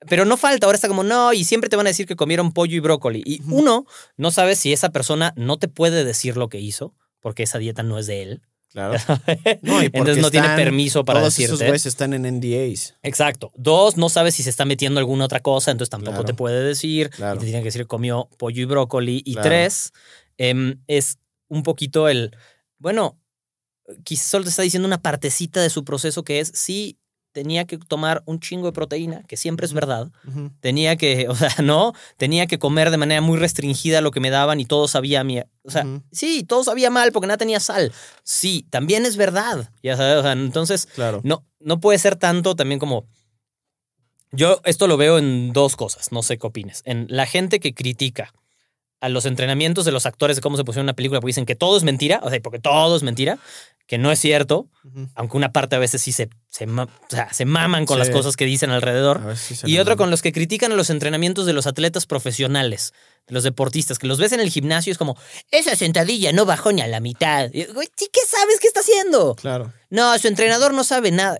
Pero 0.09 0.25
no 0.25 0.37
falta, 0.37 0.67
ahora 0.67 0.77
está 0.77 0.87
como, 0.87 1.03
no, 1.03 1.33
y 1.33 1.43
siempre 1.43 1.69
te 1.69 1.75
van 1.75 1.89
a 1.89 1.91
decir 1.91 2.07
que 2.07 2.15
comieron 2.15 2.53
pollo 2.53 2.77
y 2.77 2.81
brócoli. 2.81 3.21
Y 3.27 3.43
uno, 3.49 3.85
no 4.17 4.31
sabe 4.31 4.55
si 4.55 4.73
esa 4.73 4.91
persona 4.91 5.33
no 5.35 5.59
te 5.59 5.67
puede 5.67 6.05
decir 6.05 6.37
lo 6.37 6.49
que 6.49 6.61
hizo, 6.61 6.95
porque 7.19 7.43
esa 7.43 7.59
dieta 7.59 7.83
no 7.83 7.99
es 7.99 8.07
de 8.07 8.23
él. 8.23 8.43
Claro. 8.73 8.95
No, 9.63 9.83
y 9.83 9.87
entonces 9.87 10.19
no 10.19 10.31
tiene 10.31 10.49
permiso 10.57 11.05
para 11.05 11.21
Todos 11.21 11.35
decirte. 11.35 11.55
esos 11.55 11.67
güeyes 11.67 11.87
están 11.87 12.15
en 12.15 12.23
NDAs. 12.39 12.95
Exacto. 13.03 13.53
Dos, 13.55 13.97
no 13.97 14.09
sabes 14.09 14.35
si 14.35 14.43
se 14.43 14.51
está 14.51 14.65
metiendo 14.65 14.99
alguna 15.01 15.25
otra 15.27 15.41
cosa, 15.41 15.71
entonces 15.71 15.91
tampoco 15.91 16.13
Claro. 16.19 16.25
te 16.27 16.35
puede 16.35 16.63
decir. 16.65 17.11
Claro. 17.11 17.37
Y 17.37 17.39
te 17.41 17.45
tiene 17.47 17.61
que 17.61 17.67
decir 17.67 17.87
comió 17.87 18.29
pollo 18.39 18.63
y 18.63 18.65
brócoli. 18.65 19.23
Y 19.25 19.35
Claro. 19.35 19.49
tres, 19.49 19.93
em, 20.39 20.81
es 20.87 21.19
un 21.49 21.63
poquito 21.63 22.09
el, 22.09 22.35
bueno, 22.79 23.19
quizás 24.05 24.27
solo 24.27 24.45
te 24.45 24.51
está 24.51 24.63
diciendo 24.63 24.87
una 24.87 25.03
partecita 25.03 25.61
de 25.61 25.69
su 25.71 25.85
proceso 25.85 26.25
que 26.25 26.41
es, 26.41 26.51
sí, 26.55 26.99
tenía 27.33 27.65
que 27.67 27.79
tomar 27.79 28.23
un 28.27 28.39
chingo 28.41 28.67
de 28.67 28.73
proteína, 28.73 29.23
que 29.25 29.37
siempre 29.37 29.67
es 29.67 29.73
verdad. 29.73 30.11
Tenía 30.61 30.97
que, 30.97 31.27
o 31.31 31.35
sea, 31.35 31.55
no, 31.63 31.93
tenía 32.17 32.47
que 32.47 32.59
comer 32.59 32.91
de 32.91 32.99
manera 32.99 33.21
muy 33.21 33.39
restringida 33.39 34.01
lo 34.01 34.11
que 34.11 34.21
me 34.21 34.31
daban 34.31 34.61
y 34.61 34.65
todo 34.65 34.87
sabía 34.89 35.21
a 35.21 35.25
mí. 35.25 35.41
O 35.65 35.71
sea, 35.71 35.87
sí, 36.13 36.45
todo 36.45 36.63
sabía 36.65 36.91
mal 36.91 37.13
porque 37.13 37.27
nada 37.27 37.39
tenía 37.39 37.61
sal. 37.61 37.93
Sí, 38.23 38.67
también 38.71 39.07
es 39.07 39.17
verdad. 39.17 39.71
Ya 39.83 39.97
sabes, 39.97 40.17
o 40.19 40.23
sea, 40.23 40.33
entonces 40.33 40.87
Claro. 40.95 41.21
no, 41.25 41.45
no 41.61 41.81
puede 41.81 41.99
ser 41.99 42.17
tanto 42.17 42.55
también 42.55 42.79
como. 42.79 43.07
Yo 44.35 44.61
esto 44.65 44.87
lo 44.87 44.97
veo 44.97 45.19
en 45.19 45.53
dos 45.53 45.77
cosas, 45.77 46.11
no 46.11 46.23
sé 46.23 46.39
qué 46.39 46.47
opines. 46.47 46.83
En 46.87 47.07
la 47.11 47.27
gente 47.27 47.61
que 47.61 47.75
critica 47.75 48.33
a 49.03 49.09
los 49.11 49.27
entrenamientos 49.27 49.85
de 49.85 49.93
los 49.93 50.07
actores 50.07 50.37
de 50.37 50.43
cómo 50.43 50.57
se 50.57 50.65
pusieron 50.65 50.87
una 50.87 50.95
película, 50.95 51.21
porque 51.21 51.31
dicen 51.31 51.45
que 51.45 51.57
todo 51.57 51.77
es 51.77 51.83
mentira, 51.83 52.21
o 52.23 52.31
sea, 52.31 52.41
porque 52.41 52.59
todo 52.59 52.97
es 52.97 53.03
mentira, 53.03 53.39
que 53.87 53.99
no 53.99 54.11
es 54.13 54.19
cierto, 54.21 54.69
aunque 55.17 55.37
una 55.37 55.53
parte 55.53 55.77
a 55.77 55.79
veces 55.79 56.01
sí 56.01 56.13
se, 56.13 56.31
se, 56.49 56.67
ma- 56.67 56.85
o 56.85 57.11
sea, 57.11 57.31
se 57.35 57.45
maman 57.45 57.85
con 57.85 57.97
Sí. 57.97 57.99
las 57.99 58.11
cosas 58.11 58.37
que 58.37 58.45
dicen 58.47 58.71
alrededor. 58.71 59.37
Si 59.37 59.55
Y 59.71 59.79
otro 59.79 59.97
con 59.99 60.11
los 60.11 60.23
que 60.23 60.33
critican 60.33 60.73
a 60.73 60.77
los 60.77 60.89
entrenamientos 60.89 61.45
de 61.47 61.53
los 61.53 61.67
atletas 61.67 62.07
profesionales, 62.07 62.95
de 63.27 63.35
los 63.35 63.43
deportistas, 63.45 63.99
que 63.99 64.07
los 64.07 64.19
ves 64.19 64.33
en 64.33 64.41
el 64.41 64.51
gimnasio 64.51 64.91
y 64.91 64.93
es 64.93 64.99
como, 64.99 65.17
esa 65.51 65.77
sentadilla 65.77 66.33
no 66.33 66.47
bajó 66.47 66.73
ni 66.73 66.81
a 66.81 66.87
la 66.87 67.01
mitad. 67.01 67.51
Y, 67.53 67.65
Güey, 67.65 67.89
¿sí 67.97 68.09
qué 68.13 68.21
sabes 68.27 68.61
qué 68.61 68.69
está 68.69 68.81
haciendo? 68.81 69.35
Claro, 69.35 69.73
No, 69.91 70.17
su 70.19 70.29
entrenador 70.29 70.73
no 70.75 70.85
sabe 70.85 71.11
nada. 71.11 71.37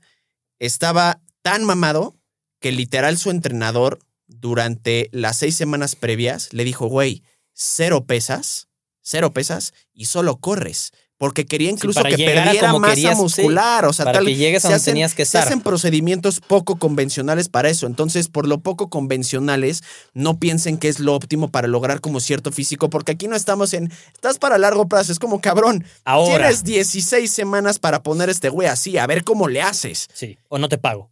estaba 0.59 1.19
tan 1.41 1.65
mamado 1.65 2.15
que 2.61 2.71
literal 2.71 3.17
su 3.17 3.31
entrenador 3.31 3.99
durante 4.27 5.09
las 5.11 5.35
seis 5.35 5.57
semanas 5.57 5.97
previas 5.97 6.53
le 6.53 6.63
dijo, 6.63 6.87
güey, 6.87 7.21
cero 7.51 8.05
pesas, 8.05 8.69
cero 9.01 9.33
pesas 9.33 9.73
y 9.91 10.05
solo 10.05 10.37
corres. 10.37 10.93
Porque 11.19 11.45
quería 11.45 11.69
incluso 11.69 12.01
que 12.01 12.15
perdiera 12.15 12.73
masa 12.79 12.95
querías, 12.95 13.15
sí, 13.17 13.21
muscular. 13.21 13.83
o 13.85 13.91
sea, 13.91 14.05
para 14.05 14.19
tal, 14.19 14.25
que 14.25 14.35
llegues 14.37 14.63
a 14.63 14.69
se 14.69 14.73
donde 14.73 14.75
hacen- 14.77 14.93
tenías 14.93 15.13
que 15.13 15.25
se 15.25 15.37
estar. 15.37 15.43
hacen 15.47 15.59
procedimientos 15.61 16.39
poco 16.39 16.77
convencionales 16.77 17.49
para 17.49 17.69
eso. 17.69 17.87
Entonces, 17.87 18.29
por 18.29 18.47
lo 18.47 18.61
poco 18.61 18.89
convencionales, 18.89 19.83
no 20.13 20.39
piensen 20.39 20.77
que 20.77 20.87
es 20.87 21.01
lo 21.01 21.13
óptimo 21.13 21.51
para 21.51 21.67
lograr 21.67 21.99
como 21.99 22.21
cierto 22.21 22.53
físico, 22.53 22.89
porque 22.89 23.11
aquí 23.11 23.27
no 23.27 23.35
estamos 23.35 23.73
en, 23.73 23.91
estás 24.13 24.39
para 24.39 24.57
largo 24.57 24.87
plazo, 24.87 25.11
es 25.11 25.19
como 25.19 25.41
cabrón. 25.41 25.83
Ahora. 26.05 26.37
Tienes 26.47 26.63
16 26.63 27.29
semanas 27.29 27.79
para 27.79 28.01
poner 28.01 28.29
este 28.29 28.47
güey 28.47 28.69
así, 28.69 28.97
a 28.97 29.05
ver 29.05 29.25
cómo 29.25 29.49
le 29.49 29.61
haces. 29.61 30.07
Sí, 30.13 30.37
o 30.47 30.57
no 30.57 30.69
te 30.69 30.77
pago. 30.77 31.11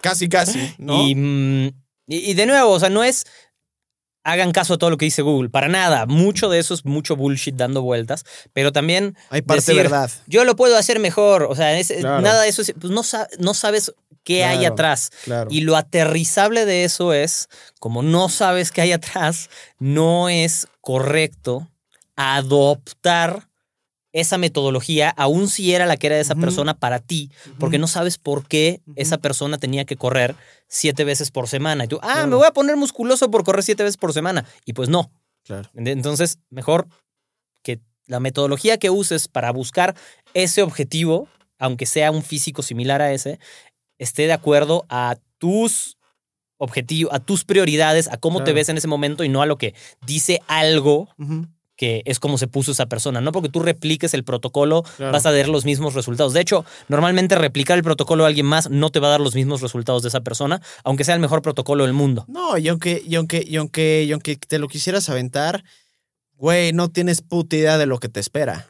Casi, 0.00 0.28
casi, 0.28 0.58
¿no? 0.78 1.04
Mm, 1.14 1.66
y- 2.08 2.30
y 2.30 2.34
de 2.34 2.46
nuevo, 2.46 2.70
o 2.72 2.80
sea, 2.80 2.88
no 2.90 3.04
es 3.04 3.24
hagan 4.30 4.52
caso 4.52 4.74
a 4.74 4.78
todo 4.78 4.90
lo 4.90 4.96
que 4.96 5.04
dice 5.06 5.22
Google, 5.22 5.48
para 5.50 5.68
nada. 5.68 6.06
Mucho 6.06 6.48
de 6.48 6.58
eso 6.58 6.74
es 6.74 6.84
mucho 6.84 7.16
bullshit 7.16 7.54
dando 7.54 7.82
vueltas, 7.82 8.24
pero 8.52 8.72
también 8.72 9.16
Hay 9.30 9.42
parte 9.42 9.60
decir, 9.62 9.76
de 9.76 9.82
verdad. 9.82 10.10
yo 10.26 10.44
lo 10.44 10.56
puedo 10.56 10.76
hacer 10.76 10.98
mejor. 11.00 11.44
O 11.44 11.54
sea, 11.54 11.78
es- 11.78 11.92
Claro. 11.92 12.20
nada 12.20 12.42
de 12.42 12.48
eso, 12.48 12.62
es- 12.62 12.74
pues 12.80 12.92
no, 12.92 13.02
sa- 13.02 13.28
no 13.38 13.54
sabes 13.54 13.92
qué 14.24 14.44
hay 14.44 14.64
atrás. 14.66 15.10
Claro. 15.24 15.48
Y 15.50 15.62
lo 15.62 15.76
aterrizable 15.76 16.66
de 16.66 16.84
eso 16.84 17.12
es, 17.14 17.48
como 17.80 18.02
no 18.02 18.28
sabes 18.28 18.70
qué 18.70 18.82
hay 18.82 18.92
atrás, 18.92 19.48
no 19.78 20.28
es 20.28 20.68
correcto 20.82 21.68
adoptar 22.16 23.47
esa 24.12 24.38
metodología, 24.38 25.10
aun 25.10 25.48
si 25.48 25.74
era 25.74 25.84
la 25.86 25.96
que 25.96 26.06
era 26.06 26.16
de 26.16 26.22
esa 26.22 26.34
persona 26.34 26.74
para 26.74 26.98
ti, 26.98 27.30
porque 27.58 27.78
no 27.78 27.86
sabes 27.86 28.16
por 28.18 28.46
qué 28.46 28.80
esa 28.96 29.18
persona 29.18 29.58
tenía 29.58 29.84
que 29.84 29.96
correr 29.96 30.34
siete 30.66 31.04
veces 31.04 31.30
por 31.30 31.46
semana. 31.48 31.84
Y 31.84 31.88
tú, 31.88 31.98
ah, 32.02 32.12
Claro. 32.14 32.26
me 32.28 32.36
voy 32.36 32.46
a 32.46 32.52
poner 32.52 32.76
musculoso 32.76 33.30
por 33.30 33.44
correr 33.44 33.62
siete 33.62 33.82
veces 33.82 33.96
por 33.98 34.12
semana. 34.12 34.44
Y 34.64 34.72
pues 34.72 34.88
no. 34.88 35.10
Claro. 35.44 35.68
Entonces, 35.74 36.38
mejor 36.50 36.88
que 37.62 37.80
la 38.06 38.20
metodología 38.20 38.78
que 38.78 38.90
uses 38.90 39.28
para 39.28 39.50
buscar 39.52 39.94
ese 40.34 40.62
objetivo, 40.62 41.28
aunque 41.58 41.86
sea 41.86 42.10
un 42.10 42.22
físico 42.22 42.62
similar 42.62 43.02
a 43.02 43.12
ese, 43.12 43.38
esté 43.98 44.26
de 44.26 44.32
acuerdo 44.32 44.86
a 44.88 45.16
tus 45.38 45.96
objetivos, 46.56 47.12
a 47.12 47.20
tus 47.20 47.44
prioridades, 47.44 48.08
a 48.08 48.16
cómo 48.16 48.42
te 48.42 48.52
ves 48.52 48.68
en 48.68 48.76
ese 48.78 48.88
momento 48.88 49.22
y 49.24 49.28
no 49.28 49.42
a 49.42 49.46
lo 49.46 49.58
que 49.58 49.74
dice 50.06 50.40
algo. 50.48 51.08
Que 51.78 52.02
es 52.04 52.18
como 52.18 52.36
se 52.36 52.48
puso 52.48 52.72
esa 52.72 52.86
persona. 52.86 53.20
No 53.22 53.30
porque 53.32 53.48
tú 53.48 53.60
repliques 53.60 54.12
el 54.12 54.24
protocolo 54.24 54.82
Claro. 54.96 55.12
vas 55.12 55.24
a 55.24 55.30
ver 55.30 55.48
los 55.48 55.64
mismos 55.64 55.94
resultados. 55.94 56.32
De 56.34 56.40
hecho, 56.40 56.64
normalmente 56.88 57.36
replicar 57.36 57.78
el 57.78 57.84
protocolo 57.84 58.24
de 58.24 58.28
alguien 58.28 58.46
más 58.46 58.68
no 58.68 58.90
te 58.90 58.98
va 58.98 59.06
a 59.06 59.10
dar 59.12 59.20
los 59.20 59.36
mismos 59.36 59.62
resultados 59.62 60.02
de 60.02 60.08
esa 60.08 60.20
persona, 60.20 60.60
aunque 60.82 61.04
sea 61.04 61.14
el 61.14 61.20
mejor 61.20 61.40
protocolo 61.40 61.84
del 61.84 61.92
mundo. 61.94 62.24
No, 62.26 62.58
y 62.58 62.66
aunque, 62.68 63.00
y 63.06 63.14
aunque, 63.14 63.44
y 63.46 63.56
aunque, 63.56 64.02
y 64.02 64.12
aunque 64.12 64.36
te 64.36 64.58
lo 64.58 64.66
quisieras 64.66 65.08
aventar, 65.08 65.62
güey, 66.34 66.72
no 66.72 66.88
tienes 66.88 67.22
puta 67.22 67.54
idea 67.56 67.78
de 67.78 67.86
lo 67.86 67.98
que 67.98 68.08
te 68.08 68.18
espera. 68.18 68.66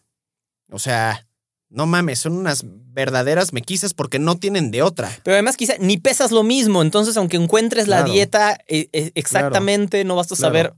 O 0.71 0.79
sea, 0.79 1.27
no 1.71 1.87
mames, 1.87 2.19
son 2.19 2.35
unas 2.35 2.63
verdaderas 2.67 3.55
mequisas 3.55 3.95
porque 3.95 4.19
no 4.19 4.37
tienen 4.37 4.71
de 4.71 4.83
otra. 4.83 5.11
Pero 5.23 5.35
además 5.35 5.57
quizá 5.57 5.75
ni 5.81 5.97
pesas 5.97 6.31
lo 6.31 6.43
mismo, 6.43 6.83
entonces 6.83 7.17
aunque 7.17 7.39
encuentres 7.39 7.89
la 7.89 8.03
dieta 8.03 8.59
eh, 8.69 8.89
eh, 8.93 9.13
exactamente, 9.15 10.05
no 10.05 10.15
vas 10.15 10.31
a 10.31 10.37
saber. 10.37 10.75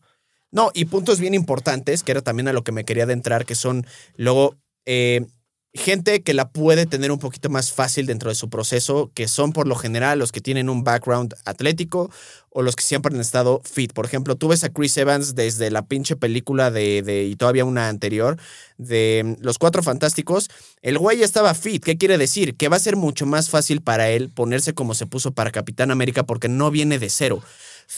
No, 0.52 0.70
y 0.74 0.86
puntos 0.86 1.20
bien 1.20 1.34
importantes, 1.34 2.02
que 2.02 2.12
era 2.12 2.22
también 2.22 2.48
a 2.48 2.52
lo 2.52 2.64
que 2.64 2.72
me 2.72 2.84
quería 2.84 3.04
adentrar, 3.04 3.46
que 3.46 3.54
son 3.54 3.86
luego, 4.16 4.56
eh, 4.84 5.26
gente 5.72 6.22
que 6.22 6.34
la 6.34 6.50
puede 6.50 6.86
tener 6.86 7.12
un 7.12 7.20
poquito 7.20 7.48
más 7.48 7.72
fácil 7.72 8.06
dentro 8.06 8.28
de 8.28 8.34
su 8.34 8.50
proceso, 8.50 9.12
que 9.14 9.28
son 9.28 9.52
por 9.52 9.68
lo 9.68 9.76
general 9.76 10.18
los 10.18 10.32
que 10.32 10.40
tienen 10.40 10.68
un 10.68 10.82
background 10.82 11.34
atlético 11.44 12.10
o 12.48 12.62
los 12.62 12.74
que 12.74 12.82
siempre 12.82 13.14
han 13.14 13.20
estado 13.20 13.62
fit. 13.64 13.92
Por 13.92 14.04
ejemplo, 14.04 14.34
tú 14.34 14.48
ves 14.48 14.64
a 14.64 14.70
Chris 14.70 14.96
Evans 14.96 15.36
desde 15.36 15.70
la 15.70 15.86
pinche 15.86 16.16
película 16.16 16.72
de, 16.72 17.02
de 17.02 17.24
y 17.24 17.36
todavía 17.36 17.64
una 17.64 17.88
anterior, 17.88 18.36
de 18.78 19.36
Los 19.40 19.58
Cuatro 19.58 19.84
Fantásticos. 19.84 20.48
El 20.82 20.98
güey 20.98 21.18
ya 21.18 21.24
estaba 21.24 21.54
fit. 21.54 21.84
¿Qué 21.84 21.96
quiere 21.96 22.18
decir? 22.18 22.56
Que 22.56 22.68
va 22.68 22.76
a 22.76 22.80
ser 22.80 22.96
mucho 22.96 23.24
más 23.26 23.48
fácil 23.48 23.80
para 23.80 24.10
él 24.10 24.30
ponerse 24.30 24.74
como 24.74 24.94
se 24.94 25.06
puso 25.06 25.30
para 25.32 25.52
Capitán 25.52 25.92
América 25.92 26.24
porque 26.24 26.48
no 26.48 26.72
viene 26.72 26.98
de 26.98 27.10
cero. 27.10 27.42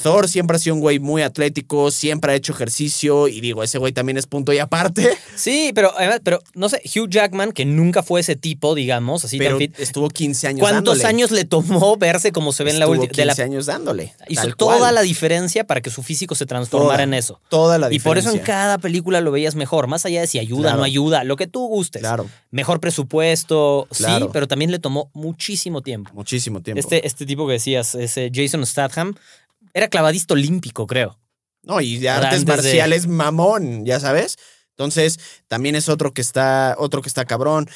Thor 0.02 0.28
siempre 0.28 0.56
ha 0.56 0.58
sido 0.58 0.74
un 0.76 0.80
güey 0.80 0.98
muy 0.98 1.22
atlético, 1.22 1.90
siempre 1.90 2.32
ha 2.32 2.34
hecho 2.34 2.52
ejercicio 2.52 3.28
y 3.28 3.40
digo, 3.40 3.62
ese 3.62 3.78
güey 3.78 3.92
también 3.92 4.16
es 4.16 4.26
punto 4.26 4.52
y 4.52 4.58
aparte. 4.58 5.16
Sí, 5.36 5.72
pero, 5.74 5.92
además, 5.96 6.20
pero 6.24 6.40
no 6.54 6.68
sé, 6.68 6.80
Hugh 6.94 7.08
Jackman, 7.10 7.52
que 7.52 7.64
nunca 7.64 8.02
fue 8.02 8.20
ese 8.20 8.36
tipo, 8.36 8.74
digamos, 8.74 9.24
así 9.24 9.38
Pero 9.38 9.50
tan 9.52 9.58
fit. 9.58 9.78
estuvo 9.80 10.08
15 10.08 10.46
años 10.48 10.60
¿Cuántos 10.60 10.98
dándole. 10.98 11.08
años 11.08 11.30
le 11.30 11.44
tomó 11.44 11.96
verse 11.96 12.32
como 12.32 12.52
se 12.52 12.64
ve 12.64 12.70
en 12.70 12.78
la 12.78 12.88
última? 12.88 13.12
de 13.14 13.24
la- 13.24 13.32
15 13.34 13.42
años 13.42 13.66
dándole. 13.66 14.14
Hizo 14.28 14.48
toda 14.56 14.78
cual. 14.78 14.94
la 14.94 15.02
diferencia 15.02 15.64
para 15.64 15.80
que 15.80 15.90
su 15.90 16.02
físico 16.02 16.34
se 16.34 16.46
transformara 16.46 16.94
Toda, 16.94 17.02
en 17.04 17.14
eso. 17.14 17.40
Toda 17.48 17.78
la 17.78 17.92
Y 17.92 17.98
por 17.98 18.18
eso 18.18 18.28
en 18.28 18.34
diferencia. 18.34 18.44
cada 18.54 18.78
película 18.78 19.20
lo 19.20 19.30
veías 19.30 19.54
mejor, 19.54 19.86
más 19.88 20.06
allá 20.06 20.20
de 20.22 20.26
si 20.26 20.38
ayuda 20.38 20.60
o 20.60 20.62
Claro. 20.62 20.78
no 20.78 20.84
ayuda, 20.84 21.24
lo 21.24 21.36
que 21.36 21.46
tú 21.46 21.66
gustes. 21.66 22.00
Claro, 22.00 22.26
Mejor 22.50 22.80
presupuesto, 22.80 23.88
sí, 23.90 24.04
Claro. 24.04 24.30
pero 24.32 24.46
también 24.48 24.70
le 24.70 24.78
tomó 24.78 25.10
muchísimo 25.14 25.82
tiempo. 25.82 26.10
muchísimo 26.14 26.60
tiempo. 26.62 26.78
Este, 26.80 27.06
este 27.06 27.26
tipo 27.26 27.46
que 27.46 27.54
decías, 27.54 27.94
ese 27.94 28.30
Jason 28.32 28.64
Statham, 28.66 29.14
era 29.74 29.88
clavadista 29.88 30.34
olímpico, 30.34 30.86
creo. 30.86 31.18
No, 31.62 31.80
y 31.80 31.98
de 31.98 32.08
artes 32.10 32.40
antes 32.40 32.46
de- 32.46 32.52
marciales 32.52 33.06
mamón, 33.06 33.84
ya 33.84 34.00
sabes. 34.00 34.36
Entonces, 34.70 35.18
también 35.48 35.74
es 35.76 35.88
otro 35.88 36.12
que 36.12 36.20
está, 36.22 36.74
otro 36.78 37.02
que 37.02 37.08
está 37.08 37.24
cabrón. 37.24 37.68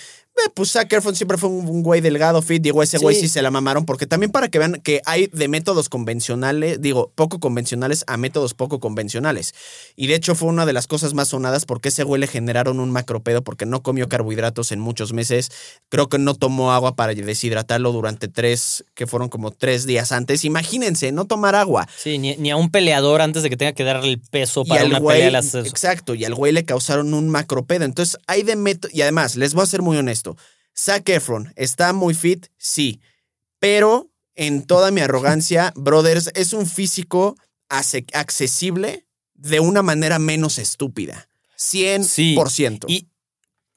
Eh, 0.45 0.51
Pues 0.55 0.73
Zac 0.73 0.93
Efron 0.93 1.15
siempre 1.17 1.39
fue 1.39 1.49
un, 1.49 1.69
un 1.69 1.83
güey 1.83 2.01
delgado, 2.01 2.41
fit. 2.43 2.63
Digo, 2.63 2.83
ese 2.83 2.99
güey 2.99 3.17
Sí. 3.17 3.29
se 3.29 3.43
la 3.43 3.51
mamaron. 3.51 3.85
Porque 3.87 4.07
también 4.07 4.31
para 4.31 4.49
que 4.49 4.59
vean 4.59 4.81
que 4.83 5.01
hay 5.07 5.27
de 5.29 5.49
métodos 5.49 5.89
convencionales, 5.89 6.81
digo, 6.81 7.13
poco 7.15 7.41
convencionales 7.41 8.05
a 8.07 8.17
métodos 8.17 8.55
poco 8.55 8.79
convencionales. 8.81 9.55
Y 9.97 10.07
de 10.07 10.15
hecho 10.15 10.35
fue 10.35 10.49
una 10.49 10.67
de 10.67 10.73
las 10.73 10.87
cosas 10.87 11.15
más 11.15 11.29
sonadas 11.29 11.65
porque 11.65 11.89
ese 11.89 12.05
güey 12.05 12.21
le 12.21 12.27
generaron 12.27 12.81
un 12.81 12.91
macropedo 12.91 13.43
porque 13.43 13.67
no 13.67 13.83
comió 13.83 14.09
carbohidratos 14.09 14.73
en 14.73 14.81
muchos 14.81 15.13
meses. 15.13 15.51
Creo 15.89 16.09
que 16.09 16.19
no 16.19 16.35
tomó 16.35 16.73
agua 16.73 16.97
para 16.97 17.15
deshidratarlo 17.15 17.93
durante 17.93 18.29
tres, 18.29 18.85
que 18.95 19.07
fueron 19.07 19.29
como 19.29 19.51
tres 19.51 19.87
días 19.87 20.13
antes. 20.13 20.45
Imagínense, 20.45 21.13
no 21.13 21.25
tomar 21.27 21.55
agua. 21.55 21.89
Sí, 21.97 22.19
ni, 22.19 22.37
ni 22.37 22.51
a 22.51 22.57
un 22.57 22.71
peleador 22.71 23.21
antes 23.23 23.43
de 23.43 23.51
que 23.51 23.57
tenga 23.57 23.73
que 23.73 23.85
darle 23.85 24.09
el 24.11 24.21
peso 24.21 24.65
para 24.65 24.85
una 24.85 24.99
güey, 24.99 25.23
pelea 25.23 25.41
exacto, 25.41 26.15
y 26.15 26.25
al 26.25 26.35
güey 26.35 26.53
le 26.53 26.65
causaron 26.65 27.15
un 27.15 27.29
macropedo. 27.29 27.85
Entonces, 27.85 28.19
hay 28.27 28.43
de 28.43 28.57
método. 28.57 28.91
Y 28.93 29.03
además, 29.03 29.37
les 29.37 29.55
voy 29.55 29.63
a 29.63 29.67
ser 29.67 29.83
muy 29.83 29.97
honesto. 29.97 30.26
Zac 30.79 31.09
Efron 31.09 31.53
está 31.57 31.93
muy 31.93 32.15
fit, 32.15 32.47
sí. 32.59 33.01
Pero 33.59 34.11
en 34.35 34.65
toda 34.67 34.91
mi 34.91 35.01
arrogancia, 35.01 35.73
brothers, 35.77 36.31
es 36.35 36.53
un 36.53 36.67
físico 36.67 37.37
accesible 38.13 39.07
de 39.35 39.61
una 39.61 39.83
manera 39.83 40.19
menos 40.19 40.59
estúpida. 40.59 41.29
100%. 41.59 42.85
Y, 42.89 43.09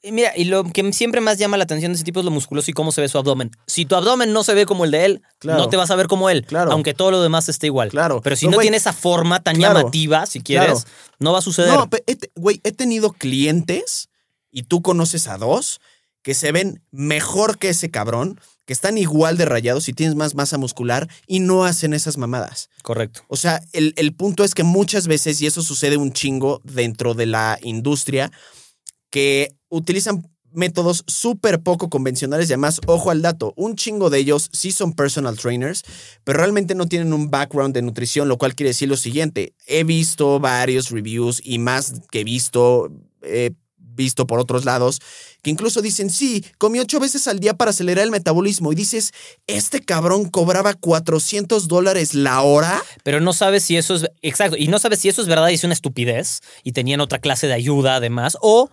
y 0.02 0.12
mira, 0.12 0.32
y 0.36 0.44
lo 0.44 0.64
que 0.64 0.92
siempre 0.92 1.20
más 1.20 1.38
llama 1.38 1.56
la 1.56 1.64
atención 1.64 1.92
de 1.92 1.96
ese 1.96 2.04
tipo 2.04 2.20
es 2.20 2.24
lo 2.24 2.30
musculoso 2.30 2.70
y 2.70 2.74
cómo 2.74 2.92
se 2.92 3.00
ve 3.00 3.08
su 3.08 3.18
abdomen. 3.18 3.50
Si 3.66 3.84
tu 3.84 3.94
abdomen 3.96 4.32
no 4.32 4.44
se 4.44 4.54
ve 4.54 4.64
como 4.66 4.84
el 4.84 4.90
de 4.90 5.04
él, 5.04 5.22
Claro. 5.38 5.58
no 5.60 5.68
te 5.68 5.76
vas 5.76 5.90
a 5.90 5.96
ver 5.96 6.06
como 6.06 6.30
él, 6.30 6.44
Claro. 6.46 6.72
aunque 6.72 6.94
todo 6.94 7.10
lo 7.10 7.22
demás 7.22 7.48
esté 7.48 7.66
igual. 7.66 7.90
Claro. 7.90 8.20
Pero 8.22 8.36
si 8.36 8.48
No, 8.48 8.58
tiene 8.58 8.76
esa 8.76 8.92
forma 8.92 9.40
tan 9.42 9.56
Claro. 9.56 9.78
llamativa, 9.78 10.26
si 10.26 10.40
quieres, 10.40 10.86
no 11.18 11.32
va 11.32 11.38
a 11.40 11.42
suceder. 11.42 11.74
No, 11.74 11.90
pe- 11.90 12.02
he 12.06 12.16
te- 12.16 12.30
güey, 12.34 12.60
he 12.64 12.72
tenido 12.72 13.12
clientes, 13.12 14.08
y 14.50 14.62
tú 14.64 14.82
conoces 14.82 15.28
a 15.28 15.36
dos, 15.38 15.80
que 16.22 16.34
se 16.34 16.52
ven 16.52 16.82
mejor 16.90 17.58
que 17.58 17.70
ese 17.70 17.90
cabrón, 17.90 18.40
que 18.66 18.72
están 18.72 18.98
igual 18.98 19.36
de 19.36 19.46
rayados 19.46 19.88
y 19.88 19.92
tienes 19.92 20.14
más 20.14 20.34
masa 20.34 20.58
muscular 20.58 21.08
y 21.26 21.40
no 21.40 21.64
hacen 21.64 21.92
esas 21.94 22.18
mamadas. 22.18 22.68
Correcto. 22.82 23.22
O 23.28 23.36
sea, 23.36 23.62
el, 23.72 23.94
el 23.96 24.14
punto 24.14 24.44
es 24.44 24.54
que 24.54 24.62
muchas 24.62 25.06
veces, 25.06 25.40
y 25.40 25.46
eso 25.46 25.62
sucede 25.62 25.96
un 25.96 26.12
chingo 26.12 26.60
dentro 26.64 27.14
de 27.14 27.26
la 27.26 27.58
industria, 27.62 28.30
que 29.10 29.56
utilizan 29.68 30.30
métodos 30.52 31.04
súper 31.06 31.62
poco 31.62 31.90
convencionales 31.90 32.48
y 32.48 32.52
además, 32.52 32.80
ojo 32.86 33.10
al 33.10 33.22
dato, 33.22 33.52
un 33.56 33.76
chingo 33.76 34.10
de 34.10 34.18
ellos 34.18 34.50
sí 34.52 34.72
son 34.72 34.92
personal 34.92 35.36
trainers, 35.36 35.82
pero 36.24 36.38
realmente 36.38 36.74
no 36.74 36.86
tienen 36.86 37.12
un 37.12 37.30
background 37.30 37.74
de 37.74 37.82
nutrición, 37.82 38.28
lo 38.28 38.38
cual 38.38 38.54
quiere 38.54 38.70
decir 38.70 38.88
lo 38.88 38.96
siguiente, 38.96 39.54
he 39.66 39.84
visto 39.84 40.40
varios 40.40 40.90
reviews 40.90 41.40
y 41.44 41.58
más 41.58 42.02
que 42.10 42.24
visto, 42.24 42.90
he 43.22 43.52
visto 43.94 44.26
por 44.26 44.38
otros 44.38 44.64
lados, 44.64 45.00
que 45.42 45.50
incluso 45.50 45.82
dicen, 45.82 46.10
sí, 46.10 46.44
comí 46.58 46.80
ocho 46.80 47.00
veces 47.00 47.26
al 47.28 47.40
día 47.40 47.54
para 47.54 47.70
acelerar 47.70 48.04
el 48.04 48.10
metabolismo 48.10 48.72
y 48.72 48.74
dices, 48.76 49.12
este 49.46 49.80
cabrón 49.80 50.28
cobraba 50.28 50.74
400 50.74 51.68
dólares 51.68 52.14
la 52.14 52.42
hora. 52.42 52.82
Pero 53.02 53.20
no 53.20 53.32
sabes 53.32 53.64
si 53.64 53.76
eso 53.76 53.94
es. 53.94 54.06
Exacto. 54.22 54.56
Y 54.56 54.68
no 54.68 54.78
sabes 54.78 55.00
si 55.00 55.08
eso 55.08 55.22
es 55.22 55.28
verdad 55.28 55.48
y 55.48 55.54
es 55.54 55.64
una 55.64 55.74
estupidez. 55.74 56.40
Y 56.62 56.72
tenían 56.72 57.00
otra 57.00 57.18
clase 57.18 57.46
de 57.46 57.54
ayuda 57.54 57.96
además. 57.96 58.36
O, 58.40 58.70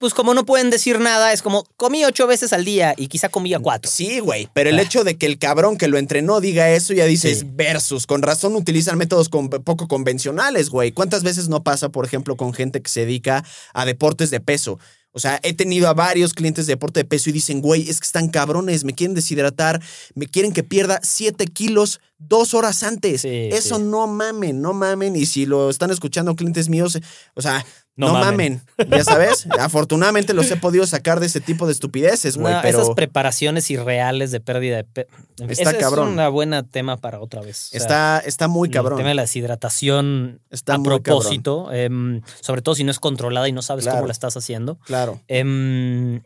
pues 0.00 0.14
como 0.14 0.32
no 0.32 0.46
pueden 0.46 0.70
decir 0.70 0.98
nada, 0.98 1.32
es 1.34 1.42
como 1.42 1.64
comí 1.76 2.04
ocho 2.06 2.26
veces 2.26 2.54
al 2.54 2.64
día 2.64 2.94
y 2.96 3.08
quizá 3.08 3.28
comía 3.28 3.60
cuatro. 3.60 3.90
Sí, 3.90 4.18
güey, 4.20 4.48
pero 4.54 4.70
el 4.70 4.80
hecho 4.80 5.04
de 5.04 5.18
que 5.18 5.26
el 5.26 5.38
cabrón 5.38 5.76
que 5.76 5.88
lo 5.88 5.98
entrenó 5.98 6.40
diga 6.40 6.70
eso, 6.70 6.94
ya 6.94 7.04
dices 7.04 7.40
Sí. 7.40 7.46
versus. 7.52 8.06
Con 8.06 8.22
razón 8.22 8.56
utilizan 8.56 8.96
métodos 8.96 9.28
con- 9.28 9.50
poco 9.50 9.86
convencionales, 9.88 10.70
güey. 10.70 10.90
¿Cuántas 10.92 11.22
veces 11.22 11.48
no 11.50 11.62
pasa, 11.62 11.90
por 11.90 12.06
ejemplo, 12.06 12.36
con 12.36 12.54
gente 12.54 12.80
que 12.80 12.90
se 12.90 13.00
dedica 13.00 13.44
a 13.74 13.84
deportes 13.84 14.30
de 14.30 14.40
peso? 14.40 14.78
O 15.12 15.18
sea, 15.18 15.38
he 15.42 15.52
tenido 15.52 15.88
a 15.88 15.92
varios 15.92 16.32
clientes 16.34 16.66
de 16.66 16.74
deporte 16.74 17.00
de 17.00 17.04
peso 17.04 17.28
y 17.30 17.32
dicen, 17.32 17.60
güey, 17.60 17.90
es 17.90 17.98
que 18.00 18.06
están 18.06 18.28
cabrones, 18.28 18.84
me 18.84 18.94
quieren 18.94 19.14
deshidratar, 19.14 19.82
me 20.14 20.26
quieren 20.28 20.52
que 20.52 20.62
pierda 20.62 21.00
7 21.02 21.46
kilos 21.46 22.00
dos 22.16 22.54
horas 22.54 22.82
antes. 22.84 23.22
Sí, 23.22 23.48
Eso 23.50 23.76
sí. 23.76 23.82
no 23.82 24.06
mamen, 24.06 24.62
no 24.62 24.72
mamen. 24.72 25.16
Y 25.16 25.26
si 25.26 25.46
lo 25.46 25.68
están 25.68 25.90
escuchando 25.90 26.36
clientes 26.36 26.68
míos, 26.68 26.96
o 27.34 27.42
sea, 27.42 27.66
No 28.00 28.08
no, 28.08 28.14
mamen. 28.14 28.62
mamen. 28.78 28.90
Ya 28.98 29.04
sabes, 29.04 29.46
afortunadamente 29.58 30.34
los 30.34 30.50
he 30.50 30.56
podido 30.56 30.86
sacar 30.86 31.20
de 31.20 31.26
ese 31.26 31.40
tipo 31.40 31.66
de 31.66 31.72
estupideces, 31.72 32.36
güey. 32.36 32.54
No, 32.54 32.60
pero 32.62 32.80
Esas 32.82 32.94
preparaciones 32.94 33.70
irreales 33.70 34.30
de 34.30 34.40
pérdida 34.40 34.82
de. 34.82 35.06
Está 35.48 35.76
cabrón. 35.78 36.08
Es 36.08 36.12
una 36.14 36.28
buena 36.28 36.62
tema 36.62 36.96
para 36.96 37.20
otra 37.20 37.40
vez. 37.42 37.66
O 37.66 37.70
sea, 37.70 37.78
está, 37.80 38.18
está 38.20 38.48
muy 38.48 38.70
cabrón. 38.70 38.94
El 38.94 38.98
tema 38.98 39.08
de 39.10 39.14
la 39.16 39.22
deshidratación 39.22 40.40
Está 40.50 40.74
a 40.74 40.82
propósito, 40.82 41.72
em, 41.72 42.22
sobre 42.40 42.62
todo 42.62 42.74
si 42.74 42.84
no 42.84 42.90
es 42.90 42.98
controlada 42.98 43.48
y 43.48 43.52
no 43.52 43.62
sabes 43.62 43.84
Claro. 43.84 43.98
cómo 43.98 44.06
la 44.08 44.12
estás 44.12 44.36
haciendo. 44.36 44.78
Claro. 44.86 45.20
Em, 45.28 46.22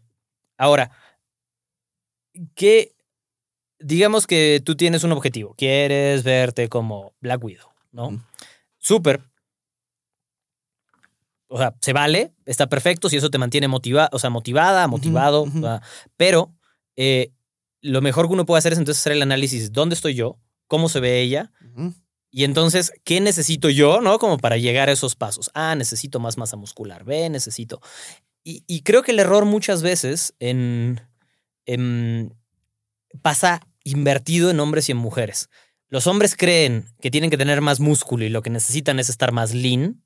ahora, 0.56 0.90
que 2.54 2.94
digamos 3.78 4.26
que 4.26 4.62
tú 4.64 4.76
tienes 4.76 5.04
un 5.04 5.12
objetivo, 5.12 5.54
quieres 5.56 6.22
verte 6.22 6.68
como 6.68 7.12
Black 7.20 7.42
Widow, 7.44 7.68
¿no? 7.92 8.24
Súper. 8.78 9.20
O 11.54 11.58
sea, 11.58 11.72
se 11.80 11.92
vale, 11.92 12.32
está 12.46 12.66
perfecto 12.68 13.08
si 13.08 13.16
eso 13.16 13.30
te 13.30 13.38
mantiene 13.38 13.68
motivada, 13.68 14.08
o 14.10 14.18
sea, 14.18 14.28
motivada, 14.28 14.88
motivado, 14.88 15.46
pero 16.16 16.52
eh, 16.96 17.30
lo 17.80 18.00
mejor 18.02 18.26
que 18.26 18.32
uno 18.32 18.44
puede 18.44 18.58
hacer 18.58 18.72
es 18.72 18.78
entonces 18.80 19.00
hacer 19.00 19.12
el 19.12 19.22
análisis, 19.22 19.70
¿dónde 19.70 19.94
estoy 19.94 20.14
yo? 20.14 20.40
¿Cómo 20.66 20.88
se 20.88 20.98
ve 20.98 21.20
ella? 21.20 21.52
Y 22.32 22.42
entonces, 22.42 22.92
¿qué 23.04 23.20
necesito 23.20 23.70
yo, 23.70 24.00
no? 24.00 24.18
Como 24.18 24.38
para 24.38 24.56
llegar 24.56 24.88
a 24.88 24.92
esos 24.92 25.14
pasos. 25.14 25.52
Ah, 25.54 25.76
necesito 25.76 26.18
más 26.18 26.36
masa 26.38 26.56
muscular. 26.56 27.04
B, 27.04 27.30
necesito. 27.30 27.80
Y, 28.42 28.64
y 28.66 28.80
creo 28.82 29.04
que 29.04 29.12
el 29.12 29.20
error 29.20 29.44
muchas 29.44 29.82
veces 29.82 30.34
en, 30.40 31.00
en- 31.66 32.34
pasa 33.22 33.60
invertido 33.84 34.50
en 34.50 34.58
hombres 34.58 34.88
y 34.88 34.92
en 34.92 34.98
mujeres. 34.98 35.50
Los 35.88 36.08
hombres 36.08 36.34
creen 36.36 36.86
que 37.00 37.12
tienen 37.12 37.30
que 37.30 37.38
tener 37.38 37.60
más 37.60 37.78
músculo 37.78 38.24
y 38.24 38.28
lo 38.28 38.42
que 38.42 38.50
necesitan 38.50 38.98
es 38.98 39.08
estar 39.08 39.30
más 39.30 39.54
lean 39.54 40.02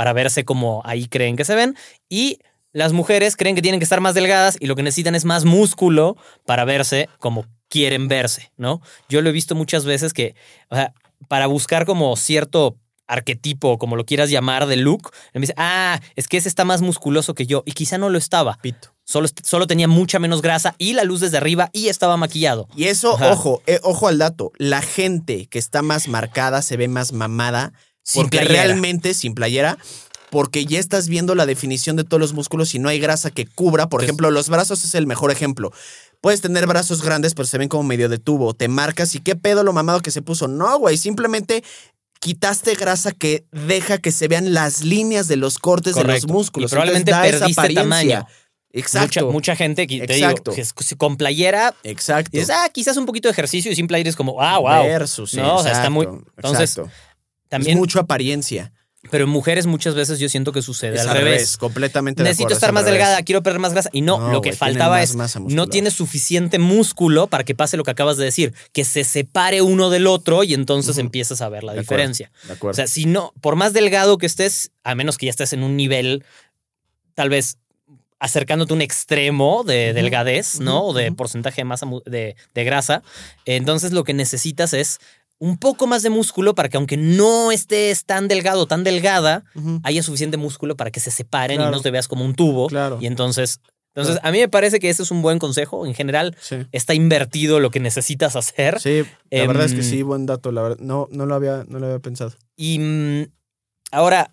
para 0.00 0.14
verse 0.14 0.46
como 0.46 0.80
ahí 0.86 1.08
creen 1.08 1.36
que 1.36 1.44
se 1.44 1.54
ven. 1.54 1.76
Y 2.08 2.38
las 2.72 2.94
mujeres 2.94 3.36
creen 3.36 3.54
que 3.54 3.60
tienen 3.60 3.80
que 3.80 3.84
estar 3.84 4.00
más 4.00 4.14
delgadas 4.14 4.56
y 4.58 4.64
lo 4.64 4.74
que 4.74 4.82
necesitan 4.82 5.14
es 5.14 5.26
más 5.26 5.44
músculo 5.44 6.16
para 6.46 6.64
verse 6.64 7.10
como 7.18 7.44
quieren 7.68 8.08
verse, 8.08 8.50
¿no? 8.56 8.80
Yo 9.10 9.20
lo 9.20 9.28
he 9.28 9.32
visto 9.32 9.54
muchas 9.54 9.84
veces 9.84 10.14
que, 10.14 10.34
o 10.70 10.74
sea, 10.74 10.94
para 11.28 11.48
buscar 11.48 11.84
como 11.84 12.16
cierto 12.16 12.78
arquetipo, 13.08 13.76
como 13.76 13.94
lo 13.94 14.06
quieras 14.06 14.30
llamar, 14.30 14.64
de 14.64 14.76
look, 14.76 15.10
me 15.34 15.42
dice, 15.42 15.52
ah, 15.58 16.00
es 16.16 16.28
que 16.28 16.38
ese 16.38 16.48
está 16.48 16.64
más 16.64 16.80
musculoso 16.80 17.34
que 17.34 17.44
yo. 17.44 17.62
Y 17.66 17.72
quizá 17.72 17.98
no 17.98 18.08
lo 18.08 18.16
estaba. 18.16 18.56
Pito. 18.62 18.94
Solo, 19.04 19.28
solo 19.42 19.66
tenía 19.66 19.86
mucha 19.86 20.18
menos 20.18 20.40
grasa 20.40 20.76
y 20.78 20.94
la 20.94 21.04
luz 21.04 21.20
desde 21.20 21.36
arriba 21.36 21.68
y 21.74 21.88
estaba 21.88 22.16
maquillado. 22.16 22.68
Y 22.74 22.84
eso, 22.84 23.16
Ajá. 23.16 23.32
ojo, 23.32 23.62
eh, 23.66 23.80
ojo 23.82 24.08
al 24.08 24.16
dato. 24.16 24.50
La 24.56 24.80
gente 24.80 25.46
que 25.46 25.58
está 25.58 25.82
más 25.82 26.08
marcada 26.08 26.62
se 26.62 26.78
ve 26.78 26.88
más 26.88 27.12
mamada 27.12 27.74
Sin 28.02 28.22
porque 28.22 28.38
playera. 28.38 28.64
realmente 28.64 29.14
sin 29.14 29.34
playera. 29.34 29.78
Porque 30.30 30.64
ya 30.64 30.78
estás 30.78 31.08
viendo 31.08 31.34
la 31.34 31.44
definición 31.44 31.96
de 31.96 32.04
todos 32.04 32.20
los 32.20 32.32
músculos 32.34 32.74
y 32.76 32.78
no 32.78 32.88
hay 32.88 33.00
grasa 33.00 33.32
que 33.32 33.46
cubra. 33.46 33.88
Por 33.88 34.00
Entonces- 34.00 34.08
ejemplo, 34.10 34.30
los 34.30 34.48
brazos 34.48 34.84
es 34.84 34.94
el 34.94 35.06
mejor 35.08 35.32
ejemplo. 35.32 35.72
Puedes 36.20 36.40
tener 36.40 36.66
brazos 36.68 37.02
grandes, 37.02 37.34
pero 37.34 37.46
se 37.46 37.58
ven 37.58 37.68
como 37.68 37.82
medio 37.82 38.08
de 38.08 38.18
tubo. 38.18 38.54
Te 38.54 38.68
marcas 38.68 39.14
y 39.16 39.20
qué 39.20 39.34
pedo 39.34 39.64
lo 39.64 39.72
mamado 39.72 40.00
que 40.02 40.10
se 40.12 40.22
puso. 40.22 40.46
No, 40.46 40.78
güey, 40.78 40.98
simplemente 40.98 41.64
quitaste 42.20 42.74
grasa 42.74 43.12
que 43.12 43.44
deja 43.50 43.98
que 43.98 44.12
se 44.12 44.28
vean 44.28 44.52
las 44.54 44.82
líneas 44.84 45.26
de 45.26 45.36
los 45.36 45.58
cortes 45.58 45.94
de 45.96 46.04
los 46.04 46.26
músculos. 46.28 46.70
Y 46.70 46.74
probablemente 46.74 47.10
Entonces 47.10 47.40
perdiste 47.40 47.74
tamaño. 47.74 48.26
Exacto. 48.72 49.20
Mucha, 49.26 49.32
mucha 49.32 49.56
gente 49.56 49.86
que 49.88 50.06
te 50.06 50.14
Exacto. 50.18 50.52
digo, 50.52 50.68
con 50.96 51.16
playera, 51.16 51.74
Exacto. 51.82 52.38
ah, 52.52 52.68
quizás 52.72 52.96
un 52.96 53.06
poquito 53.06 53.26
de 53.26 53.32
ejercicio 53.32 53.72
y 53.72 53.74
sin 53.74 53.88
playera 53.88 54.10
es 54.10 54.14
como, 54.16 54.40
ah, 54.40 54.58
wow. 54.58 54.84
Versus, 54.84 55.30
sí, 55.32 55.38
No, 55.38 55.56
o 55.56 55.62
sea, 55.64 55.72
está 55.72 55.90
muy- 55.90 56.06
entonces, 56.36 56.70
exacto. 56.70 56.90
También, 57.50 57.72
es 57.72 57.78
mucho 57.78 58.00
apariencia. 58.00 58.72
pero 59.10 59.24
en 59.24 59.30
mujeres 59.30 59.66
muchas 59.66 59.94
veces 59.94 60.18
yo 60.18 60.28
siento 60.28 60.52
que 60.52 60.62
sucede 60.62 60.96
Es 60.96 61.06
al 61.06 61.16
revés. 61.16 61.56
completamente 61.56 62.22
de 62.22 62.28
Necesito 62.28 62.44
acuerdo, 62.48 62.56
estar 62.56 62.72
más 62.72 62.84
revés. 62.84 62.98
delgada, 62.98 63.22
quiero 63.22 63.42
perder 63.42 63.58
más 63.60 63.72
grasa. 63.72 63.88
Y 63.92 64.00
no, 64.02 64.18
No, 64.18 64.30
lo 64.32 64.40
que 64.40 64.52
faltaba 64.52 65.02
es, 65.02 65.14
no 65.38 65.66
tienes 65.66 65.94
suficiente 65.94 66.58
músculo 66.58 67.26
para 67.26 67.42
que 67.44 67.54
pase 67.54 67.76
lo 67.76 67.82
que 67.84 67.90
acabas 67.90 68.16
de 68.18 68.24
decir, 68.26 68.54
que 68.72 68.84
se 68.84 69.04
separe 69.04 69.62
uno 69.62 69.90
del 69.90 70.06
otro 70.06 70.44
y 70.44 70.54
entonces 70.54 70.96
empiezas 70.98 71.40
a 71.42 71.48
ver 71.48 71.64
la 71.64 71.72
De 71.72 71.80
acuerdo, 71.80 71.92
diferencia. 71.96 72.30
De 72.46 72.52
acuerdo. 72.52 72.72
O 72.72 72.74
sea, 72.76 72.86
si 72.86 73.04
no, 73.06 73.32
por 73.40 73.56
más 73.56 73.72
delgado 73.72 74.16
que 74.18 74.26
estés, 74.26 74.70
a 74.84 74.94
menos 74.94 75.18
que 75.18 75.26
ya 75.26 75.30
estés 75.30 75.52
en 75.54 75.62
un 75.62 75.76
nivel, 75.76 76.24
tal 77.14 77.28
vez 77.30 77.56
acercándote 78.22 78.74
a 78.74 78.76
un 78.76 78.82
extremo 78.82 79.64
de 79.64 79.94
delgadez, 79.94 80.60
¿no? 80.60 80.84
O 80.84 80.92
de 80.92 81.10
porcentaje 81.10 81.62
de 81.62 81.64
masa 81.64 81.86
de, 82.04 82.36
de 82.54 82.64
grasa. 82.64 83.02
Entonces 83.46 83.92
lo 83.92 84.04
que 84.04 84.12
necesitas 84.12 84.74
es 84.74 84.98
un 85.40 85.56
poco 85.56 85.86
más 85.86 86.02
de 86.02 86.10
músculo 86.10 86.54
para 86.54 86.68
que 86.68 86.76
aunque 86.76 86.98
no 86.98 87.50
estés 87.50 88.04
tan 88.04 88.28
delgado, 88.28 88.66
tan 88.66 88.84
delgada, 88.84 89.42
haya 89.82 90.02
suficiente 90.02 90.36
músculo 90.36 90.76
para 90.76 90.90
que 90.90 91.00
se 91.00 91.10
separen 91.10 91.60
y 91.60 91.64
no 91.64 91.80
te 91.80 91.90
veas 91.90 92.08
como 92.08 92.24
un 92.26 92.34
tubo. 92.34 92.66
Claro. 92.68 92.98
Y 93.00 93.06
entonces, 93.06 93.60
entonces 93.94 94.20
a 94.22 94.30
mí 94.32 94.38
me 94.38 94.48
parece 94.50 94.78
que 94.80 94.90
ese 94.90 95.02
es 95.02 95.10
un 95.10 95.22
buen 95.22 95.38
consejo. 95.38 95.86
En 95.86 95.94
general, 95.94 96.36
Sí. 96.42 96.56
está 96.72 96.92
invertido 96.92 97.58
lo 97.58 97.70
que 97.70 97.80
necesitas 97.80 98.36
hacer. 98.36 98.78
Sí, 98.80 99.02
la 99.30 99.46
verdad 99.46 99.64
es 99.64 99.72
que 99.72 99.78
Em, 99.80 99.84
sí, 99.84 100.02
buen 100.02 100.26
dato, 100.26 100.52
la 100.52 100.60
verdad. 100.60 100.78
No, 100.78 101.08
no 101.10 101.24
lo 101.24 101.34
había, 101.34 101.64
no 101.66 101.78
lo 101.78 101.86
había 101.86 102.00
pensado. 102.00 102.34
Y 102.54 102.78
mm, 102.78 103.24
ahora, 103.92 104.30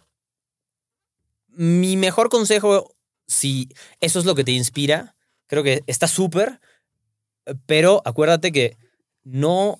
mi 1.48 1.96
mejor 1.96 2.28
consejo, 2.30 2.94
si 3.28 3.70
eso 4.02 4.20
es 4.20 4.26
lo 4.26 4.36
que 4.36 4.44
te 4.44 4.52
inspira, 4.52 5.16
creo 5.48 5.64
que 5.64 5.84
está 5.88 6.10
súper, 6.10 6.60
pero 7.66 8.02
acuérdate 8.04 8.52
que 8.52 8.76
no 9.24 9.80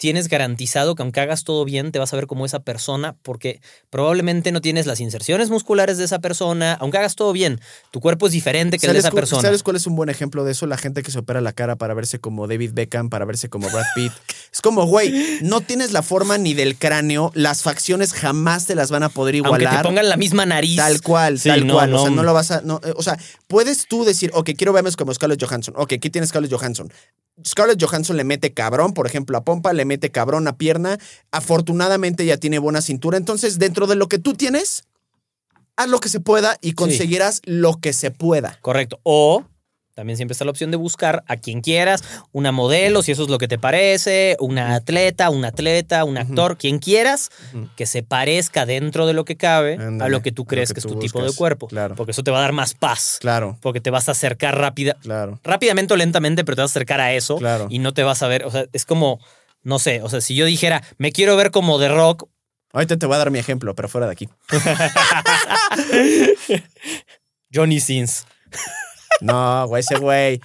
tienes 0.00 0.28
garantizado 0.28 0.94
que 0.94 1.02
aunque 1.02 1.20
hagas 1.20 1.44
todo 1.44 1.62
bien, 1.66 1.92
te 1.92 1.98
vas 1.98 2.10
a 2.14 2.16
ver 2.16 2.26
como 2.26 2.46
esa 2.46 2.60
persona, 2.60 3.16
porque 3.22 3.60
probablemente 3.90 4.50
no 4.50 4.62
tienes 4.62 4.86
las 4.86 4.98
inserciones 4.98 5.50
musculares 5.50 5.98
de 5.98 6.04
esa 6.04 6.20
persona, 6.20 6.72
aunque 6.80 6.96
hagas 6.96 7.16
todo 7.16 7.34
bien, 7.34 7.60
tu 7.90 8.00
cuerpo 8.00 8.26
es 8.26 8.32
diferente 8.32 8.78
que 8.78 8.86
el 8.86 8.94
de 8.94 9.02
¿Sabes 9.02 9.04
esa 9.12 9.14
persona. 9.14 9.42
¿Sabes 9.42 9.62
cuál 9.62 9.76
es 9.76 9.86
un 9.86 9.96
buen 9.96 10.08
ejemplo 10.08 10.42
de 10.42 10.52
eso? 10.52 10.66
La 10.66 10.78
gente 10.78 11.02
que 11.02 11.10
se 11.10 11.18
opera 11.18 11.42
la 11.42 11.52
cara 11.52 11.76
para 11.76 11.92
verse 11.92 12.18
como 12.18 12.46
David 12.46 12.70
Beckham, 12.72 13.10
para 13.10 13.26
verse 13.26 13.50
como 13.50 13.68
Brad 13.68 13.84
Pitt. 13.94 14.12
Es 14.52 14.62
como, 14.62 14.84
güey, 14.84 15.38
no 15.42 15.60
tienes 15.60 15.92
la 15.92 16.02
forma 16.02 16.36
ni 16.36 16.54
del 16.54 16.76
cráneo, 16.76 17.30
las 17.34 17.62
facciones 17.62 18.12
jamás 18.12 18.66
te 18.66 18.74
las 18.74 18.90
van 18.90 19.04
a 19.04 19.08
poder 19.08 19.36
Aunque 19.36 19.62
igualar. 19.62 19.82
te 19.82 19.88
pongan 19.88 20.08
la 20.08 20.16
misma 20.16 20.44
nariz. 20.44 20.74
Tal 20.76 21.02
cual, 21.02 21.38
Sí, 21.38 21.48
tal 21.48 21.68
no, 21.68 21.74
cual. 21.74 21.94
O 21.94 22.02
sea, 22.02 22.10
no 22.10 22.24
lo 22.24 22.34
vas 22.34 22.50
a. 22.50 22.60
no, 22.62 22.80
eh, 22.82 22.92
o 22.96 23.02
sea, 23.02 23.16
puedes 23.46 23.86
tú 23.86 24.04
decir, 24.04 24.32
ok, 24.34 24.50
quiero 24.56 24.72
verme 24.72 24.90
como 24.98 25.14
Scarlett 25.14 25.40
Johansson. 25.40 25.74
Ok, 25.76 25.94
¿qué 26.00 26.10
tiene 26.10 26.26
Scarlett 26.26 26.52
Johansson? 26.52 26.90
Scarlett 27.46 27.82
Johansson 27.82 28.16
le 28.16 28.24
mete 28.24 28.52
cabrón, 28.52 28.92
por 28.92 29.06
ejemplo, 29.06 29.36
a 29.38 29.44
pompa, 29.44 29.72
le 29.72 29.84
mete 29.90 30.10
cabrón 30.10 30.46
a 30.46 30.56
pierna. 30.56 30.98
Afortunadamente 31.32 32.24
ya 32.24 32.36
tiene 32.36 32.60
buena 32.60 32.80
cintura. 32.80 33.16
Entonces, 33.16 33.58
dentro 33.58 33.88
de 33.88 33.96
lo 33.96 34.08
que 34.08 34.18
tú 34.18 34.34
tienes, 34.34 34.84
haz 35.76 35.88
lo 35.88 35.98
que 35.98 36.08
se 36.08 36.20
pueda 36.20 36.56
y 36.60 36.72
conseguirás 36.74 37.42
lo 37.44 37.80
que 37.80 37.92
se 37.92 38.12
pueda. 38.12 38.58
Correcto. 38.62 39.00
O 39.02 39.44
también 39.94 40.16
siempre 40.16 40.32
está 40.32 40.46
la 40.46 40.52
opción 40.52 40.70
de 40.70 40.78
buscar 40.78 41.24
a 41.26 41.36
quien 41.36 41.60
quieras, 41.60 42.02
una 42.32 42.52
modelo, 42.52 43.02
si 43.02 43.12
eso 43.12 43.24
es 43.24 43.28
lo 43.28 43.36
que 43.36 43.48
te 43.48 43.58
parece, 43.58 44.34
una 44.40 44.74
atleta, 44.76 45.28
un 45.28 45.44
atleta, 45.44 46.04
un 46.04 46.16
actor, 46.16 46.56
quien 46.56 46.78
quieras, 46.78 47.30
que 47.76 47.84
se 47.84 48.02
parezca 48.02 48.64
dentro 48.64 49.06
de 49.06 49.12
lo 49.12 49.26
que 49.26 49.36
cabe 49.36 49.76
a 50.00 50.08
lo 50.08 50.22
que 50.22 50.32
tú 50.32 50.46
crees 50.46 50.70
que 50.70 50.74
que, 50.74 50.80
es 50.80 50.86
tu 50.86 50.98
tipo 50.98 51.22
de 51.22 51.34
cuerpo. 51.34 51.66
Claro. 51.66 51.96
Porque 51.96 52.12
eso 52.12 52.22
te 52.22 52.30
va 52.30 52.38
a 52.38 52.42
dar 52.42 52.52
más 52.52 52.72
paz. 52.72 53.18
Claro, 53.20 53.58
Porque 53.60 53.82
te 53.82 53.90
vas 53.90 54.08
a 54.08 54.12
acercar 54.12 54.56
rápida, 54.56 54.96
claro. 55.02 55.38
rápidamente 55.44 55.92
o 55.92 55.96
lentamente, 55.98 56.44
pero 56.44 56.56
te 56.56 56.62
vas 56.62 56.70
a 56.70 56.72
acercar 56.72 57.00
a 57.00 57.12
eso 57.12 57.36
Claro. 57.36 57.66
y 57.68 57.80
no 57.80 57.92
te 57.92 58.02
vas 58.02 58.22
a 58.22 58.28
ver. 58.28 58.44
O 58.44 58.50
sea, 58.50 58.64
es 58.72 58.86
como, 58.86 59.20
no 59.62 59.78
sé, 59.78 60.02
o 60.02 60.08
sea, 60.08 60.20
si 60.20 60.34
yo 60.34 60.46
dijera, 60.46 60.82
me 60.98 61.12
quiero 61.12 61.36
ver 61.36 61.50
como 61.50 61.78
de 61.78 61.88
rock, 61.88 62.28
Ahorita 62.72 62.96
te 62.96 63.06
voy 63.06 63.16
a 63.16 63.18
dar 63.18 63.30
mi 63.30 63.40
ejemplo, 63.40 63.74
pero 63.74 63.88
fuera 63.88 64.06
de 64.06 64.12
aquí. 64.12 64.28
Johnny 67.52 67.80
Sins. 67.80 68.26
No, 69.20 69.66
güey, 69.66 69.80
ese 69.80 69.96
güey. 69.96 70.40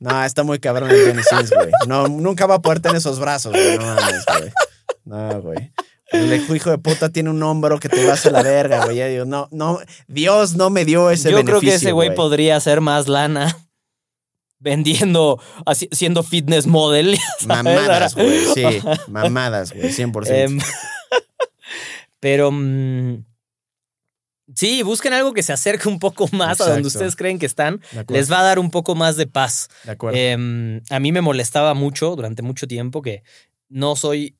No, 0.00 0.24
está 0.24 0.42
muy 0.42 0.58
cabrón 0.58 0.90
el 0.90 1.06
Johnny 1.06 1.22
Sins, 1.22 1.50
güey. 1.50 1.70
No, 1.86 2.08
nunca 2.08 2.46
va 2.46 2.56
a 2.56 2.62
poder 2.62 2.80
tener 2.80 2.96
esos 2.96 3.20
brazos, 3.20 3.52
güey. 3.52 3.78
No 3.78 3.94
mames, 3.94 4.24
güey. 4.26 4.52
No, 5.04 5.42
güey. 5.42 5.72
El 6.10 6.32
hijo 6.32 6.70
de 6.70 6.78
puta 6.78 7.10
tiene 7.10 7.30
un 7.30 7.42
hombro 7.42 7.78
que 7.78 7.88
te 7.88 8.04
vas 8.04 8.26
a 8.26 8.30
la 8.30 8.42
verga, 8.42 8.84
güey. 8.84 9.00
Digo, 9.10 9.24
no, 9.24 9.48
no, 9.52 9.78
Dios 10.08 10.56
no 10.56 10.70
me 10.70 10.84
dio 10.84 11.10
ese 11.10 11.30
Yo 11.30 11.36
beneficio. 11.36 11.60
creo 11.60 11.70
que 11.70 11.76
ese 11.76 11.92
güey 11.92 12.14
podría 12.14 12.56
hacer 12.56 12.80
más 12.80 13.06
lana 13.06 13.56
vendiendo, 14.58 15.40
así- 15.66 15.88
siendo 15.92 16.22
fitness 16.22 16.66
model. 16.66 17.16
¿sabes? 17.38 17.46
Mamadas, 17.46 18.14
güey. 18.14 18.44
Sí, 18.54 18.64
mamadas, 19.08 19.72
güey. 19.72 19.90
100%. 19.90 20.26
Em, 20.30 20.58
pero 22.20 22.50
mm, 22.52 23.24
sí, 24.54 24.82
busquen 24.82 25.12
algo 25.12 25.32
que 25.32 25.42
se 25.42 25.52
acerque 25.52 25.88
un 25.88 25.98
poco 25.98 26.28
más 26.32 26.60
a 26.60 26.70
donde 26.70 26.88
ustedes 26.88 27.16
creen 27.16 27.38
que 27.38 27.46
están. 27.46 27.80
Les 28.08 28.30
va 28.30 28.40
a 28.40 28.44
dar 28.44 28.58
un 28.58 28.70
poco 28.70 28.94
más 28.94 29.16
de 29.16 29.26
paz. 29.26 29.68
de 29.84 29.92
acuerdo. 29.92 30.18
Em, 30.18 30.80
a 30.90 30.98
mí 31.00 31.12
me 31.12 31.20
molestaba 31.20 31.74
mucho 31.74 32.16
durante 32.16 32.42
mucho 32.42 32.66
tiempo 32.66 33.02
que 33.02 33.22
no 33.68 33.96
soy 33.96 34.34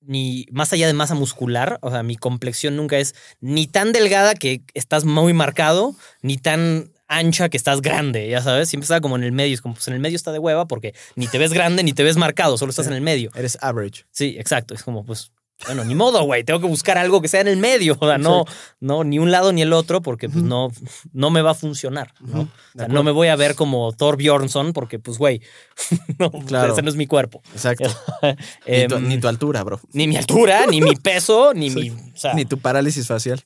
ni 0.00 0.46
más 0.52 0.72
allá 0.72 0.86
de 0.86 0.92
masa 0.92 1.14
muscular, 1.14 1.78
o 1.82 1.90
sea, 1.90 2.02
mi 2.04 2.16
complexión 2.16 2.76
nunca 2.76 2.98
es 2.98 3.14
ni 3.40 3.66
tan 3.66 3.92
delgada 3.92 4.34
que 4.34 4.62
estás 4.72 5.04
muy 5.04 5.32
marcado, 5.32 5.96
ni 6.22 6.38
tan 6.38 6.92
ancha 7.08 7.48
que 7.48 7.56
estás 7.56 7.80
grande, 7.80 8.28
ya 8.28 8.42
sabes, 8.42 8.68
siempre 8.68 8.84
estaba 8.84 9.00
como 9.00 9.16
en 9.16 9.24
el 9.24 9.32
medio, 9.32 9.54
es 9.54 9.60
como 9.62 9.74
pues 9.74 9.88
en 9.88 9.94
el 9.94 10.00
medio 10.00 10.16
está 10.16 10.30
de 10.32 10.38
hueva 10.38 10.66
porque 10.68 10.94
ni 11.16 11.26
te 11.26 11.38
ves 11.38 11.52
grande 11.52 11.82
ni 11.82 11.92
te 11.92 12.04
ves 12.04 12.16
marcado, 12.16 12.56
solo 12.58 12.70
estás 12.70 12.86
en 12.86 12.92
el 12.92 13.00
medio. 13.00 13.30
Eres 13.34 13.58
average. 13.60 14.04
Sí, 14.10 14.36
exacto, 14.38 14.74
es 14.74 14.82
como 14.82 15.04
pues 15.04 15.32
bueno, 15.66 15.84
ni 15.84 15.96
modo, 15.96 16.22
güey, 16.22 16.44
tengo 16.44 16.60
que 16.60 16.68
buscar 16.68 16.98
algo 16.98 17.20
que 17.20 17.26
sea 17.26 17.40
en 17.40 17.48
el 17.48 17.56
medio, 17.56 17.96
o 17.98 18.06
sea, 18.06 18.16
no, 18.16 18.44
no 18.78 19.02
ni 19.02 19.18
un 19.18 19.32
lado 19.32 19.52
ni 19.52 19.60
el 19.62 19.72
otro 19.72 20.00
porque 20.02 20.28
pues 20.28 20.44
no 20.44 20.70
no 21.12 21.30
me 21.30 21.42
va 21.42 21.50
a 21.50 21.54
funcionar, 21.54 22.14
¿no? 22.20 22.42
O 22.42 22.48
sea, 22.78 22.86
no 22.86 23.02
me 23.02 23.10
voy 23.10 23.26
a 23.26 23.34
ver 23.34 23.56
como 23.56 23.90
Thor 23.92 24.16
Bjornsson 24.16 24.72
porque, 24.72 25.00
pues, 25.00 25.18
güey, 25.18 25.42
no, 26.20 26.30
Claro. 26.30 26.72
ese 26.74 26.82
no 26.82 26.88
es 26.88 26.94
mi 26.94 27.08
cuerpo. 27.08 27.42
Exacto. 27.52 27.88
Ni 28.22 28.36
Em, 28.66 28.88
tu, 28.88 29.00
ni 29.00 29.18
tu 29.18 29.26
altura, 29.26 29.64
bro. 29.64 29.80
ni 29.92 30.06
mi 30.06 30.16
altura, 30.16 30.64
ni 30.66 30.80
mi 30.80 30.94
peso, 30.94 31.52
ni 31.54 31.70
mi... 31.74 31.90
O 31.90 31.96
sea, 32.14 32.34
Ni 32.34 32.44
tu 32.44 32.58
parálisis 32.60 33.08
facial. 33.08 33.42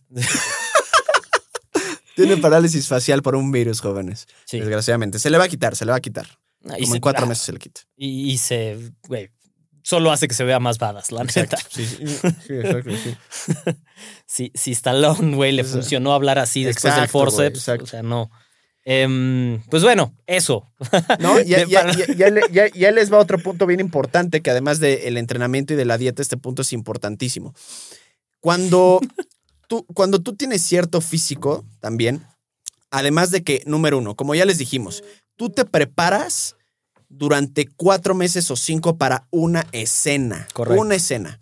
Tiene 2.27 2.41
parálisis 2.43 2.89
facial 2.89 3.23
por 3.23 3.37
un 3.37 3.51
virus, 3.53 3.81
jóvenes. 3.81 4.27
sí. 4.45 4.59
Desgraciadamente. 4.61 5.19
Se 5.19 5.31
le 5.31 5.39
va 5.39 5.45
a 5.45 5.49
quitar, 5.49 5.77
se 5.77 5.85
le 5.85 5.91
va 5.93 5.97
a 5.99 6.01
quitar. 6.01 6.27
Como 6.63 6.77
se- 6.87 6.95
en 6.95 7.01
cuatro 7.01 7.25
ah, 7.25 7.29
meses 7.29 7.45
se 7.45 7.53
le 7.53 7.59
quita. 7.59 7.81
Y, 7.97 8.31
y 8.31 8.39
se, 8.39 8.79
güey, 9.09 9.31
solo 9.83 10.13
hace 10.13 10.29
que 10.29 10.35
se 10.35 10.45
vea 10.45 10.61
más 10.61 10.79
badass, 10.79 11.11
la 11.11 11.25
neta. 11.25 11.57
Sí, 11.71 11.85
sí, 11.87 12.07
sí, 12.07 12.55
exacto, 12.55 12.91
sí. 12.97 13.17
Si, 14.27 14.51
si 14.55 14.73
Stallone, 14.73 15.35
güey, 15.37 15.53
le 15.53 15.65
funcionó 15.65 16.13
hablar 16.15 16.39
así 16.39 16.65
después 16.65 16.95
del 16.95 17.05
Exacto, 17.05 17.13
forceps, 17.13 17.69
o 17.69 17.87
sea, 17.87 18.03
no. 18.03 18.31
Em, 18.85 19.61
pues 19.71 19.83
bueno, 19.83 20.15
eso. 20.27 20.73
No, 21.21 21.39
ya, 21.47 21.59
De- 21.59 21.67
ya- 21.69 21.93
ya- 21.93 22.15
ya 22.15 22.31
le- 22.31 22.43
ya- 22.51 22.69
ya 22.69 22.91
les 22.93 23.13
va 23.13 23.19
otro 23.19 23.39
punto 23.39 23.67
bien 23.67 23.81
importante, 23.81 24.41
que 24.41 24.51
además 24.51 24.79
del 24.81 25.17
entrenamiento 25.19 25.75
y 25.75 25.77
de 25.77 25.85
la 25.85 25.99
dieta, 25.99 26.23
este 26.23 26.37
punto 26.37 26.63
es 26.63 26.73
importantísimo. 26.73 27.55
Cuando 28.41 29.01
tú, 29.73 29.87
cuando 29.95 30.21
tú 30.21 30.37
tienes 30.37 30.61
cierto 30.61 31.01
físico 31.01 31.65
también, 31.81 32.27
además 32.91 33.31
de 33.31 33.43
que, 33.43 33.63
número 33.65 33.97
uno, 33.97 34.15
como 34.15 34.35
ya 34.35 34.45
les 34.45 34.59
dijimos, 34.59 35.03
tú 35.37 35.49
te 35.49 35.65
preparas 35.65 36.57
durante 37.09 37.67
cuatro 37.67 38.15
meses 38.15 38.51
o 38.51 38.57
cinco 38.57 38.99
para 38.99 39.27
una 39.31 39.67
escena. 39.73 40.47
Correcto. 40.53 40.79
Una 40.79 40.97
escena. 40.97 41.41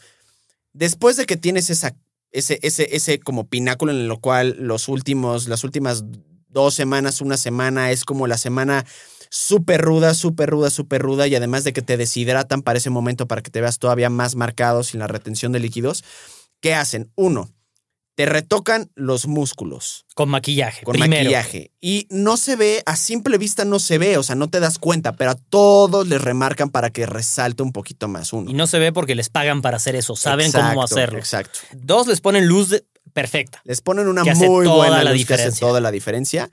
Después 0.73 1.17
de 1.17 1.27
que 1.27 1.37
tienes 1.37 1.71
esa, 1.71 1.97
ese, 2.31 2.61
ese, 2.63 2.95
ese 2.95 3.19
como 3.19 3.49
pináculo 3.49 3.91
en 3.91 4.07
lo 4.07 4.21
cual 4.21 4.55
los 4.61 4.87
últimos, 4.87 5.49
las 5.49 5.65
últimas 5.65 6.05
dos 6.47 6.75
semanas, 6.75 7.21
una 7.21 7.37
semana, 7.37 7.91
es 7.91 8.05
como 8.05 8.29
la 8.29 8.39
semana 8.39 8.87
súper 9.29 9.81
ruda, 9.81 10.15
súper 10.15 10.51
ruda, 10.51 10.71
súper 10.71 11.03
ruda, 11.03 11.27
y 11.27 11.35
además 11.35 11.65
de 11.65 11.73
que 11.73 11.83
te 11.83 11.97
deshidratan 11.97 12.63
para 12.63 12.79
ese 12.79 12.91
momento 12.91 13.27
para 13.27 13.43
que 13.43 13.51
te 13.51 13.61
veas 13.61 13.81
todavía 13.81 14.09
más 14.09 14.37
marcado 14.37 14.85
sin 14.85 15.01
la 15.01 15.09
retención 15.09 15.51
de 15.51 15.59
líquidos, 15.59 16.05
¿qué 16.61 16.75
hacen? 16.75 17.11
Uno, 17.17 17.51
te 18.21 18.27
retocan 18.27 18.91
los 18.97 19.27
músculos 19.27 20.05
Con 20.15 20.29
maquillaje. 20.29 20.85
con 20.85 20.93
primero. 20.93 21.23
maquillaje. 21.25 21.71
Y 21.81 22.07
no 22.11 22.37
se 22.37 22.55
ve, 22.55 22.83
a 22.85 22.95
simple 22.97 23.39
vista 23.39 23.65
no 23.65 23.79
se 23.79 23.97
ve, 23.97 24.19
o 24.19 24.23
sea, 24.23 24.35
no 24.35 24.51
te 24.51 24.61
das 24.61 24.79
cuenta, 24.79 25.13
pero 25.13 25.31
a 25.31 25.35
todos 25.37 26.07
les 26.07 26.21
remarcan 26.21 26.69
para 26.69 26.91
que 26.91 27.07
resalte 27.07 27.63
un 27.63 27.73
poquito 27.73 28.09
más 28.09 28.35
uno. 28.35 28.51
Y 28.51 28.53
no 28.53 28.67
se 28.67 28.79
ve 28.79 28.93
porque 28.93 29.15
les 29.15 29.31
pagan 29.31 29.63
para 29.63 29.79
hacer 29.79 29.97
eso. 29.97 30.17
Saben 30.17 30.53
cómo 30.53 30.83
hacerlo. 30.83 31.19
Exacto. 31.19 31.61
Dos, 31.73 32.09
les 32.09 32.21
ponen 32.21 32.47
luz 32.47 32.69
de- 32.69 32.85
perfecta. 33.15 33.63
Les 33.65 33.81
ponen 33.81 34.07
una 34.07 34.23
Que 34.23 34.35
muy 34.35 34.67
toda 34.67 34.77
buena 34.89 35.03
la 35.03 35.13
luz 35.15 35.25
que 35.25 35.33
hace 35.33 35.45
diferencia. 35.45 35.67
toda 35.67 35.81
la 35.81 35.91
diferencia. 35.91 36.51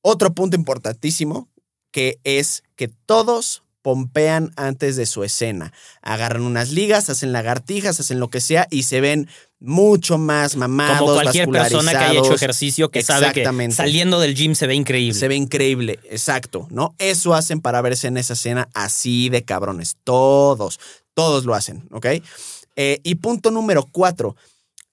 Otro 0.00 0.34
punto 0.34 0.56
importantísimo 0.56 1.48
que 1.92 2.18
es 2.24 2.64
que 2.74 2.88
todos 2.88 3.62
pompean 3.82 4.50
antes 4.56 4.96
de 4.96 5.06
su 5.06 5.22
escena. 5.22 5.72
Agarran 6.02 6.42
unas 6.42 6.72
ligas, 6.72 7.08
hacen 7.08 7.32
lagartijas, 7.32 8.00
hacen 8.00 8.18
lo 8.18 8.30
que 8.30 8.40
sea 8.40 8.66
y 8.68 8.82
se 8.82 9.00
ven 9.00 9.28
mucho 9.60 10.18
más 10.18 10.54
mamados, 10.56 11.00
Como 11.00 11.14
cualquier 11.14 11.48
persona 11.48 11.90
que 11.90 11.96
haya 11.98 12.20
hecho 12.20 12.34
ejercicio 12.34 12.90
que 12.90 13.02
sabe 13.02 13.32
que 13.32 13.70
saliendo 13.72 14.20
del 14.20 14.34
gym 14.34 14.54
se 14.54 14.66
ve 14.66 14.74
increíble. 14.74 15.18
Se 15.18 15.26
ve 15.28 15.34
increíble, 15.34 15.98
exacto, 16.10 16.68
¿no? 16.70 16.94
Eso 16.98 17.34
hacen 17.34 17.60
para 17.60 17.80
verse 17.82 18.06
en 18.06 18.18
esa 18.18 18.34
escena 18.34 18.68
así 18.74 19.28
de 19.30 19.42
cabrones. 19.42 19.96
Todos, 20.04 20.78
todos 21.14 21.44
lo 21.44 21.54
hacen, 21.54 21.88
¿ok? 21.90 22.06
Eh, 22.76 23.00
y 23.02 23.16
punto 23.16 23.50
número 23.50 23.84
cuatro, 23.90 24.36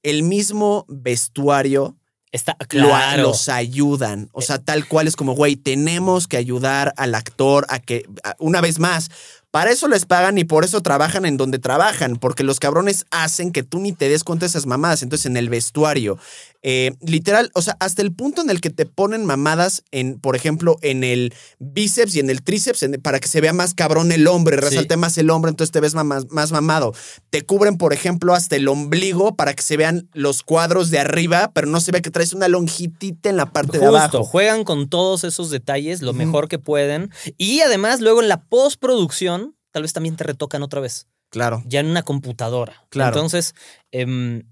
el 0.01 0.23
mismo 0.23 0.85
vestuario 0.87 1.95
Está 2.31 2.57
lo- 2.59 2.67
claro. 2.89 3.23
los 3.23 3.47
ayudan. 3.47 4.29
O 4.33 4.41
sea, 4.41 4.57
tal 4.59 4.85
cual 4.89 5.07
es 5.07 5.15
como, 5.15 5.35
güey, 5.35 5.55
tenemos 5.55 6.27
que 6.27 6.35
ayudar 6.35 6.93
al 6.97 7.15
actor 7.15 7.65
a 7.69 7.79
que, 7.79 8.05
a- 8.25 8.35
una 8.39 8.59
vez 8.59 8.77
más, 8.77 9.09
para 9.55 9.71
eso 9.71 9.87
les 9.87 10.05
pagan 10.05 10.37
y 10.37 10.43
por 10.43 10.65
eso 10.65 10.81
trabajan 10.81 11.25
en 11.25 11.37
donde 11.37 11.59
trabajan, 11.59 12.17
porque 12.17 12.43
los 12.43 12.59
cabrones 12.59 13.05
hacen 13.09 13.53
que 13.53 13.63
tú 13.63 13.79
ni 13.79 13.93
te 13.93 14.09
des 14.09 14.25
cuenta 14.25 14.43
de 14.43 14.49
esas 14.49 14.65
mamadas. 14.65 15.01
Entonces, 15.01 15.27
en 15.27 15.37
el 15.37 15.47
vestuario, 15.47 16.17
eh, 16.61 16.91
literal, 16.99 17.51
o 17.53 17.61
sea, 17.61 17.77
hasta 17.79 18.01
el 18.01 18.11
punto 18.11 18.41
en 18.41 18.49
el 18.49 18.59
que 18.59 18.69
te 18.69 18.85
ponen 18.85 19.23
mamadas 19.23 19.83
en, 19.91 20.19
por 20.19 20.35
ejemplo, 20.35 20.75
en 20.81 21.05
el 21.05 21.33
bíceps 21.59 22.15
y 22.15 22.19
en 22.19 22.29
el 22.29 22.41
tríceps, 22.43 22.83
en- 22.83 22.99
para 23.01 23.21
que 23.21 23.29
se 23.29 23.39
vea 23.39 23.53
más 23.53 23.73
cabrón 23.73 24.11
el 24.11 24.27
hombre, 24.27 24.57
Sí. 24.57 24.61
resalte 24.63 24.97
más 24.97 25.17
el 25.17 25.29
hombro, 25.29 25.49
entonces 25.49 25.71
te 25.71 25.79
ves 25.79 25.93
más, 25.95 26.25
más 26.31 26.51
mamado. 26.51 26.93
Te 27.29 27.43
cubren, 27.43 27.77
por 27.77 27.93
ejemplo, 27.93 28.33
hasta 28.33 28.57
el 28.57 28.67
ombligo 28.67 29.35
para 29.37 29.53
que 29.53 29.63
se 29.63 29.77
vean 29.77 30.09
los 30.11 30.43
cuadros 30.43 30.89
de 30.91 30.99
arriba, 30.99 31.51
pero 31.53 31.67
no 31.67 31.79
se 31.79 31.93
ve 31.93 32.01
que 32.01 32.11
traes 32.11 32.33
una 32.33 32.49
longitita 32.49 33.29
en 33.29 33.37
la 33.37 33.45
parte 33.53 33.77
de 33.79 33.85
Justo, 33.87 33.95
abajo. 33.97 34.23
juegan 34.25 34.65
con 34.65 34.89
todos 34.89 35.23
esos 35.23 35.49
detalles 35.49 36.01
lo 36.01 36.11
mejor 36.11 36.49
que 36.49 36.59
pueden. 36.59 37.09
Y 37.37 37.61
además, 37.61 38.01
luego 38.01 38.21
en 38.21 38.27
la 38.27 38.41
postproducción, 38.41 39.44
tal 39.75 39.81
vez 39.81 39.91
también 39.91 40.15
te 40.15 40.23
retocan 40.23 40.63
otra 40.63 40.79
vez, 40.79 41.05
Claro. 41.29 41.61
ya 41.65 41.81
en 41.81 41.87
una 41.87 42.01
computadora. 42.01 42.85
Claro. 42.87 43.09
Entonces, 43.09 43.55
em, 43.91 44.43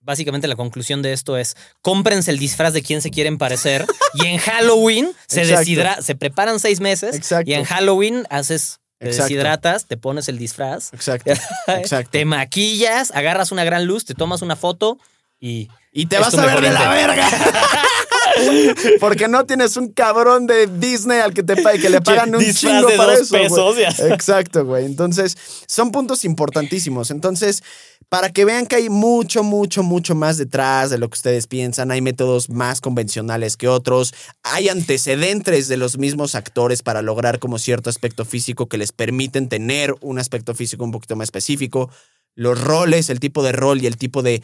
básicamente 0.00 0.48
la 0.48 0.56
conclusión 0.56 1.02
de 1.02 1.12
esto 1.12 1.36
es: 1.36 1.54
cómprense 1.82 2.30
el 2.30 2.38
disfraz 2.38 2.72
de 2.72 2.80
quien 2.82 3.02
se 3.02 3.10
quieren 3.10 3.36
parecer. 3.36 3.84
y 4.14 4.24
en 4.24 4.38
Halloween 4.38 5.12
se, 5.28 5.42
Exacto. 5.42 5.60
deshidra- 5.60 6.00
se 6.00 6.14
preparan 6.14 6.58
seis 6.60 6.80
meses. 6.80 7.14
Exacto. 7.14 7.50
Y 7.50 7.52
en 7.54 7.64
Halloween 7.64 8.26
haces. 8.30 8.78
Te 8.98 9.06
Exacto. 9.08 9.24
deshidratas, 9.28 9.86
te 9.86 9.96
pones 9.98 10.28
el 10.28 10.38
disfraz, 10.38 10.92
Exacto. 10.94 11.30
Exacto. 11.68 12.10
te 12.10 12.24
maquillas, 12.24 13.10
agarras 13.12 13.52
una 13.52 13.64
gran 13.64 13.84
luz, 13.84 14.06
te 14.06 14.14
tomas 14.14 14.40
una 14.42 14.56
foto 14.56 14.98
y 15.38 15.68
Y 15.92 16.06
te 16.06 16.18
vas 16.18 16.34
a 16.38 16.46
ver 16.46 16.60
de 16.62 16.70
la 16.70 16.88
verga. 16.90 17.28
Porque 19.00 19.28
no 19.28 19.44
tienes 19.46 19.76
un 19.76 19.88
cabrón 19.88 20.46
de 20.46 20.66
Disney 20.66 21.20
al 21.20 21.34
que 21.34 21.42
te 21.42 21.54
que 21.54 21.90
le 21.90 22.00
pagan 22.00 22.34
un 22.34 22.44
chingo 22.52 22.88
de 22.88 22.96
para 22.96 23.12
dos 23.18 23.22
eso. 23.22 23.34
pesos. 23.34 23.76
Exacto, 24.10 24.64
güey. 24.64 24.84
Entonces, 24.84 25.36
son 25.66 25.90
puntos 25.92 26.24
importantísimos. 26.24 27.10
Entonces, 27.10 27.62
para 28.08 28.30
que 28.30 28.44
vean 28.44 28.66
que 28.66 28.76
hay 28.76 28.88
mucho, 28.88 29.44
mucho, 29.44 29.82
mucho 29.82 30.14
más 30.14 30.36
detrás 30.36 30.90
de 30.90 30.98
lo 30.98 31.08
que 31.08 31.14
ustedes 31.14 31.46
piensan, 31.46 31.92
hay 31.92 32.00
métodos 32.00 32.50
más 32.50 32.80
convencionales 32.80 33.56
que 33.56 33.68
otros, 33.68 34.12
hay 34.42 34.68
antecedentes 34.68 35.68
de 35.68 35.76
los 35.76 35.96
mismos 35.96 36.34
actores 36.34 36.82
para 36.82 37.02
lograr 37.02 37.38
como 37.38 37.58
cierto 37.58 37.88
aspecto 37.88 38.24
físico 38.24 38.68
que 38.68 38.78
les 38.78 38.90
permiten 38.90 39.48
tener 39.48 39.94
un 40.00 40.18
aspecto 40.18 40.54
físico 40.54 40.82
un 40.82 40.90
poquito 40.90 41.14
más 41.14 41.26
específico, 41.26 41.88
los 42.34 42.60
roles, 42.60 43.10
el 43.10 43.20
tipo 43.20 43.44
de 43.44 43.52
rol 43.52 43.80
y 43.80 43.86
el 43.86 43.96
tipo 43.96 44.22
de 44.22 44.42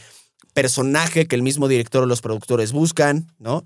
personaje 0.54 1.26
que 1.26 1.34
el 1.36 1.42
mismo 1.42 1.66
director 1.66 2.04
o 2.04 2.06
los 2.06 2.20
productores 2.20 2.72
buscan, 2.72 3.32
¿no? 3.38 3.64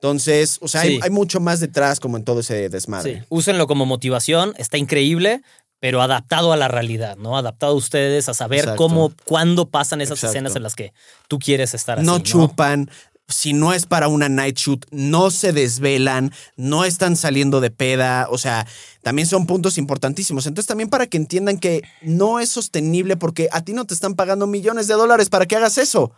Entonces, 0.00 0.56
o 0.62 0.68
sea, 0.68 0.80
hay, 0.80 0.94
Sí. 0.96 1.00
hay 1.02 1.10
mucho 1.10 1.40
más 1.40 1.60
detrás 1.60 2.00
como 2.00 2.16
en 2.16 2.24
todo 2.24 2.40
ese 2.40 2.70
desmadre. 2.70 3.18
Sí, 3.20 3.26
úsenlo 3.28 3.66
como 3.66 3.84
motivación, 3.84 4.54
está 4.56 4.78
increíble, 4.78 5.42
pero 5.78 6.00
adaptado 6.00 6.54
a 6.54 6.56
la 6.56 6.68
realidad, 6.68 7.18
¿no? 7.18 7.36
Adaptado 7.36 7.72
a 7.72 7.76
ustedes 7.76 8.26
a 8.30 8.34
saber 8.34 8.60
Exacto. 8.60 8.76
cómo, 8.78 9.12
cuándo 9.26 9.68
pasan 9.68 10.00
esas 10.00 10.16
Exacto. 10.18 10.32
escenas 10.36 10.56
en 10.56 10.62
las 10.62 10.74
que 10.74 10.94
tú 11.28 11.38
quieres 11.38 11.74
estar 11.74 11.98
así. 11.98 12.06
No, 12.06 12.18
chupan. 12.18 12.90
Si 13.28 13.52
no 13.52 13.74
es 13.74 13.84
para 13.86 14.08
una 14.08 14.28
night 14.30 14.56
shoot, 14.58 14.86
no 14.90 15.30
se 15.30 15.52
desvelan, 15.52 16.32
no 16.56 16.84
están 16.86 17.14
saliendo 17.14 17.60
de 17.60 17.70
peda. 17.70 18.26
O 18.30 18.38
sea, 18.38 18.66
también 19.02 19.28
son 19.28 19.46
puntos 19.46 19.76
importantísimos. 19.78 20.46
Entonces, 20.46 20.66
también 20.66 20.88
para 20.88 21.06
que 21.06 21.18
entiendan 21.18 21.58
que 21.58 21.82
no 22.02 22.40
es 22.40 22.48
sostenible 22.48 23.16
porque 23.16 23.48
a 23.52 23.60
ti 23.62 23.72
no 23.74 23.84
te 23.84 23.92
están 23.94 24.14
pagando 24.14 24.46
millones 24.46 24.88
de 24.88 24.94
dólares 24.94 25.28
para 25.28 25.44
que 25.46 25.56
hagas 25.56 25.76
eso. 25.78 26.10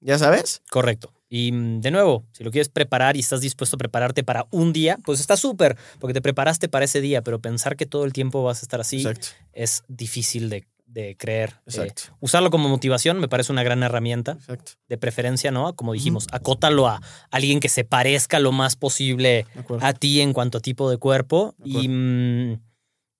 ¿Ya 0.00 0.18
sabes? 0.18 0.62
Correcto. 0.70 1.12
Y 1.28 1.52
mm, 1.52 1.80
de 1.80 1.90
nuevo, 1.90 2.24
si 2.32 2.42
lo 2.44 2.50
quieres 2.50 2.68
preparar 2.68 3.16
y 3.16 3.20
estás 3.20 3.40
dispuesto 3.40 3.76
a 3.76 3.78
prepararte 3.78 4.24
para 4.24 4.46
un 4.50 4.72
día, 4.72 4.98
pues 5.04 5.20
está 5.20 5.36
súper, 5.36 5.76
porque 5.98 6.14
te 6.14 6.22
preparaste 6.22 6.68
para 6.68 6.84
ese 6.84 7.00
día, 7.00 7.22
pero 7.22 7.40
pensar 7.40 7.76
que 7.76 7.86
todo 7.86 8.04
el 8.04 8.12
tiempo 8.12 8.42
vas 8.42 8.60
a 8.60 8.62
estar 8.62 8.80
así 8.80 8.98
Exacto. 8.98 9.28
es 9.52 9.84
difícil 9.88 10.48
de, 10.48 10.66
de 10.86 11.16
creer. 11.16 11.50
Eh, 11.50 11.62
Exacto. 11.70 12.02
usarlo 12.20 12.50
como 12.50 12.68
motivación 12.68 13.20
me 13.20 13.28
parece 13.28 13.52
una 13.52 13.62
gran 13.62 13.82
herramienta. 13.82 14.32
Exacto. 14.32 14.72
de 14.88 14.98
preferencia, 14.98 15.50
¿no? 15.50 15.74
Como 15.74 15.92
dijimos, 15.92 16.26
acótalo 16.32 16.88
a 16.88 17.00
alguien 17.30 17.60
que 17.60 17.68
se 17.68 17.84
parezca 17.84 18.40
lo 18.40 18.52
más 18.52 18.76
posible 18.76 19.46
a 19.80 19.92
ti 19.92 20.20
en 20.20 20.32
cuanto 20.32 20.58
a 20.58 20.60
tipo 20.60 20.90
de 20.90 20.96
cuerpo. 20.96 21.54
De. 21.58 21.68
Y 21.70 21.88
mm, 21.88 22.60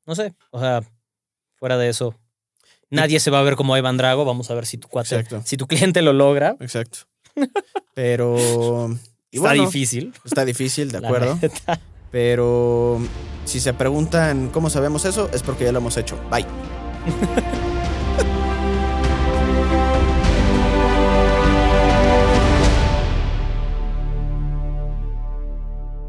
no 0.07 0.15
sé, 0.15 0.35
o 0.51 0.61
sea, 0.61 0.83
fuera 1.57 1.77
de 1.77 1.91
eso, 1.91 2.15
nadie 2.89 3.21
se 3.21 3.31
va 3.31 3.41
a 3.41 3.43
ver 3.43 3.57
como 3.57 3.77
Evan 3.77 3.99
Drago. 3.99 4.25
Vamos 4.25 4.51
a 4.51 4.55
ver 4.55 4.65
si 4.65 4.79
tu 4.79 4.89
cuate, 4.89 5.27
si 5.45 5.59
tu 5.59 5.67
cliente 5.67 6.01
lo 6.01 6.15
logra. 6.15 6.57
Exacto. 6.61 7.01
Pero. 7.95 8.37
y 9.31 9.37
Está 9.37 9.49
bueno, 9.49 9.65
difícil. 9.65 10.13
Está 10.25 10.45
difícil, 10.45 10.91
de 10.91 10.99
acuerdo. 10.99 11.39
Pero 12.11 13.01
si 13.45 13.61
se 13.61 13.75
preguntan 13.75 14.49
cómo 14.49 14.71
sabemos 14.71 15.05
eso, 15.05 15.29
es 15.33 15.43
porque 15.43 15.65
ya 15.65 15.73
lo 15.73 15.79
hemos 15.79 15.97
hecho. 15.97 16.19
Bye. 16.31 16.47